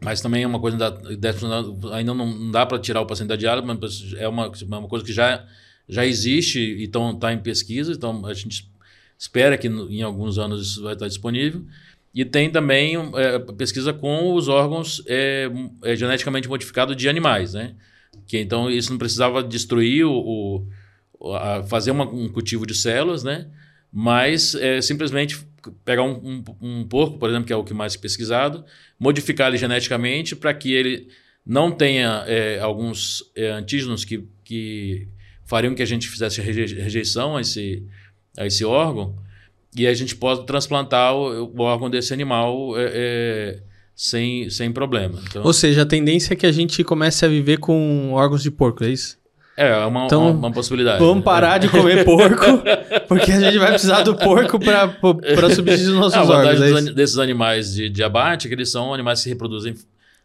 mas 0.04 0.20
também 0.22 0.44
é 0.44 0.48
uma 0.48 0.60
coisa, 0.60 0.78
da, 0.78 0.92
10% 0.92 1.92
ainda 1.94 2.14
não, 2.14 2.50
dá 2.50 2.66
para 2.66 2.80
tirar 2.80 3.02
o 3.02 3.06
paciente 3.06 3.30
da 3.30 3.36
diálise, 3.36 3.68
mas 3.68 4.14
é 4.18 4.28
uma, 4.28 4.46
é 4.46 4.66
uma 4.66 4.88
coisa 4.88 5.06
que 5.06 5.14
já, 5.14 5.46
já 5.88 6.06
existe 6.06 6.60
e 6.60 6.86
está 6.86 7.32
em 7.32 7.38
pesquisa, 7.38 7.92
então 7.92 8.26
a 8.26 8.34
gente 8.34 8.68
espera 9.18 9.58
que 9.58 9.68
em 9.68 10.02
alguns 10.02 10.40
anos 10.40 10.72
isso 10.72 10.82
vai 10.82 10.94
estar 10.94 11.08
disponível. 11.08 11.64
E 12.14 12.26
tem 12.26 12.50
também 12.50 12.96
é, 13.16 13.40
pesquisa 13.58 13.94
com 13.94 14.34
os 14.36 14.48
órgãos 14.50 15.02
é, 15.08 15.50
é, 15.84 15.96
geneticamente 15.96 16.48
modificados 16.48 16.96
de 16.96 17.08
animais, 17.08 17.54
né? 17.54 17.74
Que 18.28 18.38
então 18.40 18.70
isso 18.70 18.92
não 18.92 18.98
precisava 18.98 19.42
destruir 19.42 20.06
o, 20.06 20.66
o- 21.20 21.34
a- 21.36 21.64
fazer 21.64 21.92
uma- 21.92 22.06
um 22.10 22.28
cultivo 22.28 22.66
de 22.66 22.76
células, 22.76 23.24
né? 23.24 23.48
Mas 23.92 24.56
é, 24.56 24.82
simplesmente 24.82 25.40
pegar 25.86 26.04
um, 26.04 26.44
um, 26.62 26.80
um 26.80 26.84
porco, 26.88 27.18
por 27.18 27.30
exemplo, 27.30 27.46
que 27.46 27.54
é 27.54 27.56
o 27.56 27.64
que 27.64 27.74
mais 27.74 27.96
pesquisado, 27.96 28.66
modificar 29.00 29.48
ele 29.50 29.58
geneticamente 29.58 30.36
para 30.36 30.54
que 30.54 30.74
ele 30.74 31.08
não 31.46 31.72
tenha 31.72 32.24
é, 32.28 32.60
alguns 32.60 33.24
é, 33.36 33.50
antígenos 33.52 34.04
que, 34.04 34.28
que 34.44 35.08
fariam 35.46 35.74
que 35.76 35.82
a 35.82 35.86
gente 35.86 36.08
fizesse 36.08 36.42
rejeição 36.42 37.38
a 37.38 37.42
esse, 37.42 37.84
a 38.38 38.46
esse 38.46 38.64
órgão 38.66 39.16
e 39.76 39.88
a 39.88 39.94
gente 39.94 40.16
pode 40.16 40.46
transplantar 40.46 41.16
o, 41.16 41.52
o 41.56 41.62
órgão 41.62 41.90
desse 41.90 42.14
animal 42.14 42.78
é, 42.78 42.92
é, 42.94 43.60
sem, 43.96 44.50
sem 44.50 44.72
problema. 44.72 45.22
Então, 45.30 45.44
Ou 45.44 45.54
seja, 45.54 45.84
a 45.84 45.86
tendência 45.86 46.34
é 46.34 46.36
que 46.36 46.46
a 46.46 46.52
gente 46.52 46.84
comece 46.84 47.26
a 47.26 47.28
viver 47.28 47.58
com 47.58 48.12
órgãos 48.14 48.44
de 48.44 48.52
porco, 48.52 48.84
é 48.84 48.90
isso? 48.90 49.20
É, 49.58 49.68
é 49.68 49.86
uma, 49.86 50.06
então, 50.06 50.32
uma, 50.32 50.48
uma 50.48 50.52
possibilidade. 50.52 51.00
Vamos 51.00 51.24
parar 51.24 51.58
de 51.58 51.70
comer 51.70 52.04
porco, 52.06 52.64
porque 53.08 53.32
a 53.32 53.40
gente 53.40 53.58
vai 53.58 53.70
precisar 53.70 54.02
do 54.02 54.16
porco 54.16 54.60
para 54.60 55.54
subsistir 55.54 55.90
os 55.90 55.96
nossos 55.96 56.18
órgãos. 56.30 56.62
A 56.62 56.66
vantagem 56.66 56.90
é 56.90 56.94
desses 56.94 57.18
animais 57.18 57.74
de, 57.74 57.90
de 57.90 58.04
abate 58.04 58.48
é 58.48 58.50
que 58.50 58.56
eles 58.56 58.72
são 58.72 58.94
animais 58.94 59.20
que 59.20 59.24
se 59.24 59.30
reproduzem 59.30 59.76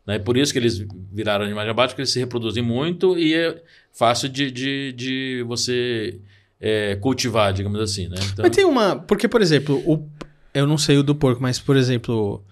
né? 0.06 0.18
Por 0.20 0.36
isso 0.36 0.52
que 0.52 0.58
eles 0.58 0.86
viraram 1.12 1.44
animais 1.44 1.66
de 1.66 1.70
abate, 1.70 1.90
porque 1.90 2.02
eles 2.02 2.12
se 2.12 2.20
reproduzem 2.20 2.62
muito 2.62 3.18
e 3.18 3.34
é 3.34 3.60
fácil 3.92 4.28
de, 4.28 4.50
de, 4.50 4.92
de 4.92 5.44
você 5.46 6.20
é, 6.60 6.96
cultivar, 6.96 7.52
digamos 7.52 7.80
assim. 7.80 8.08
Né? 8.08 8.16
Então... 8.32 8.44
Mas 8.44 8.54
tem 8.54 8.64
uma. 8.64 8.96
Porque, 8.96 9.28
por 9.28 9.42
exemplo, 9.42 9.76
o, 9.86 10.08
eu 10.54 10.66
não 10.66 10.78
sei 10.78 10.98
o 10.98 11.02
do 11.02 11.14
porco, 11.14 11.42
mas, 11.42 11.58
por 11.58 11.76
exemplo, 11.76 12.44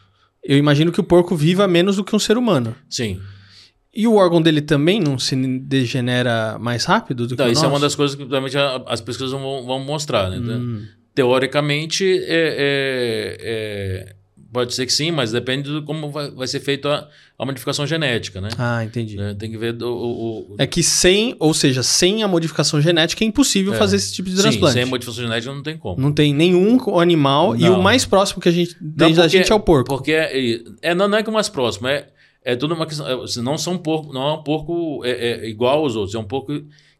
eu 0.42 0.56
imagino 0.58 0.92
que 0.92 1.00
o 1.00 1.04
porco 1.04 1.36
viva 1.36 1.66
menos 1.66 1.96
do 1.96 2.04
que 2.04 2.14
um 2.14 2.18
ser 2.18 2.36
humano. 2.36 2.74
Sim. 2.88 3.20
E 3.94 4.08
o 4.08 4.16
órgão 4.16 4.42
dele 4.42 4.60
também 4.60 5.00
não 5.00 5.18
se 5.18 5.36
degenera 5.60 6.58
mais 6.58 6.84
rápido 6.84 7.28
do 7.28 7.36
que 7.36 7.42
não, 7.42 7.48
o 7.48 7.52
isso 7.52 7.62
nosso? 7.62 7.72
é 7.72 7.74
uma 7.74 7.80
das 7.80 7.94
coisas 7.94 8.16
que 8.16 8.24
realmente 8.24 8.56
as 8.86 9.00
pesquisas 9.00 9.30
vão, 9.30 9.64
vão 9.64 9.78
mostrar. 9.78 10.30
Né? 10.30 10.38
Hum. 10.38 10.84
Teoricamente, 11.14 12.04
é, 12.04 12.26
é, 12.28 13.36
é 13.40 14.14
Pode 14.54 14.72
ser 14.72 14.86
que 14.86 14.92
sim, 14.92 15.10
mas 15.10 15.32
depende 15.32 15.68
de 15.68 15.84
como 15.84 16.12
vai, 16.12 16.30
vai 16.30 16.46
ser 16.46 16.60
feita 16.60 16.88
a, 16.88 17.08
a, 17.38 17.44
modificação 17.44 17.86
genética, 17.86 18.40
né? 18.40 18.48
Ah, 18.56 18.84
entendi. 18.84 19.20
É, 19.20 19.34
tem 19.34 19.50
que 19.50 19.58
ver 19.58 19.80
o, 19.82 19.88
o, 19.88 20.38
o, 20.52 20.56
É 20.58 20.66
que 20.66 20.82
sem, 20.82 21.34
ou 21.38 21.52
seja, 21.52 21.82
sem 21.82 22.22
a 22.22 22.28
modificação 22.28 22.80
genética 22.80 23.24
é 23.24 23.26
impossível 23.26 23.74
é. 23.74 23.76
fazer 23.76 23.96
esse 23.96 24.12
tipo 24.12 24.30
de 24.30 24.36
transplante. 24.36 24.72
Sim, 24.72 24.80
sem 24.80 24.82
a 24.82 24.86
modificação 24.86 25.24
genética 25.24 25.52
não 25.52 25.62
tem 25.62 25.76
como. 25.76 26.00
Não 26.00 26.12
tem 26.12 26.32
nenhum 26.32 26.78
animal 26.98 27.54
não. 27.54 27.60
e 27.60 27.68
o 27.68 27.82
mais 27.82 28.04
próximo 28.04 28.40
que 28.40 28.48
a 28.48 28.52
gente 28.52 28.74
tem 28.74 29.14
da 29.14 29.28
gente 29.28 29.50
é 29.50 29.54
o 29.54 29.60
porco. 29.60 29.88
Porque 29.88 30.12
é, 30.12 30.60
é, 30.82 30.94
não, 30.94 31.08
não 31.08 31.18
é 31.18 31.22
que 31.22 31.30
o 31.30 31.32
mais 31.32 31.48
próximo, 31.48 31.88
é, 31.88 32.08
é 32.44 32.54
tudo 32.54 32.74
uma 32.74 32.86
questão. 32.86 33.06
É, 33.06 33.42
não 33.42 33.58
são 33.58 33.76
porco, 33.78 34.12
não 34.12 34.28
é 34.28 34.32
um 34.34 34.42
porco 34.42 35.04
é, 35.04 35.10
é, 35.10 35.48
igual 35.48 35.80
aos 35.80 35.96
outros, 35.96 36.14
é 36.14 36.18
um 36.18 36.24
porco 36.24 36.52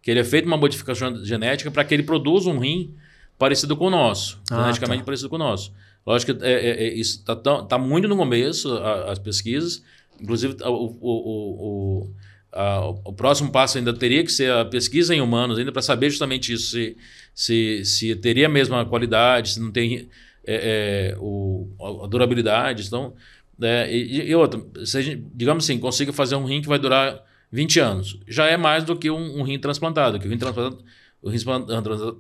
que 0.03 0.11
ele 0.11 0.21
é 0.21 0.25
feito 0.25 0.47
uma 0.47 0.57
modificação 0.57 1.25
genética 1.25 1.71
para 1.71 1.85
que 1.85 1.95
ele 1.95 2.03
produza 2.03 2.51
um 2.51 2.59
rim 2.59 2.95
parecido 3.39 3.77
com 3.77 3.87
o 3.87 3.91
nosso, 3.91 4.41
ah, 4.51 4.63
geneticamente 4.63 5.01
tá. 5.01 5.05
parecido 5.05 5.29
com 5.29 5.37
o 5.37 5.39
nosso. 5.39 5.73
Lógico 6.07 6.35
que 6.35 6.45
é, 6.45 6.87
é 6.87 6.95
isso 6.95 7.21
está 7.21 7.35
tá 7.37 7.79
muito 7.79 8.07
no 8.09 8.17
começo, 8.17 8.73
a, 8.77 9.13
as 9.13 9.19
pesquisas. 9.19 9.83
Inclusive, 10.21 10.57
o, 10.63 10.97
o, 11.01 11.01
o, 11.01 12.11
a, 12.53 12.89
o, 12.89 13.13
próximo 13.13 13.51
passo 13.51 13.79
ainda 13.79 13.93
teria 13.93 14.25
que 14.25 14.33
ser 14.33 14.51
a 14.53 14.65
pesquisa 14.65 15.15
em 15.15 15.21
humanos, 15.21 15.59
ainda 15.59 15.73
para 15.73 15.83
saber 15.83 16.11
justamente 16.11 16.53
isso, 16.53 16.71
se, 16.71 16.97
se, 17.35 17.85
se 17.85 18.17
teria 18.17 18.47
a 18.47 18.49
mesma 18.49 18.85
qualidade, 18.87 19.51
se 19.51 19.61
não 19.61 19.71
tem 19.71 20.09
é, 20.47 21.13
é 21.15 21.17
o, 21.19 21.69
a 22.03 22.07
durabilidade. 22.07 22.87
Então, 22.87 23.15
é, 23.61 23.93
e, 23.93 24.31
e 24.31 24.35
outra, 24.35 24.61
se 24.85 24.99
a 24.99 25.03
gente, 25.03 25.25
digamos 25.35 25.65
assim, 25.65 25.79
consiga 25.79 26.13
fazer 26.13 26.37
um 26.37 26.45
rim 26.45 26.61
que 26.61 26.69
vai 26.69 26.79
durar 26.79 27.23
20 27.51 27.81
anos, 27.81 28.21
já 28.27 28.47
é 28.47 28.57
mais 28.57 28.85
do 28.85 28.97
que 28.97 29.11
um, 29.11 29.41
um 29.41 29.43
rim 29.43 29.59
transplantado, 29.59 30.19
que 30.19 30.27
o 30.27 30.31
rim 30.31 30.39
transplantado, 30.39 30.85
o 31.23 31.31
rim 31.31 31.39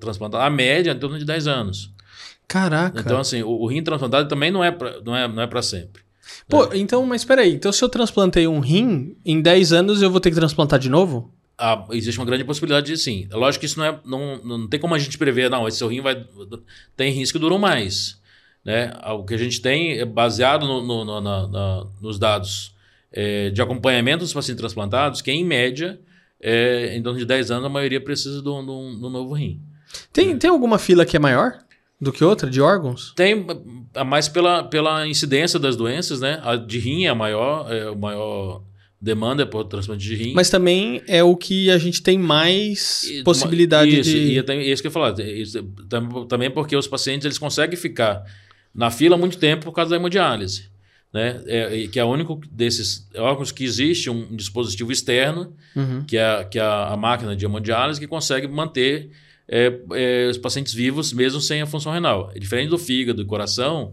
transplantado, 0.01 0.45
a 0.45 0.51
média 0.51 0.91
é 0.91 0.95
em 0.95 0.99
torno 0.99 1.19
de 1.19 1.25
10 1.25 1.47
anos. 1.47 1.93
Caraca. 2.47 3.01
Então, 3.01 3.19
assim, 3.19 3.43
o, 3.43 3.51
o 3.51 3.67
rim 3.67 3.83
transplantado 3.83 4.29
também 4.29 4.51
não 4.51 4.63
é 4.63 4.71
pra, 4.71 5.01
não 5.01 5.17
é, 5.17 5.27
não 5.27 5.43
é 5.43 5.47
para 5.47 5.63
sempre. 5.63 6.04
Pô, 6.49 6.67
né? 6.67 6.79
então, 6.79 7.05
mas 7.07 7.25
peraí. 7.25 7.55
Então, 7.55 7.73
se 7.73 7.83
eu 7.83 7.89
transplantei 7.89 8.47
um 8.47 8.61
rim, 8.61 9.17
em 9.25 9.41
10 9.41 9.73
anos 9.73 10.03
eu 10.03 10.11
vou 10.11 10.21
ter 10.21 10.31
que 10.31 10.37
transplantar 10.37 10.79
de 10.79 10.89
novo? 10.89 11.33
Ah, 11.57 11.87
existe 11.93 12.19
uma 12.19 12.27
grande 12.27 12.45
possibilidade 12.45 12.87
de 12.87 12.97
sim. 12.99 13.29
É 13.31 13.37
lógico 13.37 13.61
que 13.61 13.67
isso 13.67 13.79
não 13.79 13.87
é. 13.87 14.01
Não, 14.05 14.45
não 14.45 14.69
tem 14.69 14.81
como 14.81 14.95
a 14.95 14.99
gente 14.99 15.17
prever, 15.17 15.49
não, 15.49 15.69
esse 15.69 15.79
seu 15.79 15.89
rim 15.89 16.01
vai. 16.01 16.25
Tem 16.97 17.13
rins 17.13 17.31
que 17.31 17.39
duram 17.39 17.59
mais. 17.59 18.21
Né? 18.65 18.93
O 19.19 19.25
que 19.25 19.35
a 19.35 19.39
gente 19.39 19.61
tem 19.61 19.99
é 19.99 20.05
baseado 20.05 20.67
no, 20.67 20.83
no, 20.83 21.05
no, 21.05 21.21
na, 21.21 21.87
nos 22.01 22.19
dados 22.19 22.75
é, 23.13 23.51
de 23.51 23.63
acompanhamento 23.63 24.25
dos 24.25 24.33
pacientes 24.33 24.61
transplantados, 24.61 25.21
que 25.21 25.31
em 25.31 25.45
média, 25.45 26.01
é, 26.41 26.97
em 26.97 27.03
torno 27.03 27.19
de 27.19 27.25
10 27.25 27.51
anos, 27.53 27.67
a 27.67 27.69
maioria 27.69 28.01
precisa 28.01 28.43
do, 28.43 28.63
do 28.63 29.11
novo 29.11 29.35
rim. 29.35 29.61
Tem, 30.13 30.37
tem 30.37 30.51
alguma 30.51 30.79
fila 30.79 31.05
que 31.05 31.17
é 31.17 31.21
maior? 31.21 31.64
Do 32.01 32.13
que 32.13 32.25
outra? 32.25 32.51
De 32.51 32.61
órgãos? 32.61 33.13
Tem, 33.17 33.47
mais 34.07 34.29
pela, 34.29 34.65
pela 34.65 35.07
incidência 35.07 35.59
das 35.59 35.77
doenças, 35.77 36.21
né? 36.21 36.41
A 36.43 36.57
de 36.57 36.79
rim 36.79 37.05
é 37.05 37.09
a 37.09 37.15
maior, 37.15 37.73
é 37.73 37.89
o 37.89 37.97
maior 37.97 38.63
demanda 39.01 39.47
por 39.47 39.65
transplante 39.65 40.03
de 40.03 40.15
rim. 40.15 40.33
Mas 40.35 40.49
também 40.49 41.03
é 41.07 41.23
o 41.23 41.37
que 41.37 41.71
a 41.71 41.77
gente 41.77 42.03
tem 42.03 42.19
mais 42.19 43.05
e, 43.05 43.23
possibilidade 43.23 44.01
isso, 44.01 44.11
de... 44.11 44.17
E 44.17 44.39
é 44.39 44.73
isso 44.73 44.83
que 44.83 44.89
eu 44.89 44.91
ia 44.91 44.93
falar. 44.93 45.21
Isso, 45.21 45.63
também 46.29 46.51
porque 46.51 46.75
os 46.75 46.87
pacientes 46.87 47.27
eles 47.27 47.39
conseguem 47.39 47.77
ficar 47.77 48.25
na 48.75 48.91
fila 48.91 49.17
muito 49.17 49.37
tempo 49.39 49.67
por 49.67 49.73
causa 49.73 49.91
da 49.91 49.97
hemodiálise. 49.97 50.71
Né? 51.13 51.41
É, 51.47 51.87
que 51.87 52.01
é 52.01 52.05
o 52.05 52.09
único 52.09 52.41
desses 52.51 53.09
órgãos 53.15 53.53
que 53.53 53.63
existe 53.63 54.11
um 54.11 54.35
dispositivo 54.35 54.91
externo, 54.91 55.55
uhum. 55.77 56.03
que 56.05 56.17
é, 56.17 56.43
que 56.45 56.59
é 56.59 56.63
a 56.63 56.97
máquina 56.97 57.37
de 57.37 57.45
hemodiálise, 57.45 58.01
que 58.01 58.09
consegue 58.09 58.49
manter 58.49 59.11
é, 59.49 59.81
é, 59.93 60.29
os 60.29 60.39
pacientes 60.39 60.73
vivos 60.73 61.13
mesmo 61.13 61.41
sem 61.41 61.63
a 61.63 61.67
função 61.67 61.93
renal. 61.93 62.31
É 62.35 62.39
diferente 62.39 62.71
do 62.71 62.79
fígado 62.79 63.23
e 63.23 63.25
coração, 63.25 63.93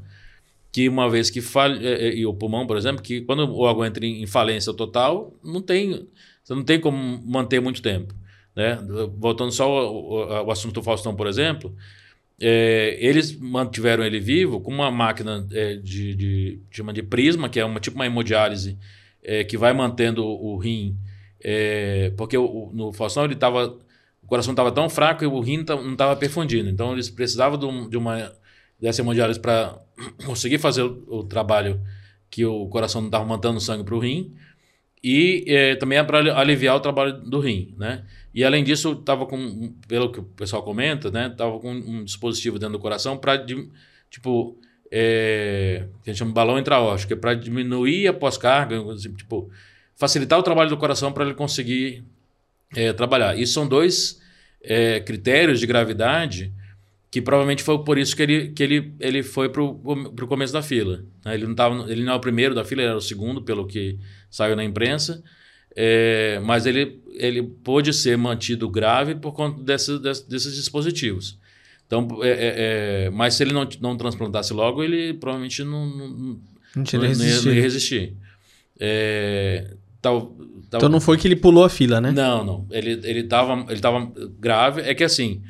que 0.71 0.87
uma 0.87 1.09
vez 1.09 1.29
que 1.29 1.41
falha, 1.41 1.79
é, 1.85 2.07
é, 2.07 2.15
e 2.15 2.25
o 2.25 2.33
pulmão, 2.33 2.65
por 2.65 2.77
exemplo, 2.77 3.01
que 3.01 3.21
quando 3.21 3.43
o 3.43 3.59
órgão 3.59 3.85
entra 3.85 4.05
em, 4.05 4.25
falência 4.25 4.73
total, 4.73 5.37
não 5.43 5.61
tem, 5.61 6.07
você 6.43 6.55
não 6.55 6.63
tem 6.63 6.79
como 6.79 7.21
manter 7.25 7.59
muito 7.59 7.81
tempo. 7.81 8.13
Né? 8.55 8.77
Voltando 9.17 9.51
só 9.51 9.65
ao, 9.65 10.31
ao 10.33 10.51
assunto 10.51 10.75
do 10.75 10.83
Faustão, 10.83 11.15
por 11.15 11.27
exemplo, 11.27 11.75
é, 12.39 12.97
eles 12.99 13.37
mantiveram 13.37 14.03
ele 14.03 14.19
vivo 14.19 14.61
com 14.61 14.71
uma 14.71 14.89
máquina 14.89 15.47
é, 15.51 15.75
de, 15.75 16.15
de, 16.15 16.59
chama 16.71 16.91
de 16.91 17.03
prisma, 17.03 17.49
que 17.49 17.59
é 17.59 17.65
uma 17.65 17.79
tipo 17.79 17.95
uma 17.95 18.05
hemodiálise 18.05 18.77
é, 19.23 19.43
que 19.43 19.57
vai 19.57 19.73
mantendo 19.73 20.25
o, 20.25 20.57
rim, 20.57 20.97
é, 21.43 22.11
porque 22.17 22.37
o, 22.37 22.71
no 22.73 22.91
Faustão 22.91 23.25
ele 23.25 23.35
estava 23.35 23.77
coração 24.31 24.53
estava 24.53 24.71
tão 24.71 24.89
fraco 24.89 25.25
e 25.25 25.27
o 25.27 25.41
rim 25.41 25.65
não 25.67 25.91
estava 25.91 26.15
perfundindo. 26.15 26.69
Então 26.69 26.93
eles 26.93 27.09
precisavam 27.09 27.59
de, 27.59 27.89
de 27.89 27.97
uma 27.97 28.31
dessa 28.79 29.01
hemodiálise 29.01 29.37
para 29.37 29.77
conseguir 30.25 30.57
fazer 30.57 30.83
o, 30.83 31.21
trabalho 31.25 31.81
que 32.29 32.45
o 32.45 32.65
coração 32.69 33.01
não 33.01 33.09
estava 33.09 33.25
mandando 33.25 33.59
sangue 33.59 33.83
para 33.83 33.93
o 33.93 33.99
rim 33.99 34.33
e 35.03 35.43
é, 35.47 35.75
também 35.75 35.97
é 35.97 36.03
para 36.03 36.39
aliviar 36.39 36.77
o 36.77 36.79
trabalho 36.79 37.11
do 37.11 37.41
rim, 37.41 37.75
né? 37.77 38.05
E 38.33 38.45
além 38.45 38.63
disso, 38.63 38.93
estava 38.93 39.25
com, 39.25 39.73
pelo 39.85 40.09
que 40.09 40.21
o 40.21 40.23
pessoal 40.23 40.63
comenta, 40.63 41.11
né? 41.11 41.27
Tava 41.27 41.59
com 41.59 41.69
um 41.69 42.05
dispositivo 42.05 42.57
dentro 42.57 42.77
do 42.77 42.79
coração 42.79 43.17
para 43.17 43.45
tipo 44.09 44.57
é, 44.89 45.87
que 46.03 46.09
a 46.09 46.13
gente 46.13 46.19
chama 46.19 46.31
de 46.31 46.35
balão 46.35 46.57
intraórtico, 46.57 47.09
que 47.09 47.13
é 47.15 47.17
para 47.17 47.33
diminuir 47.33 48.07
a 48.07 48.13
pós-carga, 48.13 48.77
tipo 49.17 49.49
facilitar 49.93 50.39
o 50.39 50.43
trabalho 50.43 50.69
do 50.69 50.77
coração 50.77 51.11
para 51.11 51.25
ele 51.25 51.33
conseguir 51.33 52.05
é, 52.73 52.93
trabalhar. 52.93 53.37
Isso 53.37 53.51
são 53.51 53.67
dois 53.67 54.20
é, 54.63 54.99
critérios 54.99 55.59
de 55.59 55.65
gravidade 55.65 56.53
que 57.11 57.21
provavelmente 57.21 57.61
foi 57.61 57.83
por 57.83 57.97
isso 57.97 58.15
que 58.15 58.21
ele, 58.23 58.47
que 58.51 58.63
ele, 58.63 58.93
ele 58.97 59.21
foi 59.21 59.49
para 59.49 59.61
o 59.61 60.27
começo 60.27 60.53
da 60.53 60.61
fila. 60.61 61.03
Né? 61.25 61.33
Ele, 61.33 61.45
não 61.45 61.53
tava, 61.53 61.91
ele 61.91 62.05
não 62.05 62.13
é 62.13 62.15
o 62.15 62.21
primeiro 62.21 62.55
da 62.55 62.63
fila, 62.63 62.81
ele 62.81 62.89
era 62.89 62.97
o 62.97 63.01
segundo, 63.01 63.41
pelo 63.41 63.67
que 63.67 63.99
saiu 64.29 64.55
na 64.55 64.63
imprensa. 64.63 65.21
É, 65.75 66.39
mas 66.43 66.65
ele, 66.65 67.01
ele 67.13 67.43
pôde 67.43 67.93
ser 67.93 68.17
mantido 68.17 68.69
grave 68.69 69.15
por 69.15 69.33
conta 69.33 69.61
desse, 69.61 69.99
desse, 69.99 70.29
desses 70.29 70.55
dispositivos. 70.55 71.37
Então, 71.85 72.07
é, 72.23 72.29
é, 72.29 72.53
é, 73.07 73.09
mas 73.09 73.33
se 73.33 73.43
ele 73.43 73.51
não, 73.51 73.67
não 73.81 73.97
transplantasse 73.97 74.53
logo, 74.53 74.81
ele 74.81 75.13
provavelmente 75.13 75.61
não, 75.65 75.85
não, 75.85 76.07
não, 76.07 76.39
não, 76.75 76.83
não 77.43 77.53
ia 77.53 77.61
resistir. 77.61 78.13
Tal, 80.01 80.35
Tava... 80.71 80.85
Então 80.85 80.89
não 80.89 81.01
foi 81.01 81.17
que 81.17 81.27
ele 81.27 81.35
pulou 81.35 81.65
a 81.65 81.69
fila, 81.69 81.99
né? 81.99 82.11
Não, 82.11 82.45
não. 82.45 82.65
Ele, 82.71 82.99
ele, 83.03 83.23
tava, 83.23 83.65
ele 83.69 83.81
tava 83.81 84.09
grave. 84.39 84.81
É 84.81 84.95
que 84.95 85.03
assim, 85.03 85.41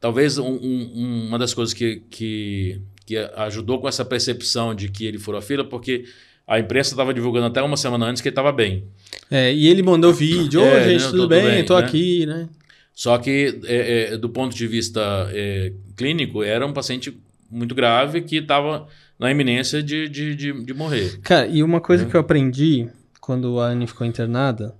talvez 0.00 0.36
um, 0.36 0.44
um, 0.44 1.26
uma 1.28 1.38
das 1.38 1.54
coisas 1.54 1.72
que, 1.72 2.02
que, 2.10 2.80
que 3.06 3.16
ajudou 3.16 3.80
com 3.80 3.86
essa 3.86 4.04
percepção 4.04 4.74
de 4.74 4.88
que 4.88 5.06
ele 5.06 5.18
furou 5.18 5.38
a 5.38 5.42
fila, 5.42 5.64
porque 5.64 6.04
a 6.44 6.58
imprensa 6.58 6.90
estava 6.90 7.14
divulgando 7.14 7.46
até 7.46 7.62
uma 7.62 7.76
semana 7.76 8.06
antes 8.06 8.20
que 8.20 8.28
ele 8.28 8.32
estava 8.32 8.50
bem. 8.50 8.84
É, 9.30 9.54
e 9.54 9.68
ele 9.68 9.80
mandou 9.80 10.12
vídeo, 10.12 10.60
ô 10.60 10.64
é, 10.64 10.88
gente, 10.88 11.10
tudo 11.10 11.28
bem, 11.28 11.60
estou 11.60 11.78
né? 11.78 11.84
aqui, 11.86 12.26
né? 12.26 12.48
Só 12.92 13.16
que, 13.18 13.60
é, 13.64 14.12
é, 14.12 14.16
do 14.16 14.28
ponto 14.28 14.54
de 14.54 14.66
vista 14.66 15.00
é, 15.32 15.72
clínico, 15.96 16.42
era 16.42 16.66
um 16.66 16.72
paciente 16.72 17.16
muito 17.50 17.74
grave 17.76 18.22
que 18.22 18.36
estava 18.36 18.88
na 19.18 19.30
iminência 19.30 19.80
de, 19.82 20.08
de, 20.08 20.34
de, 20.34 20.64
de, 20.64 20.74
morrer. 20.74 21.18
Cara, 21.22 21.46
e 21.46 21.62
uma 21.62 21.80
coisa 21.80 22.04
é. 22.04 22.08
que 22.08 22.16
eu 22.16 22.20
aprendi 22.20 22.88
quando 23.24 23.58
a 23.58 23.68
Anne 23.68 23.86
ficou 23.86 24.06
internada, 24.06 24.74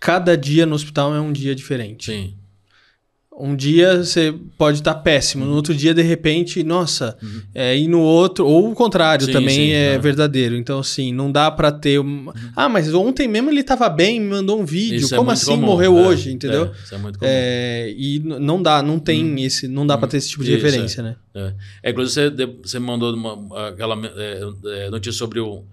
cada 0.00 0.36
dia 0.38 0.64
no 0.64 0.74
hospital 0.74 1.14
é 1.14 1.20
um 1.20 1.30
dia 1.30 1.54
diferente. 1.54 2.06
Sim. 2.06 2.34
Um 3.36 3.56
dia 3.56 4.04
você 4.04 4.32
pode 4.56 4.78
estar 4.78 4.94
péssimo, 4.94 5.44
no 5.44 5.56
outro 5.56 5.74
dia, 5.74 5.92
de 5.92 6.02
repente, 6.02 6.62
nossa, 6.62 7.18
é, 7.52 7.76
e 7.76 7.88
no 7.88 7.98
outro, 8.00 8.46
ou 8.46 8.70
o 8.70 8.74
contrário 8.74 9.26
Sim, 9.26 9.32
também 9.32 9.56
sim, 9.56 9.72
é 9.72 9.94
é. 9.94 9.98
verdadeiro. 9.98 10.54
Então, 10.54 10.78
assim, 10.78 11.12
não 11.12 11.32
dá 11.32 11.50
pra 11.50 11.72
ter. 11.72 11.98
Um... 11.98 12.32
Ah, 12.54 12.68
mas 12.68 12.94
ontem 12.94 13.26
mesmo 13.26 13.50
ele 13.50 13.64
tava 13.64 13.88
bem, 13.88 14.20
me 14.20 14.28
mandou 14.28 14.60
um 14.60 14.64
vídeo. 14.64 14.98
Isso 14.98 15.14
é 15.14 15.18
Como 15.18 15.26
muito 15.26 15.36
assim 15.36 15.50
comum, 15.50 15.66
morreu 15.66 15.98
é, 15.98 16.06
hoje, 16.06 16.32
entendeu? 16.32 16.66
é, 16.66 16.84
isso 16.84 16.94
é 16.94 16.98
muito 16.98 17.18
comum. 17.18 17.30
É, 17.30 17.92
e 17.98 18.20
não 18.20 18.62
dá, 18.62 18.80
não 18.82 19.00
tem 19.00 19.44
esse, 19.44 19.66
não 19.66 19.84
dá 19.84 19.98
pra 19.98 20.06
ter 20.06 20.18
esse 20.18 20.30
tipo 20.30 20.44
de 20.44 20.54
Isso, 20.54 20.64
referência, 20.64 21.02
né? 21.02 21.16
É. 21.34 21.54
É, 21.82 21.90
inclusive, 21.90 22.30
você, 22.30 22.46
você 22.62 22.78
mandou 22.78 23.12
uma, 23.12 23.68
aquela 23.68 24.00
é, 24.16 24.40
é, 24.64 24.90
notícia 24.90 25.18
sobre 25.18 25.40
o, 25.40 25.64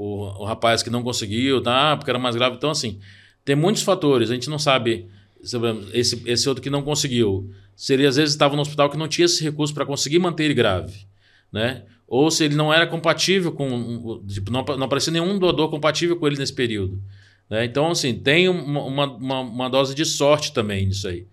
o, 0.00 0.42
o 0.42 0.44
rapaz 0.44 0.82
que 0.82 0.88
não 0.88 1.02
conseguiu, 1.02 1.62
tá? 1.62 1.94
Porque 1.94 2.10
era 2.10 2.18
mais 2.18 2.34
grave. 2.34 2.56
Então, 2.56 2.70
assim, 2.70 2.98
tem 3.44 3.54
muitos 3.54 3.82
fatores. 3.82 4.30
A 4.30 4.34
gente 4.34 4.48
não 4.48 4.58
sabe. 4.58 5.06
Esse, 5.92 6.22
esse 6.26 6.48
outro 6.48 6.62
que 6.62 6.70
não 6.70 6.82
conseguiu. 6.82 7.50
Se 7.76 7.94
ele 7.94 8.06
às 8.06 8.16
vezes 8.16 8.34
estava 8.34 8.56
no 8.56 8.62
hospital 8.62 8.90
que 8.90 8.96
não 8.96 9.08
tinha 9.08 9.26
esse 9.26 9.42
recurso 9.42 9.74
para 9.74 9.86
conseguir 9.86 10.18
manter 10.18 10.44
ele 10.44 10.54
grave, 10.54 11.06
né? 11.52 11.84
Ou 12.06 12.30
se 12.30 12.44
ele 12.44 12.54
não 12.54 12.72
era 12.72 12.86
compatível 12.86 13.52
com. 13.52 14.22
Tipo, 14.26 14.50
não, 14.50 14.64
não 14.64 14.84
aparecia 14.84 15.12
nenhum 15.12 15.38
doador 15.38 15.68
compatível 15.68 16.16
com 16.16 16.26
ele 16.26 16.36
nesse 16.36 16.52
período. 16.52 17.00
Né? 17.48 17.64
Então, 17.64 17.90
assim, 17.90 18.14
tem 18.14 18.48
uma, 18.48 19.06
uma, 19.06 19.40
uma, 19.40 19.68
dose 19.68 19.94
de 19.94 20.04
sorte 20.04 20.52
também 20.52 20.86
nisso 20.86 21.08
aí 21.08 21.26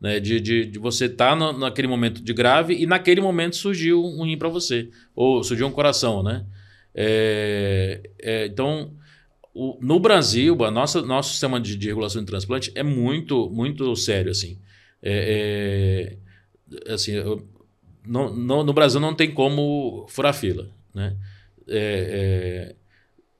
né? 0.00 0.20
De, 0.20 0.38
de, 0.38 0.66
de 0.66 0.78
você 0.78 1.06
estar 1.06 1.34
naquele 1.34 1.88
momento 1.88 2.22
de 2.22 2.32
grave 2.34 2.74
e 2.74 2.86
naquele 2.86 3.22
momento 3.22 3.56
surgiu 3.56 4.04
um 4.04 4.24
rim 4.24 4.36
para 4.36 4.50
você, 4.50 4.90
ou 5.14 5.42
surgiu 5.42 5.66
um 5.66 5.72
coração, 5.72 6.22
né? 6.22 6.44
É, 6.94 8.10
é, 8.20 8.46
então, 8.46 8.92
o- 9.52 9.78
no 9.80 9.98
Brasil, 9.98 10.64
a 10.64 10.70
nossa, 10.70 11.02
nosso 11.02 11.30
sistema 11.32 11.60
de, 11.60 11.76
de 11.76 11.88
regulação 11.88 12.22
de 12.22 12.26
transplante 12.26 12.70
é 12.74 12.82
muito, 12.82 13.50
muito 13.50 13.94
sério, 13.96 14.30
assim. 14.30 14.58
É, 15.02 16.16
é, 16.86 16.92
assim 16.92 17.12
eu- 17.12 17.46
no, 18.06 18.34
no, 18.34 18.64
no 18.64 18.72
Brasil 18.72 19.00
não 19.00 19.14
tem 19.14 19.32
como 19.32 20.06
furar 20.08 20.34
fila, 20.34 20.70
né? 20.94 21.16
É, 21.68 22.72
é, 22.72 22.76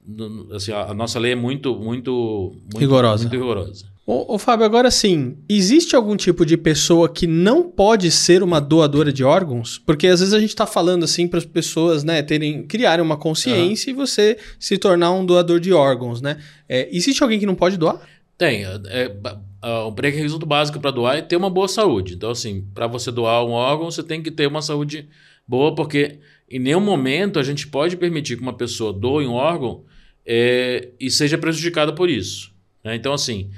no- 0.05 0.53
assim, 0.53 0.71
a, 0.71 0.91
a 0.91 0.93
nossa 0.93 1.19
lei 1.19 1.31
é 1.33 1.35
muito, 1.35 1.75
muito, 1.75 2.55
muito 2.63 2.77
Rigorosa. 2.79 3.23
Muito 3.29 3.33
rigorosa. 3.41 3.94
Ô, 4.07 4.35
ô, 4.35 4.37
Fábio, 4.37 4.65
agora 4.67 4.91
sim, 4.91 5.35
existe 5.49 5.95
algum 5.95 6.15
tipo 6.15 6.45
de 6.45 6.55
pessoa 6.55 7.09
que 7.09 7.25
não 7.25 7.63
pode 7.63 8.11
ser 8.11 8.43
uma 8.43 8.61
doadora 8.61 9.11
de 9.11 9.23
órgãos? 9.23 9.79
Porque 9.79 10.05
às 10.05 10.19
vezes 10.19 10.33
a 10.33 10.39
gente 10.39 10.49
está 10.49 10.67
falando 10.67 11.03
assim 11.03 11.27
para 11.27 11.39
as 11.39 11.45
pessoas, 11.45 12.03
né, 12.03 12.21
terem, 12.21 12.61
criarem 12.67 13.03
uma 13.03 13.17
consciência 13.17 13.89
e 13.89 13.93
você 13.93 14.37
se 14.59 14.77
tornar 14.77 15.11
um 15.11 15.25
doador 15.25 15.59
de 15.59 15.73
órgãos, 15.73 16.21
né? 16.21 16.37
É, 16.69 16.87
existe 16.95 17.23
alguém 17.23 17.39
que 17.39 17.47
não 17.47 17.55
pode 17.55 17.77
doar? 17.77 17.99
Tem. 18.37 18.63
É, 18.63 19.09
ba- 19.09 19.41
ah, 19.59 19.85
o 19.85 19.91
pré-requisito 19.91 20.45
básico 20.45 20.79
para 20.79 20.91
doar 20.91 21.17
é 21.17 21.21
ter 21.23 21.35
uma 21.35 21.49
boa 21.49 21.67
saúde. 21.67 22.13
Então, 22.13 22.29
assim, 22.29 22.63
para 22.75 22.85
você 22.85 23.11
doar 23.11 23.43
um 23.43 23.51
órgão, 23.51 23.89
você 23.89 24.03
tem 24.03 24.21
que 24.21 24.29
ter 24.29 24.45
uma 24.45 24.61
saúde 24.61 25.09
boa, 25.47 25.73
porque 25.73 26.19
em 26.47 26.59
nenhum 26.59 26.79
momento 26.81 27.39
a 27.39 27.43
gente 27.43 27.65
pode 27.67 27.97
permitir 27.97 28.35
que 28.35 28.43
uma 28.43 28.53
pessoa 28.53 28.93
doe 28.93 29.25
um 29.25 29.31
órgão 29.33 29.83
é, 30.23 30.89
e 30.99 31.09
seja 31.09 31.39
prejudicada 31.39 31.91
por 31.91 32.07
isso. 32.07 32.51
né? 32.83 32.95
Então, 32.95 33.11
assim, 33.13 33.49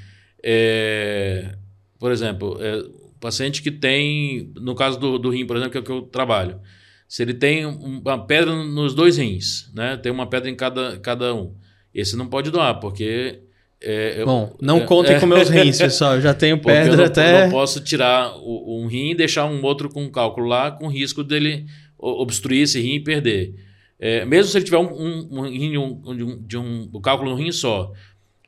é, 0.50 1.56
por 2.00 2.10
exemplo, 2.12 2.58
é, 2.62 2.78
o 2.78 3.14
paciente 3.20 3.62
que 3.62 3.70
tem, 3.70 4.52
no 4.56 4.74
caso 4.76 4.98
do, 4.98 5.18
do 5.20 5.30
rim, 5.30 5.46
por 5.46 5.58
exemplo, 5.58 5.72
que 5.74 5.78
é 5.78 5.82
o 5.82 5.84
que 5.84 5.92
eu 5.92 6.02
trabalho, 6.04 6.60
se 7.08 7.22
ele 7.22 7.34
tem 7.34 7.66
um- 7.66 8.00
uma 8.00 8.26
pedra 8.26 8.54
nos 8.56 8.94
dois 8.96 9.18
rins, 9.18 9.70
né? 9.74 9.98
Tem 9.98 10.10
uma 10.12 10.26
pedra 10.28 10.50
em 10.50 10.56
cada, 10.56 10.98
cada 11.00 11.34
um. 11.36 11.54
Esse 11.94 12.16
não 12.16 12.28
pode 12.28 12.50
doar, 12.52 12.80
porque. 12.80 13.40
é, 13.82 14.22
eu- 14.22 14.26
Bom, 14.26 14.56
não 14.62 14.78
é, 14.78 14.86
contem 14.86 15.16
é, 15.16 15.20
com 15.20 15.26
meus 15.26 15.50
rins, 15.50 15.78
pessoal. 15.78 16.16
Eu 16.16 16.22
já 16.22 16.34
tenho 16.36 16.58
porque 16.58 16.72
eu 16.78 16.82
pedra 16.84 16.98
não, 16.98 17.04
até. 17.06 17.40
eu 17.42 17.44
não 17.46 17.52
posso 17.52 17.80
tirar 17.82 18.36
o- 18.38 18.82
um 18.84 18.88
rim 18.88 19.12
e 19.12 19.16
deixar 19.16 19.46
um 19.46 19.62
outro 19.64 19.90
com 19.90 20.10
cálculo 20.10 20.48
lá, 20.48 20.72
com 20.72 20.88
risco 20.88 21.24
dele 21.24 21.66
obstruir 21.98 22.62
esse 22.64 22.80
rim 22.82 22.96
e 22.96 23.00
perder. 23.04 23.54
É, 24.00 24.24
mesmo 24.26 24.52
se 24.52 24.58
ele 24.58 24.66
tiver 24.66 24.78
um, 24.78 24.94
um, 24.94 25.28
um 25.40 25.42
rim 25.50 25.72
de 25.72 25.78
um, 25.78 26.16
de 26.16 26.24
um, 26.24 26.42
de 26.48 26.58
um- 26.58 27.02
cálculo 27.02 27.32
no 27.32 27.36
rim 27.38 27.52
só, 27.52 27.92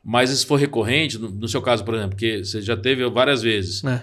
mas 0.04 0.30
se 0.30 0.46
for 0.46 0.56
recorrente, 0.56 1.18
no, 1.18 1.48
seu 1.48 1.60
caso, 1.62 1.84
por 1.84 1.94
exemplo, 1.94 2.16
que 2.16 2.44
você 2.44 2.60
já 2.62 2.76
teve 2.76 3.08
várias 3.10 3.42
vezes, 3.42 3.84
É. 3.84 4.02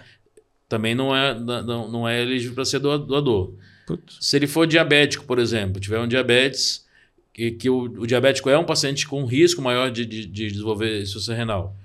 também 0.69 0.93
não 0.95 1.15
é, 1.15 1.37
não, 1.39 1.91
não 1.91 2.07
é 2.07 2.21
elegível 2.21 2.55
para 2.55 2.65
ser 2.65 2.79
doa- 2.79 2.97
doador. 2.99 3.53
Putz. 3.87 4.17
Se 4.21 4.35
ele 4.35 4.47
for 4.47 4.67
diabético, 4.67 5.25
por 5.25 5.39
exemplo, 5.39 5.79
tiver 5.79 5.99
um 5.99 6.07
diabetes, 6.07 6.85
que, 7.33 7.51
que 7.51 7.69
o, 7.69 7.83
o 7.83 8.05
diabético 8.07 8.49
é 8.49 8.57
um 8.57 8.63
paciente 8.65 9.07
com 9.07 9.23
risco 9.25 9.61
maior 9.61 9.89
de, 9.91 10.05
de, 10.05 10.25
de 10.25 10.47
desenvolver 10.51 11.01
insuficiência 11.01 11.35
renal, 11.35 11.75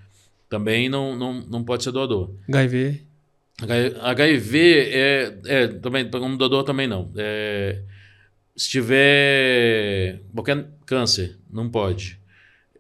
também 0.49 0.89
não, 0.89 1.17
não, 1.17 1.35
não 1.43 1.65
pode 1.65 1.85
ser 1.85 1.93
doador. 1.93 2.31
HIV. 2.49 3.01
HIV 4.01 4.59
é, 4.91 5.39
é 5.47 5.67
também 5.69 6.11
como 6.11 6.37
doador 6.37 6.65
também 6.65 6.87
não. 6.87 7.11
É, 7.17 7.81
se 8.57 8.69
tiver 8.71 10.21
qualquer 10.35 10.67
câncer, 10.87 11.37
não 11.51 11.69
pode. 11.69 12.19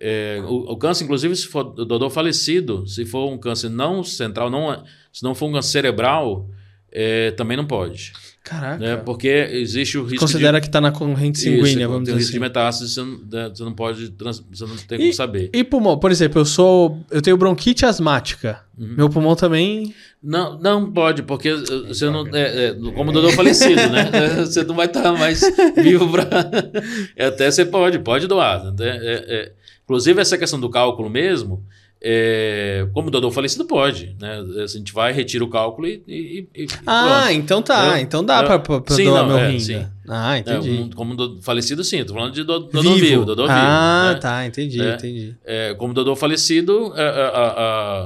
É, 0.04 0.42
o, 0.44 0.72
o 0.72 0.76
câncer, 0.76 1.04
inclusive, 1.04 1.36
se 1.36 1.46
for 1.46 1.62
doador 1.62 2.10
falecido, 2.10 2.84
se 2.88 3.04
for 3.06 3.30
um 3.32 3.38
câncer 3.38 3.68
não 3.68 4.02
central, 4.02 4.50
não, 4.50 4.72
é- 4.72 4.82
se 5.12 5.22
não 5.22 5.32
for 5.32 5.46
um 5.46 5.52
câncer 5.52 5.70
cerebral, 5.70 6.48
é, 6.90 7.30
também 7.30 7.56
não 7.56 7.64
pode. 7.66 8.12
Caraca. 8.42 8.76
Né? 8.78 8.96
Porque 8.96 9.28
existe 9.28 9.96
o 9.96 10.02
risco 10.02 10.18
Considera 10.18 10.60
que 10.60 10.68
tá 10.68 10.80
na 10.80 10.90
corrente 10.90 11.36
de. 11.38 11.44
sanguínea, 11.44 11.84
Isso, 11.84 11.88
vamos 11.92 11.92
tem 11.92 12.02
dizer 12.02 12.12
o 12.12 12.16
risco 12.16 12.30
assim. 12.30 12.32
de 12.32 12.40
metástase, 12.40 12.92
você 12.92 13.00
não, 13.00 13.18
né, 13.30 13.48
você 13.54 13.62
não 13.62 13.72
pode. 13.72 14.10
trans- 14.10 14.44
Você 14.52 14.66
não 14.66 14.76
tem 14.76 14.98
E- 14.98 15.00
como 15.02 15.14
saber. 15.14 15.50
E 15.54 15.62
pulmão, 15.62 15.96
por 15.96 16.10
exemplo, 16.10 16.40
eu 16.40 16.44
sou. 16.44 16.98
Eu 17.08 17.22
tenho 17.22 17.36
bronquite 17.36 17.86
asmática. 17.86 18.60
Uhum. 18.76 18.94
Meu 18.96 19.08
pulmão 19.08 19.36
também. 19.36 19.94
Não, 20.20 20.58
não 20.58 20.90
pode, 20.90 21.22
porque 21.22 21.50
eh, 21.50 21.54
você 21.86 22.06
não. 22.10 22.26
É, 22.34 22.66
é, 22.70 22.74
como 22.96 23.12
doador 23.12 23.30
falecido, 23.32 23.76
né? 23.88 24.10
Você 24.44 24.64
não 24.64 24.74
vai 24.74 24.86
estar 24.86 25.12
mais 25.12 25.40
vivo 25.76 26.10
para. 26.10 26.28
Até 27.28 27.48
você 27.48 27.64
pode, 27.64 28.00
pode 28.00 28.26
doar. 28.26 28.64
né? 28.64 28.72
É, 28.80 29.24
é, 29.28 29.52
inclusive, 29.84 30.20
essa 30.20 30.36
questão 30.38 30.58
do 30.60 30.68
cálculo 30.70 31.08
mesmo, 31.10 31.64
é, 32.04 32.86
como 32.92 33.10
doador 33.10 33.30
falecido, 33.30 33.64
pode. 33.64 34.16
Né? 34.20 34.42
A 34.62 34.66
gente 34.66 34.92
vai, 34.92 35.12
retira 35.12 35.44
o 35.44 35.48
cálculo 35.48 35.86
e. 35.86 36.02
e- 36.08 36.48
e 36.54 36.66
Ah, 36.86 37.20
pronto. 37.26 37.32
então 37.38 37.62
tá. 37.62 38.00
Então 38.00 38.24
dá 38.24 38.42
pra 38.42 38.60
Sim, 38.88 39.04
doar 39.04 39.22
não, 39.22 39.28
meu 39.28 39.38
é, 39.38 39.48
rim. 39.50 39.60
sim. 39.60 39.74
né? 39.76 39.90
Ah, 40.08 40.36
É, 40.36 40.40
entendi. 40.40 40.70
um- 40.70 40.90
como 40.90 41.14
do- 41.14 41.40
falecido, 41.42 41.84
sim. 41.84 42.00
Estou 42.00 42.16
falando 42.16 42.32
de 42.34 42.42
do- 42.42 42.58
doador 42.60 42.82
vivo. 42.94 42.96
vivo. 43.06 43.24
doador 43.24 43.46
vivo, 43.46 43.58
ah, 43.60 44.10
né? 44.14 44.18
tá. 44.20 44.44
Entendi, 44.46 44.82
É. 44.82 44.94
entendi. 44.94 45.36
É, 45.44 45.74
como 45.74 45.94
doador 45.94 46.16
falecido, 46.16 46.92
é, 46.96 47.02
a- 47.02 47.28
a- 47.28 47.52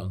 a- 0.03 0.09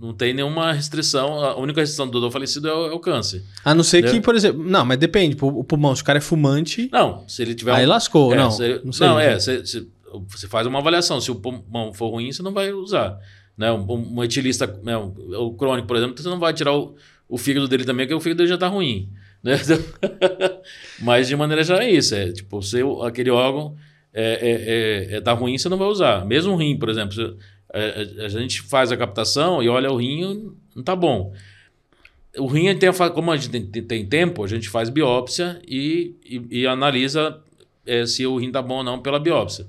não 0.00 0.12
tem 0.14 0.32
nenhuma 0.32 0.72
restrição. 0.72 1.40
A 1.42 1.56
única 1.58 1.80
restrição 1.80 2.06
do 2.06 2.12
doador 2.12 2.30
falecido 2.30 2.68
é 2.68 2.72
o, 2.72 2.86
é 2.86 2.92
o 2.92 3.00
câncer. 3.00 3.42
A 3.64 3.74
não 3.74 3.82
ser 3.82 4.02
que, 4.02 4.08
Entendeu? 4.10 4.22
por 4.22 4.36
exemplo. 4.36 4.62
Não, 4.62 4.84
mas 4.84 4.96
depende. 4.98 5.36
O 5.40 5.64
pulmão, 5.64 5.96
se 5.96 6.02
o 6.02 6.04
cara 6.04 6.18
é 6.18 6.22
fumante. 6.22 6.88
Não, 6.92 7.24
se 7.26 7.42
ele 7.42 7.54
tiver 7.54 7.72
Aí 7.72 7.84
um- 7.84 7.88
lascou, 7.88 8.32
É, 8.32 8.36
não. 8.36 8.50
se- 8.52 8.80
não 8.84 8.92
sei. 8.92 9.06
não, 9.08 9.18
é, 9.18 9.40
você, 9.40 9.58
você- 9.58 9.86
você 10.28 10.48
faz 10.48 10.66
uma 10.66 10.78
avaliação. 10.78 11.20
Se 11.20 11.30
o 11.30 11.36
pulmão 11.36 11.92
for 11.92 12.08
ruim, 12.10 12.32
você 12.32 12.42
não 12.42 12.52
vai 12.52 12.72
usar. 12.72 13.18
Né? 13.56 13.70
Um, 13.72 14.16
um 14.18 14.24
etilista, 14.24 14.66
né, 14.82 14.96
um- 14.98 15.14
o 15.38 15.54
crônico, 15.54 15.86
por 15.88 15.96
exemplo, 15.96 16.16
você 16.20 16.28
não 16.28 16.38
vai 16.38 16.52
tirar 16.52 16.72
o, 16.74 16.96
o 17.28 17.38
fígado 17.38 17.68
dele 17.68 17.84
também, 17.84 18.06
porque 18.06 18.14
o 18.14 18.20
fígado 18.20 18.38
dele 18.38 18.48
já 18.48 18.54
está 18.54 18.68
ruim. 18.68 19.08
Né? 19.42 19.54
Mas 21.00 21.28
de 21.28 21.36
maneira 21.36 21.62
geral 21.62 21.82
é 21.82 21.90
isso. 21.90 22.14
É, 22.14 22.32
tipo, 22.32 22.62
se 22.62 22.78
aquele 23.06 23.30
órgão 23.30 23.76
é, 24.12 24.22
é, 24.32 25.14
é, 25.14 25.16
é, 25.16 25.20
tá 25.20 25.32
ruim, 25.32 25.56
você 25.58 25.68
não 25.68 25.78
vai 25.78 25.88
usar. 25.88 26.24
Mesmo 26.24 26.54
o 26.54 26.56
rim, 26.56 26.76
por 26.78 26.88
exemplo. 26.88 27.12
se- 27.14 27.36
é, 27.72 28.22
a, 28.22 28.24
a 28.26 28.28
gente 28.28 28.62
faz 28.62 28.92
a 28.92 28.96
captação 28.96 29.62
e 29.62 29.68
olha 29.68 29.90
o 29.90 29.96
rim, 29.96 30.52
não 30.74 30.82
tá 30.82 30.94
bom. 30.94 31.32
O 32.38 32.46
rim, 32.46 32.74
tem 32.76 32.88
a 32.88 33.10
como 33.10 33.30
a 33.30 33.36
gente 33.36 33.50
tem, 33.50 33.64
tem- 33.66 33.82
tem 33.84 34.06
tempo, 34.06 34.42
a 34.42 34.48
gente 34.48 34.68
faz 34.68 34.88
biópsia 34.88 35.60
e, 35.66 36.16
e, 36.24 36.60
e 36.62 36.66
analisa 36.66 37.40
é, 37.86 38.04
se 38.06 38.26
o 38.26 38.36
rim 38.36 38.50
tá 38.50 38.60
bom 38.62 38.76
ou 38.78 38.84
não 38.84 39.00
pela 39.00 39.18
biópsia. 39.20 39.66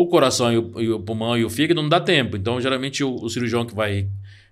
O 0.00 0.06
coração 0.06 0.52
e 0.52 0.58
o, 0.58 0.80
e 0.80 0.90
o 0.90 1.00
pulmão 1.00 1.36
e 1.36 1.44
o 1.44 1.50
fígado 1.50 1.80
não 1.80 1.88
dá 1.88 2.00
tempo. 2.00 2.36
Então, 2.36 2.60
geralmente, 2.60 3.02
o, 3.04 3.14
o 3.14 3.28
cirurgião 3.28 3.66
que 3.66 3.74
vai 3.74 4.08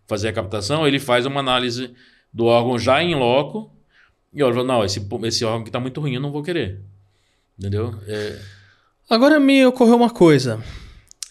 fazer 0.07 0.29
a 0.29 0.33
captação, 0.33 0.87
ele 0.87 0.99
faz 0.99 1.27
uma 1.27 1.41
análise 1.41 1.91
do 2.33 2.45
órgão 2.45 2.79
já 2.79 3.03
em 3.03 3.15
loco 3.15 3.71
e 4.33 4.43
olha, 4.43 4.63
não, 4.63 4.85
esse, 4.85 5.07
esse 5.25 5.45
órgão 5.45 5.65
que 5.65 5.71
tá 5.71 5.81
muito 5.81 6.01
ruim, 6.01 6.15
eu 6.15 6.21
não 6.21 6.31
vou 6.31 6.43
querer. 6.43 6.81
Entendeu? 7.59 7.95
É, 8.07 8.39
Agora 9.09 9.41
me 9.41 9.65
ocorreu 9.65 9.97
uma 9.97 10.11
coisa. 10.11 10.63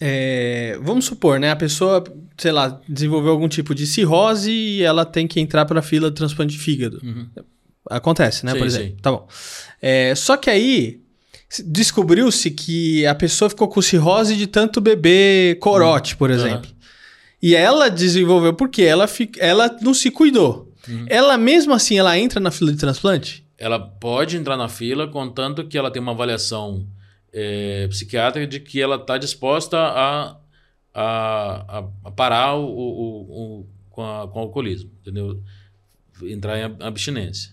É, 0.01 0.78
vamos 0.82 1.05
supor, 1.05 1.39
né? 1.39 1.51
A 1.51 1.55
pessoa, 1.55 2.03
sei 2.38 2.51
lá, 2.51 2.82
desenvolveu 2.88 3.32
algum 3.32 3.47
tipo 3.47 3.76
de 3.76 3.86
cirrose 3.86 4.51
e 4.51 4.82
ela 4.82 5.05
tem 5.05 5.28
que 5.28 5.39
entrar 5.39 5.65
para 5.65 5.80
a 5.80 5.84
fila 5.84 6.09
de 6.09 6.15
transplante 6.15 6.53
de 6.53 6.59
fígado. 6.59 6.99
uhum. 7.03 7.28
Acontece, 7.89 8.45
né? 8.45 8.51
Sim, 8.51 8.57
por 8.57 8.68
exemplo. 8.68 8.89
sim. 8.89 8.95
Tá 9.01 9.11
bom. 9.11 9.28
É, 9.82 10.13
só 10.13 10.36
que 10.36 10.49
aí 10.49 11.01
descobriu-se 11.66 12.52
que 12.52 13.06
a 13.06 13.16
pessoa 13.16 13.50
ficou 13.50 13.68
com 13.68 13.82
cirrose 13.82 14.36
de 14.36 14.48
tanto 14.48 14.82
beber 14.82 15.58
corote, 15.60 16.16
por 16.16 16.30
exemplo. 16.30 16.70
E 17.41 17.56
ela 17.56 17.89
desenvolveu 17.89 18.54
porque 18.54 18.82
ela, 18.84 19.08
ela 19.39 19.78
não 19.82 19.93
se 19.93 20.10
cuidou. 20.12 20.74
Uhum. 20.88 21.06
Ela 21.10 21.38
mesmo 21.38 21.74
assim, 21.74 21.98
ela 21.98 22.18
entra 22.18 22.39
na 22.39 22.52
fila 22.52 22.72
de 22.72 22.78
transplante? 22.78 23.45
ela 23.60 23.80
pode 23.80 24.38
entrar 24.38 24.56
na 24.56 24.70
fila, 24.70 25.08
contanto 25.08 25.66
que 25.66 25.76
ela 25.76 25.89
tem 25.89 26.00
uma 26.00 26.12
avaliação 26.12 26.86
é, 27.34 27.88
psiquiátrica 27.88 28.45
de 28.45 28.60
que 28.60 28.80
ela 28.80 28.98
está 28.98 29.18
disposta 29.18 29.76
a, 29.80 30.38
a, 30.93 31.78
a- 31.80 31.88
a 32.06 32.12
parar 32.12 32.54
o, 32.54 32.66
o- 32.68 33.22
o- 33.62 33.68
com, 33.89 34.04
a- 34.04 34.28
com 34.28 34.38
o 34.39 34.41
alcoolismo, 34.43 34.91
entendeu? 35.02 35.41
entrar 36.24 36.58
em 36.60 36.76
abstinência. 36.82 37.52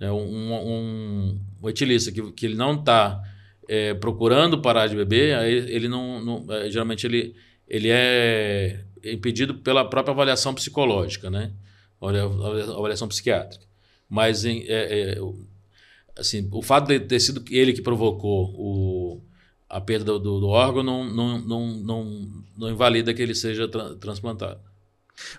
É 0.00 0.10
um, 0.10 1.38
um, 1.62 1.68
etilista 1.68 2.10
que, 2.10 2.32
que 2.32 2.46
ele 2.46 2.54
não 2.54 2.74
está 2.74 3.22
é, 3.68 3.92
procurando 3.94 4.60
parar 4.60 4.86
de 4.86 4.96
beber, 4.96 5.36
aí 5.36 5.52
ele 5.52 5.88
não, 5.88 6.24
não 6.24 6.54
é, 6.54 6.70
geralmente 6.70 7.06
ele, 7.06 7.36
ele 7.68 7.88
é 7.90 8.82
impedido 9.04 9.54
pela 9.56 9.84
própria 9.84 10.12
avaliação 10.12 10.54
psicológica, 10.54 11.28
né? 11.30 11.52
avaliação 12.00 13.06
psiquiátrica. 13.06 13.64
Mas 14.08 14.44
é, 14.44 14.58
é, 14.68 15.18
assim, 16.16 16.48
o 16.50 16.62
fato 16.62 16.88
de 16.88 17.00
ter 17.00 17.20
sido 17.20 17.44
ele 17.50 17.72
que 17.72 17.82
provocou 17.82 18.54
o, 18.56 19.22
a 19.68 19.80
perda 19.80 20.18
do, 20.18 20.40
do 20.40 20.48
órgão 20.48 20.82
não, 20.82 21.04
não, 21.04 21.38
não, 21.38 21.66
não, 21.66 22.28
não 22.56 22.70
invalida 22.70 23.14
que 23.14 23.22
ele 23.22 23.34
seja 23.34 23.68
tra 23.68 23.94
transplantado. 23.96 24.60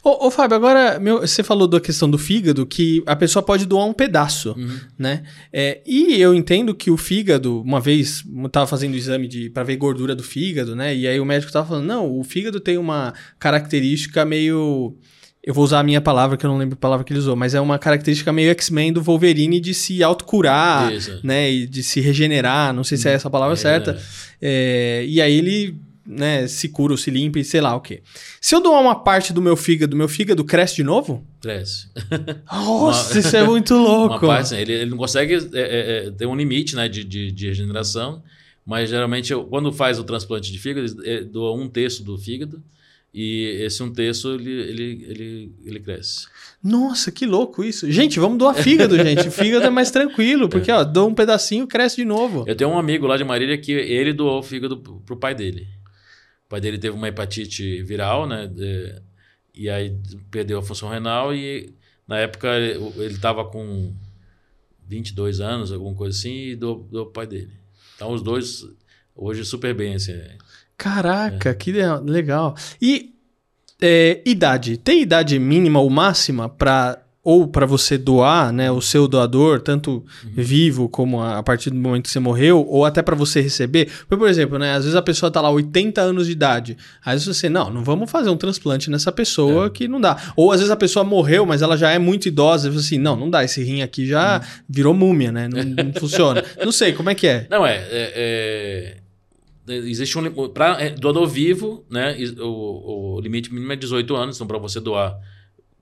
Ô, 0.04 0.28
ô, 0.28 0.32
Fábio, 0.32 0.56
agora 0.56 1.00
meu, 1.00 1.22
você 1.22 1.44
falou 1.44 1.68
da 1.68 1.80
questão 1.80 2.10
do 2.10 2.18
fígado, 2.18 2.66
que 2.66 3.04
a 3.06 3.16
pessoa 3.16 3.44
pode 3.44 3.66
doar 3.66 3.86
um 3.86 3.94
pedaço, 3.94 4.56
uhum. 4.58 4.80
né? 4.98 5.24
É, 5.52 5.82
e 5.86 6.20
eu 6.20 6.34
entendo 6.34 6.74
que 6.74 6.90
o 6.90 6.98
fígado, 6.98 7.62
uma 7.62 7.80
vez, 7.80 8.24
eu 8.36 8.50
tava 8.50 8.68
fazendo 8.68 8.94
o 8.94 8.98
exame 8.98 9.28
de 9.28 9.50
para 9.50 9.64
ver 9.64 9.76
gordura 9.78 10.16
do 10.16 10.24
fígado, 10.24 10.76
né? 10.76 10.96
E 10.96 11.08
aí 11.08 11.20
o 11.20 11.26
médico 11.26 11.52
tava 11.52 11.68
falando, 11.68 11.86
não, 11.86 12.20
o 12.20 12.24
fígado 12.24 12.60
tem 12.60 12.78
uma 12.78 13.14
característica 13.40 14.26
meio 14.26 14.98
eu 15.44 15.56
vou 15.56 15.64
usar 15.64 15.80
a 15.80 15.84
minha 15.84 16.00
palavra, 16.00 16.38
que 16.38 16.46
eu 16.46 16.50
não 16.50 16.58
lembro 16.58 16.76
a 16.76 16.80
palavra 16.80 17.04
que 17.04 17.12
ele 17.12 17.20
usou, 17.20 17.36
mas 17.36 17.56
é 17.56 17.60
uma 17.60 17.80
característica 17.80 18.32
meio 18.32 18.52
X-Men 18.52 18.94
do 18.94 19.02
Wolverine 19.02 19.60
de 19.60 19.74
se 19.74 20.04
autocurar, 20.04 20.92
né? 21.24 21.52
E 21.52 21.66
de 21.66 21.82
se 21.82 22.00
regenerar, 22.00 22.72
não 22.74 22.84
sei 22.84 22.98
se 22.98 23.10
é 23.10 23.14
essa 23.14 23.28
a 23.28 23.32
palavra 23.32 23.56
é, 23.56 23.58
certa. 23.58 24.00
É, 24.40 25.04
e 25.08 25.20
aí 25.20 25.36
ele 25.36 25.76
né, 26.06 26.48
se 26.48 26.70
cura 26.70 26.94
ou 26.94 26.98
se 26.98 27.12
limpa 27.12 27.40
e 27.40 27.44
sei 27.44 27.62
lá 27.62 27.76
o 27.76 27.82
quê. 27.82 28.02
Se 28.40 28.56
eu 28.56 28.62
doar 28.62 28.82
uma 28.82 28.96
parte 28.96 29.32
do 29.32 29.42
meu 29.42 29.56
fígado, 29.56 29.96
meu 29.96 30.08
fígado 30.08 30.44
cresce 30.44 30.76
de 30.76 30.84
novo? 30.84 31.26
Cresce. 31.42 31.90
Nossa, 32.52 33.14
uma, 33.14 33.20
isso 33.20 33.38
é 33.38 33.44
muito 33.44 33.74
louco. 33.78 34.26
Parte, 34.26 34.56
ele, 34.56 34.74
ele, 34.74 34.90
não 34.90 34.98
consegue 34.98 35.36
é, 35.36 35.40
é, 35.54 36.08
é, 36.08 36.12
ter 36.12 36.26
um 36.26 36.36
limite 36.36 36.76
né, 36.76 36.88
de, 36.90 37.04
de, 37.04 37.32
de 37.32 37.48
regeneração, 37.48 38.22
mas 38.66 38.90
geralmente 38.90 39.32
eu, 39.32 39.44
quando 39.46 39.72
faz 39.72 40.00
o 40.00 40.04
transplante 40.04 40.52
de 40.52 40.60
fígado, 40.60 40.88
ele 41.04 41.26
doa 41.26 41.54
um 41.54 41.68
terço 41.70 42.04
do 42.04 42.18
fígado 42.18 42.62
e 43.14 43.58
esse 43.62 43.84
um 43.84 43.92
terço, 43.92 44.34
ele, 44.36 44.52
ele, 44.52 45.06
ele, 45.08 45.52
ele 45.66 45.80
cresce. 45.82 46.28
Nossa, 46.64 47.12
que 47.12 47.26
louco 47.26 47.62
isso. 47.62 47.92
Gente, 47.92 48.20
vamos 48.20 48.38
doar 48.38 48.56
fígado, 48.56 48.96
gente. 49.04 49.30
Fígado 49.30 49.66
é 49.66 49.70
mais 49.70 49.92
tranquilo, 49.92 50.48
porque, 50.48 50.72
é. 50.72 50.76
ó, 50.76 50.84
dou 50.84 51.10
um 51.10 51.14
pedacinho, 51.14 51.68
cresce 51.68 51.98
de 51.98 52.06
novo. 52.06 52.46
Eu 52.48 52.56
tenho 52.56 52.70
um 52.70 52.78
amigo 52.78 53.06
lá 53.06 53.18
de 53.18 53.24
Marília 53.26 53.58
que 53.58 53.72
ele 53.74 54.14
doou 54.14 54.40
o 54.40 54.44
fígado 54.44 54.78
pro 54.78 55.18
pai 55.18 55.36
dele. 55.36 55.68
Pai 56.52 56.60
dele 56.60 56.78
teve 56.78 56.94
uma 56.94 57.08
hepatite 57.08 57.82
viral, 57.82 58.28
né? 58.28 58.46
De, 58.46 59.02
e 59.56 59.70
aí 59.70 59.98
perdeu 60.30 60.60
a 60.60 60.62
função 60.62 60.90
renal 60.90 61.34
e 61.34 61.74
na 62.06 62.18
época 62.18 62.50
ele 62.58 63.14
estava 63.14 63.46
com 63.46 63.96
22 64.86 65.40
anos, 65.40 65.72
alguma 65.72 65.96
coisa 65.96 66.18
assim, 66.18 66.50
e 66.50 66.56
doou 66.58 66.84
pro 66.84 67.06
pai 67.06 67.26
dele. 67.26 67.54
Então 67.96 68.12
os 68.12 68.22
dois 68.22 68.66
hoje 69.16 69.46
super 69.46 69.74
bem, 69.74 69.96
assim. 69.96 70.12
Caraca, 70.76 71.52
é. 71.52 71.54
que 71.54 71.72
legal. 71.72 72.54
E 72.82 73.16
é, 73.82 74.22
idade. 74.26 74.76
Tem 74.76 75.04
idade 75.04 75.40
mínima 75.40 75.80
ou 75.80 75.90
máxima 75.90 76.50
para 76.50 77.02
ou 77.24 77.48
para 77.48 77.68
você 77.68 77.98
doar, 78.00 78.52
né, 78.52 78.72
o 78.72 78.82
seu 78.82 79.08
doador, 79.08 79.62
tanto 79.62 79.92
uhum. 79.92 80.04
vivo 80.34 80.90
como 80.90 81.22
a, 81.22 81.38
a, 81.38 81.44
partir 81.44 81.70
do 81.70 81.76
momento 81.76 82.04
que 82.04 82.10
você 82.10 82.20
morreu, 82.20 82.66
ou 82.68 82.84
até 82.84 83.04
para 83.04 83.16
você 83.16 83.42
receber. 83.42 83.90
Por 84.10 84.28
exemplo, 84.28 84.58
né, 84.58 84.74
às 84.74 84.86
vezes 84.86 84.96
a 84.96 85.02
pessoa 85.04 85.32
tá 85.32 85.40
lá 85.40 85.52
80 85.52 86.02
anos 86.02 86.26
de 86.26 86.32
idade. 86.32 86.78
Às 87.06 87.26
vezes 87.26 87.38
você, 87.38 87.48
não, 87.48 87.70
não 87.70 87.84
vamos 87.84 88.10
fazer 88.10 88.32
um 88.32 88.38
transplante 88.38 88.90
nessa 88.90 89.12
pessoa 89.12 89.68
é. 89.68 89.70
que 89.70 89.88
não 89.88 90.02
dá. 90.02 90.18
Ou 90.36 90.52
às 90.52 90.60
vezes 90.60 90.72
a 90.72 90.76
pessoa 90.76 91.04
morreu, 91.04 91.46
mas 91.46 91.62
ela 91.62 91.78
já 91.78 91.92
é 91.92 92.00
muito 92.00 92.28
idosa, 92.28 92.68
e 92.68 92.72
você 92.72 92.96
assim, 92.96 92.98
não, 92.98 93.16
não 93.16 93.30
dá, 93.30 93.44
esse 93.44 93.64
rim 93.64 93.84
aqui 93.84 94.08
já 94.08 94.40
uhum. 94.40 94.64
virou 94.68 94.94
múmia, 94.94 95.32
né? 95.32 95.48
Não, 95.48 95.64
não 95.64 95.94
funciona. 96.00 96.44
Não 96.64 96.72
sei, 96.72 96.94
como 96.94 97.10
é 97.12 97.16
que 97.16 97.28
é? 97.28 97.46
Não, 97.50 97.66
é, 97.66 97.76
é, 97.76 98.98
é 98.98 99.02
existe 99.68 100.18
um 100.18 100.50
para 100.50 100.82
é, 100.82 100.90
doador 100.90 101.28
vivo, 101.28 101.86
né? 101.90 102.18
O, 102.40 103.18
o, 103.18 103.22
limite 103.22 103.54
mínimo 103.54 103.72
é 103.72 103.76
18 103.76 104.16
anos, 104.16 104.36
então 104.36 104.48
para 104.48 104.58
você 104.58 104.80
doar 104.80 105.16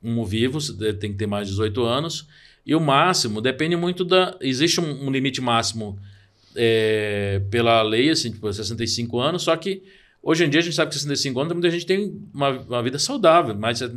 um 0.04 0.24
vivo 0.24 0.60
tem 1.00 1.12
que 1.12 1.18
ter 1.18 1.28
mais 1.28 1.47
de 1.47 1.54
18 1.54 1.84
anos 1.84 2.28
e 2.66 2.76
o 2.76 2.80
máximo 2.80 3.41
depende 3.41 3.76
muito 3.76 4.06
da 4.06 4.38
existe 4.41 4.80
um, 4.80 5.12
limite 5.12 5.41
máximo 5.41 6.00
é, 6.56 7.41
pela 7.50 7.82
lei 7.82 8.10
assim 8.10 8.32
tipo 8.32 8.52
65 8.52 9.20
anos, 9.20 9.43
só 9.43 9.56
que 9.56 9.84
hoje 10.22 10.45
em 10.45 10.50
dia 10.50 10.60
a 10.60 10.64
gente 10.64 10.76
sabe 10.76 10.89
que 10.89 10.95
65 10.95 11.39
anos 11.39 11.54
muita 11.54 11.70
gente 11.70 11.86
tem 11.86 12.20
uma, 12.34 12.50
uma 12.50 12.84
vida 12.84 13.00
saudável, 13.00 13.56
mais 13.56 13.80
de 13.80 13.91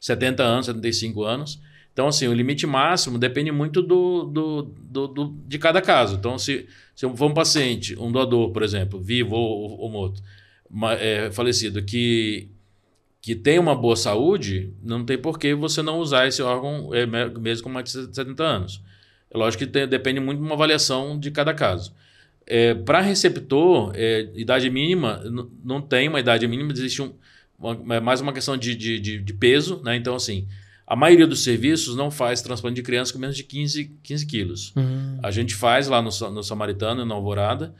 70 0.00 0.42
anos, 0.42 0.66
75 0.66 1.24
anos. 1.24 1.60
Então, 1.92 2.06
assim, 2.06 2.28
o 2.28 2.32
limite 2.32 2.64
máximo 2.64 3.18
depende 3.18 3.50
muito 3.50 3.82
do, 3.82 4.24
do, 4.24 4.62
do, 4.62 5.08
do 5.08 5.36
de 5.48 5.58
cada 5.58 5.82
caso. 5.82 6.14
Então, 6.14 6.38
se, 6.38 6.68
se 6.94 7.08
for 7.16 7.26
um 7.26 7.34
paciente, 7.34 7.98
um 7.98 8.12
doador, 8.12 8.52
por 8.52 8.62
exemplo, 8.62 9.00
vivo 9.00 9.34
ou, 9.34 9.80
ou 9.80 9.90
morto, 9.90 10.22
é, 11.00 11.28
falecido, 11.32 11.82
que, 11.82 12.48
que 13.28 13.34
tem 13.34 13.58
uma 13.58 13.74
boa 13.74 13.94
saúde, 13.94 14.72
não 14.82 15.04
tem 15.04 15.18
por 15.18 15.38
que 15.38 15.54
você 15.54 15.82
não 15.82 15.98
usar 15.98 16.26
esse 16.26 16.40
órgão 16.40 16.94
é, 16.94 17.04
mesmo 17.04 17.62
com 17.62 17.68
mais 17.68 17.84
de 17.84 17.90
70 18.14 18.42
anos. 18.42 18.82
É 19.30 19.36
lógico 19.36 19.66
que 19.66 19.70
tem, 19.70 19.86
depende 19.86 20.18
muito 20.18 20.38
de 20.38 20.46
uma 20.46 20.54
avaliação 20.54 21.20
de 21.20 21.30
cada 21.30 21.52
caso. 21.52 21.92
É, 22.46 22.72
Para 22.72 23.02
receptor, 23.02 23.92
é, 23.94 24.30
idade 24.34 24.70
mínima, 24.70 25.22
não 25.62 25.82
tem 25.82 26.08
uma 26.08 26.18
idade 26.18 26.48
mínima, 26.48 26.72
existe 26.72 27.02
um, 27.02 27.12
uma, 27.58 27.96
é 27.96 28.00
mais 28.00 28.22
uma 28.22 28.32
questão 28.32 28.56
de, 28.56 28.74
de, 28.74 28.98
de, 28.98 29.18
de 29.18 29.34
peso, 29.34 29.82
né? 29.84 29.94
Então, 29.94 30.14
assim, 30.14 30.48
a 30.86 30.96
maioria 30.96 31.26
dos 31.26 31.44
serviços 31.44 31.94
não 31.94 32.10
faz 32.10 32.40
transplante 32.40 32.76
de 32.76 32.82
criança 32.82 33.12
com 33.12 33.18
menos 33.18 33.36
de 33.36 33.44
15, 33.44 33.92
15 34.02 34.26
quilos. 34.26 34.72
Uhum. 34.74 35.18
A 35.22 35.30
gente 35.30 35.54
faz 35.54 35.86
lá 35.86 36.00
no, 36.00 36.08
no 36.30 36.42
Samaritano, 36.42 37.04
na 37.04 37.14
Alvorada, 37.14 37.74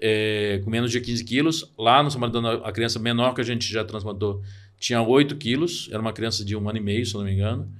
é, 0.00 0.58
com 0.64 0.70
menos 0.70 0.90
de 0.90 1.02
15 1.02 1.22
quilos. 1.22 1.70
Lá 1.76 2.02
no 2.02 2.10
Samaritano, 2.10 2.48
a 2.64 2.72
criança 2.72 2.98
menor 2.98 3.34
que 3.34 3.42
a 3.42 3.44
gente 3.44 3.70
já 3.70 3.84
transplantou 3.84 4.40
tinha 4.78 5.02
8 5.02 5.36
quilos. 5.36 5.88
Era 5.90 6.00
uma 6.00 6.12
criança 6.12 6.44
de 6.44 6.56
um 6.56 6.68
ano 6.68 6.78
e 6.78 6.80
meio, 6.80 7.04
se 7.04 7.14
não 7.14 7.24
me 7.24 7.32
engano. 7.32 7.70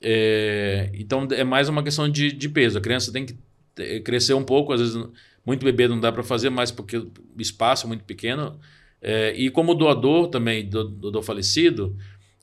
É, 0.00 0.90
então, 0.94 1.26
é 1.30 1.44
mais 1.44 1.68
uma 1.68 1.82
questão 1.82 2.08
de, 2.08 2.32
de 2.32 2.48
peso. 2.48 2.78
A 2.78 2.80
criança 2.80 3.12
tem 3.12 3.26
que 3.26 3.36
crescer 4.00 4.34
um 4.34 4.44
pouco. 4.44 4.72
Às 4.72 4.80
vezes, 4.80 5.08
muito 5.44 5.64
bebê 5.64 5.88
não 5.88 6.00
dá 6.00 6.10
para 6.10 6.22
fazer, 6.22 6.50
mas 6.50 6.70
porque 6.70 6.96
o 6.96 7.12
espaço 7.38 7.86
é 7.86 7.88
muito 7.88 8.04
pequeno. 8.04 8.58
É, 9.02 9.34
e 9.36 9.50
como 9.50 9.74
doador 9.74 10.28
também 10.28 10.68
do 10.68 11.22
falecido 11.22 11.96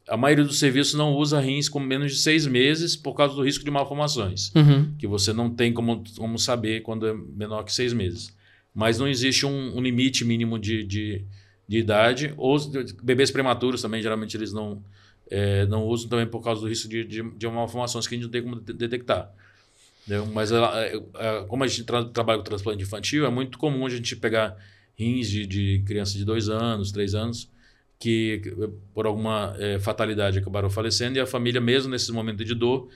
a 0.07 0.15
maioria 0.15 0.43
dos 0.43 0.57
serviços 0.57 0.93
não 0.93 1.13
usa 1.13 1.39
rins 1.39 1.67
com 1.67 1.79
menos 1.79 2.13
de 2.13 2.19
seis 2.19 2.47
meses 2.47 2.95
por 2.95 3.13
causa 3.13 3.35
do 3.35 3.43
risco 3.43 3.63
de 3.63 3.69
malformações, 3.69 4.51
uhum. 4.55 4.93
que 4.97 5.05
você 5.05 5.33
não 5.33 5.49
tem 5.49 5.73
como, 5.73 6.03
como 6.17 6.39
saber 6.39 6.81
quando 6.81 7.07
é 7.07 7.13
menor 7.13 7.63
que 7.63 7.73
seis 7.73 7.93
meses. 7.93 8.35
Mas 8.73 8.97
não 8.97 9.07
existe 9.07 9.45
um, 9.45 9.77
um 9.77 9.81
limite 9.81 10.23
mínimo 10.23 10.57
de, 10.57 10.83
de, 10.83 11.25
de 11.67 11.77
idade. 11.77 12.33
Ou 12.37 12.57
bebês 13.03 13.31
prematuros 13.31 13.81
também, 13.81 14.01
geralmente 14.01 14.37
eles 14.37 14.53
não, 14.53 14.81
é, 15.29 15.65
não 15.65 15.85
usam 15.85 16.09
também 16.09 16.25
por 16.25 16.43
causa 16.43 16.61
do 16.61 16.67
risco 16.67 16.87
de, 16.87 17.03
de, 17.03 17.21
de 17.21 17.47
malformações 17.47 18.07
que 18.07 18.15
a 18.15 18.17
gente 18.17 18.25
não 18.25 18.31
tem 18.31 18.43
como 18.43 18.55
detectar. 18.55 19.31
Entendeu? 20.05 20.25
Mas 20.27 20.51
ela, 20.51 20.79
é, 20.79 20.95
é, 20.95 21.45
como 21.47 21.63
a 21.63 21.67
gente 21.67 21.83
tra 21.83 22.05
trabalha 22.05 22.39
com 22.39 22.45
transplante 22.45 22.81
infantil, 22.81 23.25
é 23.25 23.29
muito 23.29 23.57
comum 23.57 23.85
a 23.85 23.89
gente 23.89 24.15
pegar 24.15 24.55
rins 24.97 25.29
de, 25.29 25.45
de 25.45 25.83
criança 25.85 26.17
de 26.17 26.23
dois 26.23 26.47
anos, 26.47 26.91
três 26.91 27.13
anos, 27.13 27.49
que 27.99 28.41
por 28.93 29.05
alguma 29.05 29.53
é, 29.59 29.79
fatalidade 29.79 30.39
acabaram 30.39 30.69
falecendo 30.69 31.17
e 31.17 31.19
a 31.19 31.25
família, 31.25 31.59
mesmo 31.59 31.91
nesse 31.91 32.11
momento 32.11 32.45
de 32.45 32.55
dor, 32.55 32.89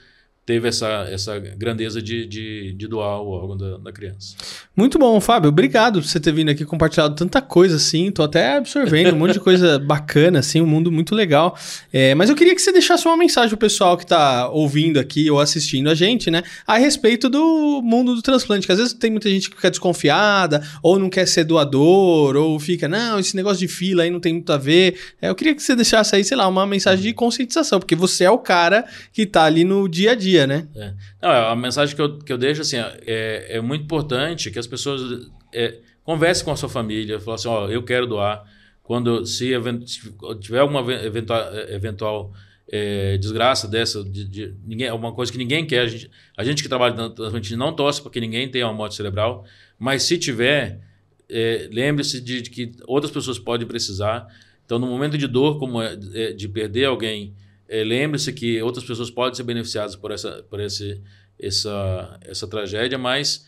teve 0.44 0.68
essa, 0.68 1.06
essa 1.08 1.38
grandeza 1.38 2.02
de, 2.02 2.26
de, 2.26 2.72
de 2.72 2.88
doar 2.88 3.20
o 3.20 3.28
órgão 3.28 3.56
da, 3.56 3.76
da, 3.76 3.92
criança. 3.92 4.34
Muito 4.76 4.98
bom, 4.98 5.20
Fábio. 5.20 5.48
Obrigado 5.48 6.00
por 6.00 6.08
você 6.08 6.18
ter 6.18 6.32
vindo 6.32 6.48
aqui 6.48 6.64
compartilhado 6.64 7.14
tanta 7.14 7.40
coisa 7.40 7.76
assim. 7.76 8.10
Tô 8.10 8.24
até 8.24 8.56
absorvendo 8.56 9.14
um 9.14 9.18
monte 9.18 9.34
de 9.34 9.40
coisa 9.40 9.78
bacana, 9.80 10.40
assim, 10.40 10.60
um 10.60 10.66
mundo 10.66 10.90
muito 10.90 11.14
legal. 11.14 11.56
É, 11.92 12.12
mas 12.16 12.28
eu 12.28 12.34
queria 12.34 12.56
que 12.56 12.60
você 12.60 12.72
deixasse 12.72 13.06
uma 13.06 13.16
mensagem 13.16 13.50
pro 13.50 13.58
pessoal 13.58 13.96
que 13.96 14.04
tá 14.04 14.48
ouvindo 14.48 14.98
aqui 14.98 15.30
ou 15.30 15.38
assistindo 15.38 15.88
a 15.88 15.94
gente, 15.94 16.28
né? 16.28 16.42
A 16.66 16.76
respeito 16.76 17.28
do 17.28 17.80
mundo 17.80 18.16
do 18.16 18.22
transplante. 18.22 18.66
Que 18.66 18.72
às 18.72 18.78
vezes 18.78 18.92
tem 18.94 19.12
muita 19.12 19.30
gente 19.30 19.48
que 19.48 19.54
fica 19.54 19.70
desconfiada, 19.70 20.60
ou 20.82 20.98
não 20.98 21.08
quer 21.08 21.26
ser 21.26 21.44
doador, 21.44 22.34
ou 22.34 22.58
fica, 22.58 22.88
não, 22.88 23.20
esse 23.20 23.36
negócio 23.36 23.60
de 23.60 23.68
fila 23.68 24.02
aí 24.02 24.10
não 24.10 24.18
tem 24.18 24.32
muito 24.32 24.52
a 24.52 24.58
ver. 24.58 24.98
É, 25.20 25.28
eu 25.28 25.36
queria 25.36 25.54
que 25.54 25.62
você 25.62 25.76
deixasse 25.76 26.16
aí, 26.16 26.24
sei 26.24 26.36
lá, 26.36 26.48
uma 26.48 26.66
mensagem 26.66 27.04
de 27.04 27.12
conscientização, 27.12 27.78
porque 27.78 27.94
você 27.94 28.24
é 28.24 28.30
o 28.30 28.38
cara 28.38 28.84
que 29.12 29.24
tá 29.24 29.44
ali 29.44 29.62
no 29.62 29.88
dia 29.88 30.10
a 30.10 30.14
dia 30.16 30.31
dia, 30.32 30.46
né? 30.46 30.66
É. 30.74 30.94
Não, 31.20 31.30
a 31.30 31.56
mensagem 31.56 31.94
que 31.94 32.00
eu, 32.00 32.18
que 32.18 32.32
eu 32.32 32.38
deixo 32.38 32.62
assim, 32.62 32.76
é, 32.78 33.56
é 33.56 33.60
muito 33.60 33.84
importante 33.84 34.50
que 34.50 34.58
as 34.58 34.66
pessoas 34.66 35.28
é, 35.52 35.78
conversem 36.02 36.44
com 36.44 36.50
a 36.50 36.56
sua 36.56 36.68
família, 36.68 37.20
falem 37.20 37.34
assim, 37.34 37.48
ó, 37.48 37.68
eu 37.68 37.82
quero 37.82 38.06
doar. 38.06 38.44
Quando 38.82 39.24
se, 39.26 39.52
se 39.86 40.12
tiver 40.40 40.60
alguma 40.60 40.80
eventual, 40.92 41.54
eventual 41.68 42.32
é, 42.68 43.16
desgraça 43.18 43.68
dessa, 43.68 44.02
de, 44.02 44.24
de, 44.24 44.54
ninguém, 44.66 44.88
alguma 44.88 45.12
coisa 45.12 45.30
que 45.30 45.38
ninguém 45.38 45.66
quer, 45.66 45.80
a 45.80 45.86
gente, 45.86 46.10
a 46.36 46.42
gente 46.42 46.62
que 46.62 46.68
trabalha 46.68 46.94
na 46.94 47.10
transplante 47.10 47.54
não 47.54 47.72
torce 47.74 48.00
para 48.00 48.10
que 48.10 48.20
ninguém 48.20 48.48
tenha 48.48 48.66
uma 48.66 48.74
morte 48.74 48.94
cerebral, 48.94 49.44
mas 49.78 50.02
se 50.02 50.18
tiver, 50.18 50.80
é, 51.28 51.68
lembre-se 51.70 52.20
de, 52.20 52.42
de, 52.42 52.50
que 52.50 52.72
outras 52.86 53.12
pessoas 53.12 53.38
podem 53.38 53.66
precisar. 53.66 54.26
Então, 54.64 54.78
no 54.78 54.86
momento 54.86 55.18
de 55.18 55.26
dor, 55.26 55.58
como 55.58 55.80
é, 55.82 55.98
é 56.14 56.32
de 56.32 56.48
perder 56.48 56.86
alguém 56.86 57.34
é, 57.72 57.82
lembre-se 57.82 58.30
que 58.34 58.60
outras 58.60 58.84
pessoas 58.84 59.10
podem 59.10 59.34
ser 59.34 59.44
beneficiadas 59.44 59.96
por 59.96 60.10
essa, 60.10 60.44
por 60.50 60.60
esse, 60.60 61.00
essa, 61.40 62.20
essa 62.20 62.46
tragédia, 62.46 62.98
mas, 62.98 63.46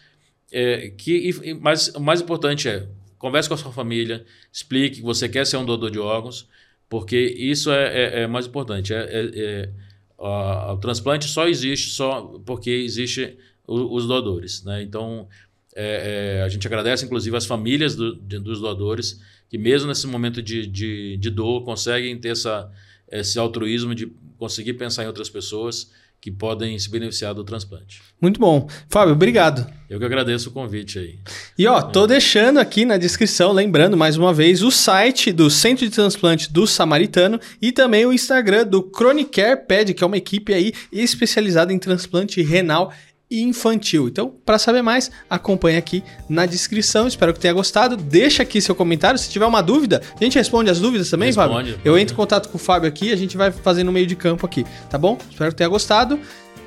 é, 0.50 0.88
que, 0.96 1.30
mas 1.60 1.88
o 1.88 2.00
mais 2.00 2.22
importante 2.22 2.66
é 2.66 2.88
converse 3.18 3.48
com 3.48 3.54
a 3.54 3.58
sua 3.58 3.70
família, 3.70 4.24
explique 4.50 4.96
que 4.96 5.02
você 5.02 5.28
quer 5.28 5.46
ser 5.46 5.58
um 5.58 5.64
doador 5.64 5.90
de 5.90 5.98
órgãos, 5.98 6.48
porque 6.88 7.18
isso 7.18 7.70
é, 7.70 7.86
é, 7.86 8.22
é 8.22 8.26
mais 8.26 8.46
importante. 8.46 8.94
É, 8.94 8.98
é, 8.98 9.30
é 9.34 9.70
a, 10.18 10.72
o 10.72 10.78
transplante 10.78 11.28
só 11.28 11.46
existe 11.46 11.90
só 11.90 12.22
porque 12.46 12.70
existe 12.70 13.36
o, 13.66 13.94
os 13.94 14.06
doadores. 14.06 14.64
Né? 14.64 14.82
Então, 14.82 15.28
é, 15.76 16.42
a 16.42 16.48
gente 16.48 16.66
agradece, 16.66 17.04
inclusive, 17.04 17.36
as 17.36 17.44
famílias 17.44 17.94
do, 17.94 18.16
de, 18.16 18.38
dos 18.38 18.58
doadores, 18.58 19.20
que 19.50 19.58
mesmo 19.58 19.88
nesse 19.88 20.06
momento 20.06 20.40
de, 20.42 20.66
de, 20.66 21.18
de 21.18 21.30
dor 21.30 21.62
conseguem 21.62 22.18
ter 22.18 22.30
essa, 22.30 22.70
esse 23.20 23.38
altruísmo 23.38 23.94
de 23.94 24.12
conseguir 24.38 24.74
pensar 24.74 25.04
em 25.04 25.06
outras 25.06 25.30
pessoas 25.30 25.90
que 26.24 26.30
podem 26.30 26.78
se 26.78 26.88
beneficiar 26.88 27.34
do 27.34 27.44
transplante. 27.44 28.00
Muito 28.18 28.40
bom. 28.40 28.66
Fábio, 28.88 29.12
obrigado. 29.12 29.70
Eu 29.90 29.98
que 29.98 30.06
agradeço 30.06 30.48
o 30.48 30.52
convite 30.52 30.98
aí. 30.98 31.18
E 31.58 31.66
ó, 31.66 31.82
tô 31.82 32.04
é. 32.04 32.08
deixando 32.08 32.58
aqui 32.58 32.86
na 32.86 32.96
descrição, 32.96 33.52
lembrando 33.52 33.94
mais 33.94 34.16
uma 34.16 34.32
vez, 34.32 34.62
o 34.62 34.70
site 34.70 35.30
do 35.30 35.50
Centro 35.50 35.84
de 35.84 35.92
Transplante 35.92 36.50
do 36.50 36.66
Samaritano 36.66 37.38
e 37.60 37.70
também 37.70 38.06
o 38.06 38.12
Instagram 38.12 38.66
do 38.66 38.90
Chronicare 38.96 39.66
Ped, 39.66 39.92
que 39.92 40.02
é 40.02 40.06
uma 40.06 40.16
equipe 40.16 40.54
aí 40.54 40.72
especializada 40.90 41.74
em 41.74 41.78
transplante 41.78 42.40
renal 42.40 42.90
infantil. 43.42 44.08
Então, 44.08 44.32
para 44.44 44.58
saber 44.58 44.82
mais, 44.82 45.10
acompanhe 45.28 45.76
aqui 45.76 46.02
na 46.28 46.46
descrição. 46.46 47.06
Espero 47.06 47.32
que 47.32 47.40
tenha 47.40 47.54
gostado. 47.54 47.96
Deixa 47.96 48.42
aqui 48.42 48.60
seu 48.60 48.74
comentário. 48.74 49.18
Se 49.18 49.28
tiver 49.30 49.46
uma 49.46 49.62
dúvida, 49.62 50.02
a 50.20 50.24
gente 50.24 50.36
responde 50.36 50.70
as 50.70 50.80
dúvidas 50.80 51.10
também, 51.10 51.28
responde, 51.28 51.72
Fábio? 51.72 51.80
Eu 51.84 51.98
entro 51.98 52.14
em 52.14 52.16
contato 52.16 52.48
com 52.48 52.56
o 52.56 52.60
Fábio 52.60 52.88
aqui, 52.88 53.12
a 53.12 53.16
gente 53.16 53.36
vai 53.36 53.50
fazer 53.50 53.84
no 53.84 53.92
meio 53.92 54.06
de 54.06 54.16
campo 54.16 54.44
aqui, 54.46 54.64
tá 54.88 54.98
bom? 54.98 55.18
Espero 55.30 55.50
que 55.50 55.56
tenha 55.56 55.68
gostado. 55.68 56.18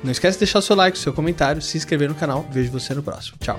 Não 0.02 0.12
esquece 0.12 0.36
de 0.36 0.44
deixar 0.44 0.60
o 0.60 0.62
seu 0.62 0.76
like, 0.76 0.96
o 0.96 1.00
seu 1.00 1.12
comentário, 1.12 1.60
se 1.60 1.76
inscrever 1.76 2.08
no 2.08 2.14
canal. 2.14 2.46
Vejo 2.50 2.70
você 2.70 2.94
no 2.94 3.02
próximo. 3.02 3.36
Tchau. 3.40 3.58